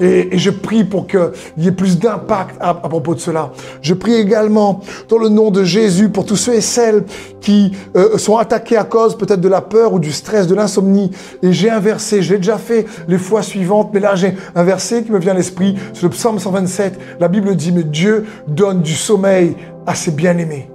Et, 0.00 0.38
je 0.38 0.50
prie 0.50 0.84
pour 0.84 1.06
qu'il 1.06 1.30
y 1.58 1.68
ait 1.68 1.72
plus 1.72 1.98
d'impact 1.98 2.56
à, 2.60 2.74
propos 2.74 3.14
de 3.14 3.20
cela. 3.20 3.52
Je 3.82 3.94
prie 3.94 4.14
également 4.14 4.80
dans 5.08 5.18
le 5.18 5.28
nom 5.28 5.50
de 5.50 5.62
Jésus 5.64 6.08
pour 6.08 6.24
tous 6.24 6.36
ceux 6.36 6.54
et 6.54 6.60
celles 6.60 7.04
qui 7.40 7.72
euh, 7.96 8.16
sont 8.18 8.36
attaqués 8.36 8.76
à 8.76 8.84
cause 8.84 9.16
peut-être 9.16 9.40
de 9.40 9.48
la 9.48 9.60
peur 9.60 9.92
ou 9.92 9.98
du 9.98 10.12
stress, 10.12 10.46
de 10.46 10.54
l'insomnie. 10.54 11.10
Et 11.42 11.52
j'ai 11.52 11.70
inversé, 11.70 12.22
j'ai 12.22 12.38
déjà 12.38 12.58
fait 12.58 12.86
les 13.08 13.18
fois 13.18 13.42
suivantes, 13.42 13.90
mais 13.92 14.00
là 14.00 14.14
j'ai 14.14 14.34
un 14.54 14.62
verset 14.62 15.02
qui 15.02 15.12
me 15.12 15.18
vient 15.18 15.32
à 15.32 15.36
l'esprit, 15.36 15.76
c'est 15.92 16.02
le 16.02 16.10
psaume 16.10 16.38
127. 16.38 16.98
La 17.20 17.28
Bible 17.28 17.54
dit, 17.54 17.72
mais 17.72 17.84
Dieu 17.84 18.26
donne 18.48 18.82
du 18.82 18.94
sommeil 18.94 19.56
à 19.86 19.94
ses 19.94 20.10
bien-aimés. 20.10 20.70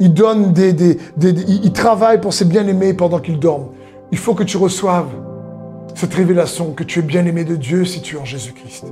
Il 0.00 0.12
donne 0.12 0.52
des, 0.52 0.72
des, 0.72 0.98
des, 1.16 1.30
il 1.30 1.72
travaille 1.72 2.20
pour 2.20 2.34
ses 2.34 2.44
bien-aimés 2.44 2.94
pendant 2.94 3.20
qu'ils 3.20 3.38
dorment. 3.38 3.68
Il 4.12 4.18
faut 4.18 4.34
que 4.34 4.42
tu 4.42 4.56
reçoives 4.56 5.08
cette 5.94 6.14
révélation 6.14 6.72
que 6.72 6.84
tu 6.84 6.98
es 6.98 7.02
bien 7.02 7.24
aimé 7.24 7.44
de 7.44 7.56
Dieu 7.56 7.84
si 7.84 8.00
tu 8.00 8.16
es 8.16 8.18
en 8.18 8.24
Jésus-Christ. 8.24 8.86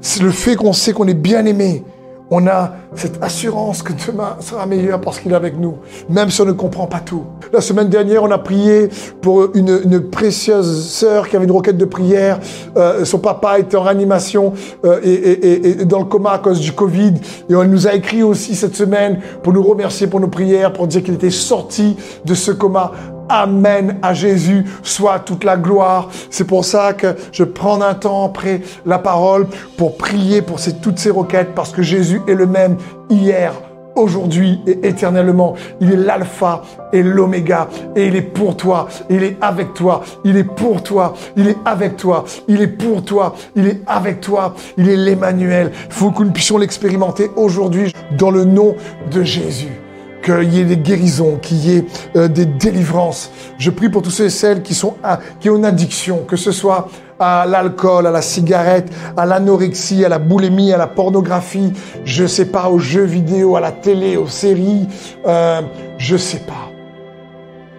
C'est 0.00 0.22
le 0.22 0.30
fait 0.30 0.56
qu'on 0.56 0.72
sait 0.72 0.92
qu'on 0.92 1.08
est 1.08 1.14
bien 1.14 1.46
aimé. 1.46 1.82
On 2.30 2.46
a 2.46 2.72
cette 2.94 3.22
assurance 3.22 3.82
que 3.82 3.92
demain 4.06 4.36
sera 4.40 4.64
meilleur 4.64 4.98
parce 5.00 5.20
qu'il 5.20 5.32
est 5.32 5.36
avec 5.36 5.58
nous, 5.58 5.74
même 6.08 6.30
si 6.30 6.40
on 6.40 6.46
ne 6.46 6.52
comprend 6.52 6.86
pas 6.86 7.00
tout. 7.00 7.24
La 7.52 7.60
semaine 7.60 7.88
dernière, 7.88 8.22
on 8.22 8.30
a 8.30 8.38
prié 8.38 8.88
pour 9.20 9.48
une, 9.54 10.00
précieuse 10.10 10.88
sœur 10.88 11.28
qui 11.28 11.36
avait 11.36 11.44
une 11.44 11.52
requête 11.52 11.76
de 11.76 11.84
prière. 11.84 12.40
Euh, 12.78 13.04
son 13.04 13.18
papa 13.18 13.58
était 13.58 13.76
en 13.76 13.82
réanimation 13.82 14.54
euh, 14.84 15.00
et, 15.02 15.80
et, 15.80 15.84
dans 15.84 15.98
le 15.98 16.06
coma 16.06 16.32
à 16.32 16.38
cause 16.38 16.60
du 16.60 16.72
Covid. 16.72 17.12
Et 17.50 17.54
on 17.54 17.64
nous 17.64 17.86
a 17.86 17.92
écrit 17.92 18.22
aussi 18.22 18.54
cette 18.54 18.74
semaine 18.74 19.20
pour 19.42 19.52
nous 19.52 19.62
remercier 19.62 20.06
pour 20.06 20.20
nos 20.20 20.28
prières, 20.28 20.72
pour 20.72 20.86
dire 20.86 21.02
qu'il 21.02 21.14
était 21.14 21.30
sorti 21.30 21.96
de 22.24 22.34
ce 22.34 22.52
coma 22.52 22.92
Amen 23.28 23.98
à 24.02 24.14
Jésus, 24.14 24.64
soit 24.82 25.20
toute 25.20 25.44
la 25.44 25.56
gloire. 25.56 26.08
C'est 26.30 26.46
pour 26.46 26.64
ça 26.64 26.92
que 26.92 27.16
je 27.32 27.44
prends 27.44 27.80
un 27.80 27.94
temps 27.94 28.26
après 28.26 28.60
la 28.84 28.98
parole 28.98 29.46
pour 29.76 29.96
prier 29.96 30.42
pour 30.42 30.58
toutes 30.82 30.98
ces 30.98 31.10
requêtes, 31.10 31.54
parce 31.54 31.72
que 31.72 31.82
Jésus 31.82 32.20
est 32.28 32.34
le 32.34 32.46
même 32.46 32.76
hier, 33.10 33.54
aujourd'hui 33.96 34.60
et 34.66 34.86
éternellement. 34.88 35.54
Il 35.80 35.92
est 35.92 35.96
l'alpha 35.96 36.62
et 36.92 37.02
l'oméga 37.02 37.68
et 37.96 38.06
il 38.06 38.16
est 38.16 38.22
pour 38.22 38.56
toi, 38.56 38.88
il 39.10 39.22
est 39.22 39.36
avec 39.40 39.74
toi, 39.74 40.02
il 40.24 40.36
est 40.36 40.44
pour 40.44 40.82
toi, 40.82 41.14
il 41.36 41.48
est 41.48 41.56
avec 41.64 41.96
toi, 41.96 42.24
il 42.48 42.60
est 42.60 42.68
pour 42.68 43.04
toi, 43.04 43.34
il 43.56 43.66
est 43.66 43.80
avec 43.86 44.20
toi, 44.20 44.54
il 44.76 44.88
est 44.88 44.96
l'Emmanuel. 44.96 45.72
Il 45.86 45.92
faut 45.92 46.10
que 46.10 46.22
nous 46.22 46.32
puissions 46.32 46.58
l'expérimenter 46.58 47.30
aujourd'hui 47.36 47.92
dans 48.18 48.30
le 48.30 48.44
nom 48.44 48.74
de 49.10 49.22
Jésus 49.22 49.83
qu'il 50.24 50.54
y 50.54 50.60
ait 50.60 50.64
des 50.64 50.76
guérisons, 50.76 51.36
qu'il 51.36 51.58
y 51.58 51.76
ait 51.76 51.84
euh, 52.16 52.28
des 52.28 52.46
délivrances. 52.46 53.30
Je 53.58 53.70
prie 53.70 53.88
pour 53.88 54.02
tous 54.02 54.10
ceux 54.10 54.24
et 54.24 54.30
celles 54.30 54.62
qui, 54.62 54.74
sont, 54.74 54.94
qui 55.40 55.50
ont 55.50 55.56
une 55.56 55.64
addiction, 55.64 56.24
que 56.26 56.36
ce 56.36 56.50
soit 56.50 56.88
à 57.18 57.46
l'alcool, 57.46 58.06
à 58.06 58.10
la 58.10 58.22
cigarette, 58.22 58.90
à 59.16 59.26
l'anorexie, 59.26 60.04
à 60.04 60.08
la 60.08 60.18
boulimie, 60.18 60.72
à 60.72 60.78
la 60.78 60.86
pornographie, 60.86 61.72
je 62.04 62.26
sais 62.26 62.46
pas, 62.46 62.68
aux 62.68 62.78
jeux 62.78 63.04
vidéo, 63.04 63.56
à 63.56 63.60
la 63.60 63.72
télé, 63.72 64.16
aux 64.16 64.26
séries, 64.26 64.88
euh, 65.26 65.60
je 65.98 66.16
sais 66.16 66.40
pas. 66.40 66.70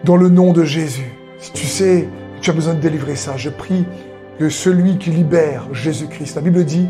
Dans 0.04 0.16
le 0.16 0.30
nom 0.30 0.54
de 0.54 0.64
Jésus, 0.64 1.12
si 1.40 1.52
tu 1.52 1.66
sais 1.66 2.08
tu 2.42 2.52
as 2.52 2.54
besoin 2.54 2.76
de 2.76 2.80
délivrer 2.80 3.16
ça, 3.16 3.38
je 3.38 3.50
prie 3.50 3.86
que 4.38 4.50
celui 4.50 4.98
qui 4.98 5.10
libère, 5.10 5.66
Jésus-Christ, 5.72 6.36
la 6.36 6.42
Bible 6.42 6.64
dit, 6.64 6.88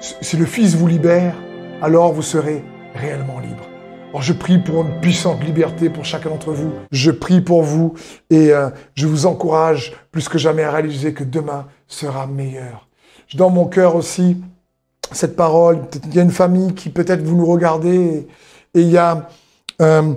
si 0.00 0.36
le 0.36 0.46
Fils 0.46 0.74
vous 0.74 0.88
libère, 0.88 1.34
alors 1.82 2.12
vous 2.12 2.22
serez 2.22 2.64
réellement 2.94 3.38
libre. 3.38 3.69
Alors 4.10 4.22
je 4.22 4.32
prie 4.32 4.58
pour 4.58 4.82
une 4.82 5.00
puissante 5.00 5.42
liberté 5.44 5.88
pour 5.88 6.04
chacun 6.04 6.30
d'entre 6.30 6.52
vous. 6.52 6.72
Je 6.90 7.12
prie 7.12 7.40
pour 7.40 7.62
vous 7.62 7.94
et 8.28 8.52
euh, 8.52 8.68
je 8.94 9.06
vous 9.06 9.26
encourage 9.26 9.92
plus 10.10 10.28
que 10.28 10.36
jamais 10.36 10.64
à 10.64 10.72
réaliser 10.72 11.14
que 11.14 11.22
demain 11.22 11.66
sera 11.86 12.26
meilleur. 12.26 12.88
Dans 13.34 13.50
mon 13.50 13.66
cœur 13.66 13.94
aussi 13.94 14.36
cette 15.12 15.36
parole. 15.36 15.82
Il 16.06 16.14
y 16.14 16.18
a 16.18 16.22
une 16.22 16.30
famille 16.30 16.74
qui 16.74 16.90
peut-être 16.90 17.22
vous 17.22 17.36
nous 17.36 17.46
regardez 17.46 18.26
et, 18.74 18.80
il, 18.80 18.90
y 18.90 18.96
a, 18.96 19.28
euh, 19.80 20.14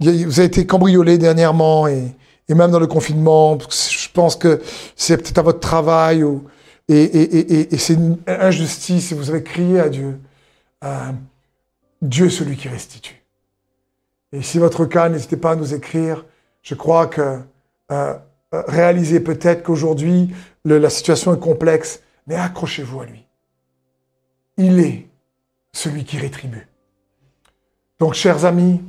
vous 0.00 0.38
avez 0.38 0.44
été 0.44 0.66
cambriolé 0.66 1.18
dernièrement 1.18 1.86
et, 1.86 2.14
même 2.48 2.70
dans 2.70 2.80
le 2.80 2.86
confinement. 2.86 3.58
Je 3.58 4.08
pense 4.12 4.36
que 4.36 4.60
c'est 4.94 5.16
peut-être 5.16 5.38
à 5.38 5.42
votre 5.42 5.60
travail 5.60 6.22
et 6.88 7.66
c'est 7.78 7.94
une 7.94 8.18
injustice 8.26 9.12
et 9.12 9.14
vous 9.14 9.30
avez 9.30 9.42
crié 9.42 9.80
à 9.80 9.88
Dieu. 9.88 10.20
Euh, 10.84 11.12
Dieu 12.02 12.26
est 12.26 12.30
celui 12.30 12.56
qui 12.56 12.68
restitue. 12.68 13.21
Et 14.32 14.42
si 14.42 14.58
votre 14.58 14.86
cas, 14.86 15.08
n'hésitez 15.08 15.36
pas 15.36 15.52
à 15.52 15.56
nous 15.56 15.74
écrire. 15.74 16.24
Je 16.62 16.74
crois 16.74 17.06
que 17.06 17.40
euh, 17.90 18.14
euh, 18.54 18.62
réalisez 18.68 19.20
peut-être 19.20 19.62
qu'aujourd'hui, 19.62 20.34
la 20.64 20.90
situation 20.90 21.34
est 21.34 21.40
complexe, 21.40 22.02
mais 22.26 22.34
accrochez-vous 22.34 23.00
à 23.00 23.06
lui. 23.06 23.26
Il 24.56 24.80
est 24.80 25.08
celui 25.72 26.04
qui 26.04 26.18
rétribue. 26.18 26.68
Donc, 27.98 28.14
chers 28.14 28.44
amis, 28.44 28.80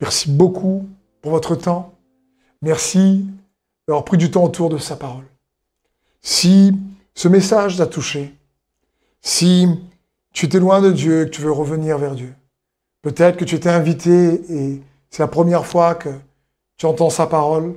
merci 0.00 0.30
beaucoup 0.30 0.88
pour 1.22 1.32
votre 1.32 1.54
temps. 1.54 1.94
Merci 2.62 3.26
d'avoir 3.86 4.04
pris 4.04 4.16
du 4.16 4.30
temps 4.30 4.44
autour 4.44 4.68
de 4.68 4.78
sa 4.78 4.96
parole. 4.96 5.24
Si 6.20 6.76
ce 7.14 7.28
message 7.28 7.76
t'a 7.76 7.86
touché, 7.86 8.34
si 9.20 9.66
tu 10.32 10.46
étais 10.46 10.58
loin 10.58 10.80
de 10.80 10.92
Dieu 10.92 11.22
et 11.22 11.24
que 11.26 11.30
tu 11.30 11.42
veux 11.42 11.52
revenir 11.52 11.98
vers 11.98 12.14
Dieu, 12.14 12.34
peut-être 13.02 13.36
que 13.36 13.44
tu 13.44 13.54
étais 13.54 13.70
invité 13.70 14.40
et 14.50 14.82
c'est 15.10 15.22
la 15.22 15.28
première 15.28 15.66
fois 15.66 15.94
que 15.94 16.08
tu 16.76 16.86
entends 16.86 17.10
sa 17.10 17.26
parole, 17.26 17.74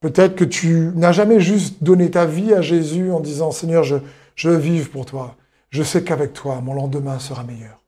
peut-être 0.00 0.34
que 0.34 0.44
tu 0.44 0.90
n'as 0.94 1.12
jamais 1.12 1.40
juste 1.40 1.82
donné 1.82 2.10
ta 2.10 2.26
vie 2.26 2.52
à 2.54 2.60
Jésus 2.60 3.12
en 3.12 3.20
disant 3.20 3.50
Seigneur, 3.50 3.84
je, 3.84 3.96
je 4.34 4.50
vivre 4.50 4.90
pour 4.90 5.06
toi, 5.06 5.36
je 5.70 5.82
sais 5.82 6.02
qu'avec 6.02 6.32
toi, 6.32 6.60
mon 6.62 6.74
lendemain 6.74 7.18
sera 7.18 7.44
meilleur. 7.44 7.80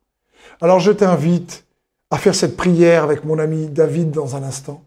Alors 0.61 0.81
je 0.81 0.93
t'invite 0.93 1.64
à 2.11 2.19
faire 2.19 2.35
cette 2.35 2.57
prière 2.57 3.05
avec 3.05 3.25
mon 3.25 3.39
ami 3.39 3.69
David 3.69 4.11
dans 4.11 4.37
un 4.37 4.43
instant. 4.43 4.83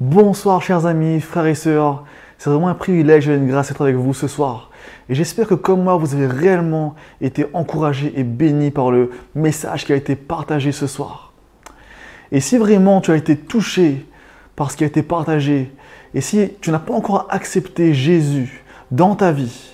Bonsoir 0.00 0.62
chers 0.62 0.86
amis, 0.86 1.20
frères 1.20 1.46
et 1.46 1.54
sœurs. 1.54 2.04
C'est 2.38 2.50
vraiment 2.50 2.68
un 2.68 2.74
privilège 2.74 3.28
et 3.28 3.34
une 3.34 3.48
grâce 3.48 3.68
d'être 3.68 3.82
avec 3.82 3.96
vous 3.96 4.14
ce 4.14 4.28
soir. 4.28 4.70
Et 5.08 5.14
j'espère 5.14 5.48
que 5.48 5.54
comme 5.54 5.82
moi, 5.82 5.96
vous 5.96 6.14
avez 6.14 6.28
réellement 6.28 6.94
été 7.20 7.46
encouragés 7.52 8.12
et 8.16 8.22
bénis 8.22 8.70
par 8.70 8.92
le 8.92 9.10
message 9.34 9.84
qui 9.84 9.92
a 9.92 9.96
été 9.96 10.14
partagé 10.14 10.70
ce 10.70 10.86
soir. 10.86 11.27
Et 12.32 12.40
si 12.40 12.58
vraiment 12.58 13.00
tu 13.00 13.10
as 13.10 13.16
été 13.16 13.36
touché 13.36 14.06
par 14.56 14.70
ce 14.70 14.76
qui 14.76 14.84
a 14.84 14.86
été 14.86 15.02
partagé, 15.02 15.72
et 16.14 16.20
si 16.20 16.50
tu 16.60 16.70
n'as 16.70 16.78
pas 16.78 16.94
encore 16.94 17.26
accepté 17.30 17.94
Jésus 17.94 18.64
dans 18.90 19.14
ta 19.14 19.32
vie, 19.32 19.70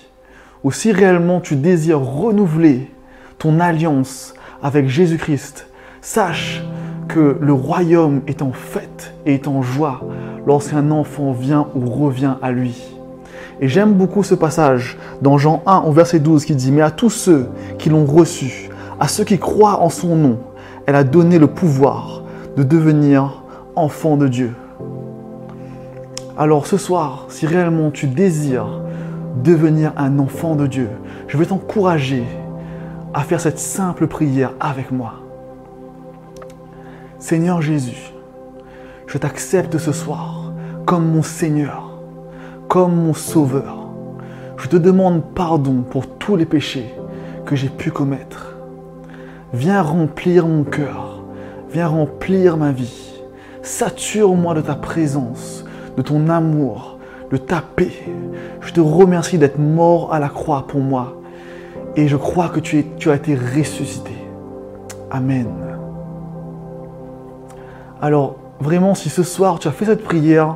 ou 0.63 0.71
si 0.71 0.91
réellement 0.91 1.41
tu 1.41 1.55
désires 1.55 2.01
renouveler 2.01 2.89
ton 3.37 3.59
alliance 3.59 4.33
avec 4.63 4.87
Jésus-Christ, 4.87 5.67
sache 6.01 6.63
que 7.07 7.37
le 7.39 7.53
royaume 7.53 8.21
est 8.27 8.41
en 8.41 8.51
fête 8.51 9.13
et 9.25 9.35
est 9.35 9.47
en 9.47 9.61
joie 9.61 10.01
lorsqu'un 10.47 10.91
enfant 10.91 11.31
vient 11.31 11.67
ou 11.75 11.89
revient 11.89 12.35
à 12.41 12.51
lui. 12.51 12.95
Et 13.61 13.67
j'aime 13.67 13.93
beaucoup 13.93 14.23
ce 14.23 14.35
passage 14.35 14.97
dans 15.21 15.37
Jean 15.37 15.63
1 15.65 15.79
au 15.81 15.91
verset 15.91 16.19
12 16.19 16.45
qui 16.45 16.55
dit, 16.55 16.71
Mais 16.71 16.81
à 16.81 16.91
tous 16.91 17.09
ceux 17.09 17.47
qui 17.77 17.89
l'ont 17.89 18.05
reçu, 18.05 18.69
à 18.99 19.07
ceux 19.07 19.23
qui 19.23 19.39
croient 19.39 19.81
en 19.81 19.89
son 19.89 20.15
nom, 20.15 20.39
elle 20.85 20.95
a 20.95 21.03
donné 21.03 21.39
le 21.39 21.47
pouvoir 21.47 22.23
de 22.55 22.63
devenir 22.63 23.43
enfant 23.75 24.17
de 24.17 24.27
Dieu. 24.27 24.53
Alors 26.37 26.67
ce 26.67 26.77
soir, 26.77 27.25
si 27.29 27.45
réellement 27.45 27.91
tu 27.91 28.07
désires 28.07 28.81
devenir 29.43 29.93
un 29.97 30.19
enfant 30.19 30.55
de 30.55 30.67
Dieu, 30.67 30.89
je 31.27 31.37
vais 31.37 31.45
t'encourager 31.45 32.23
à 33.13 33.21
faire 33.21 33.39
cette 33.39 33.59
simple 33.59 34.07
prière 34.07 34.53
avec 34.59 34.91
moi. 34.91 35.15
Seigneur 37.19 37.61
Jésus, 37.61 38.13
je 39.07 39.17
t'accepte 39.17 39.77
ce 39.77 39.91
soir 39.91 40.51
comme 40.85 41.09
mon 41.09 41.23
Seigneur, 41.23 41.99
comme 42.67 42.95
mon 42.95 43.13
Sauveur. 43.13 43.87
Je 44.57 44.67
te 44.67 44.75
demande 44.75 45.23
pardon 45.33 45.83
pour 45.89 46.07
tous 46.07 46.35
les 46.35 46.45
péchés 46.45 46.93
que 47.45 47.55
j'ai 47.55 47.69
pu 47.69 47.91
commettre. 47.91 48.55
Viens 49.53 49.81
remplir 49.81 50.47
mon 50.47 50.63
cœur, 50.63 51.04
viens 51.75 51.87
remplir 51.87 52.55
ma 52.55 52.71
vie. 52.71 53.11
Sature-moi 53.61 54.53
de 54.53 54.61
ta 54.61 54.75
présence, 54.75 55.65
de 55.97 56.01
ton 56.01 56.29
amour, 56.29 56.99
de 57.31 57.35
ta 57.35 57.61
paix. 57.75 57.91
Je 58.61 58.71
te 58.71 58.79
remercie 58.79 59.37
d'être 59.37 59.59
mort 59.59 60.13
à 60.13 60.19
la 60.21 60.29
croix 60.29 60.67
pour 60.67 60.79
moi 60.79 61.17
et 61.97 62.07
je 62.07 62.15
crois 62.15 62.47
que 62.47 62.61
tu, 62.61 62.85
tu 62.97 63.11
as 63.11 63.15
été 63.15 63.35
ressuscité. 63.35 64.13
Amen. 65.11 65.47
Alors, 68.01 68.37
vraiment, 68.61 68.95
si 68.95 69.09
ce 69.09 69.23
soir 69.23 69.59
tu 69.59 69.67
as 69.67 69.71
fait 69.71 69.83
cette 69.83 70.05
prière, 70.05 70.55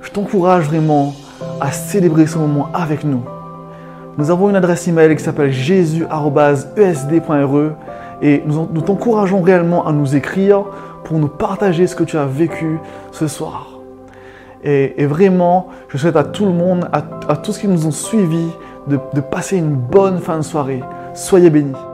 je 0.00 0.10
t'encourage 0.10 0.64
vraiment 0.64 1.12
à 1.60 1.72
célébrer 1.72 2.26
ce 2.26 2.38
moment 2.38 2.68
avec 2.72 3.04
nous. 3.04 3.20
Nous 4.16 4.30
avons 4.30 4.48
une 4.48 4.56
adresse 4.56 4.88
email 4.88 5.14
qui 5.14 5.22
s'appelle 5.22 5.52
jésus.esd.re 5.52 6.06
et 8.22 8.42
nous, 8.46 8.80
t'encourageons 8.80 9.42
réellement 9.42 9.86
à 9.86 9.92
nous 9.92 10.14
écrire 10.14 10.64
pour 11.04 11.18
nous 11.18 11.28
partager 11.28 11.86
ce 11.86 11.96
que 11.96 12.04
tu 12.04 12.16
as 12.16 12.24
vécu 12.24 12.78
ce 13.10 13.26
soir. 13.26 13.68
Et, 14.64 15.06
vraiment, 15.06 15.68
je 15.88 15.98
souhaite 15.98 16.14
à 16.14 16.22
tout 16.22 16.46
le 16.46 16.52
monde, 16.52 16.88
à, 16.92 17.02
tous 17.36 17.52
ceux 17.52 17.62
qui 17.62 17.68
nous 17.68 17.86
ont 17.86 17.90
suivis, 17.90 18.50
de 18.86 19.20
passer 19.20 19.58
une 19.58 19.74
bonne 19.74 20.18
fin 20.18 20.38
de 20.38 20.42
soirée. 20.42 20.82
Soyez 21.14 21.50
bénis. 21.50 21.91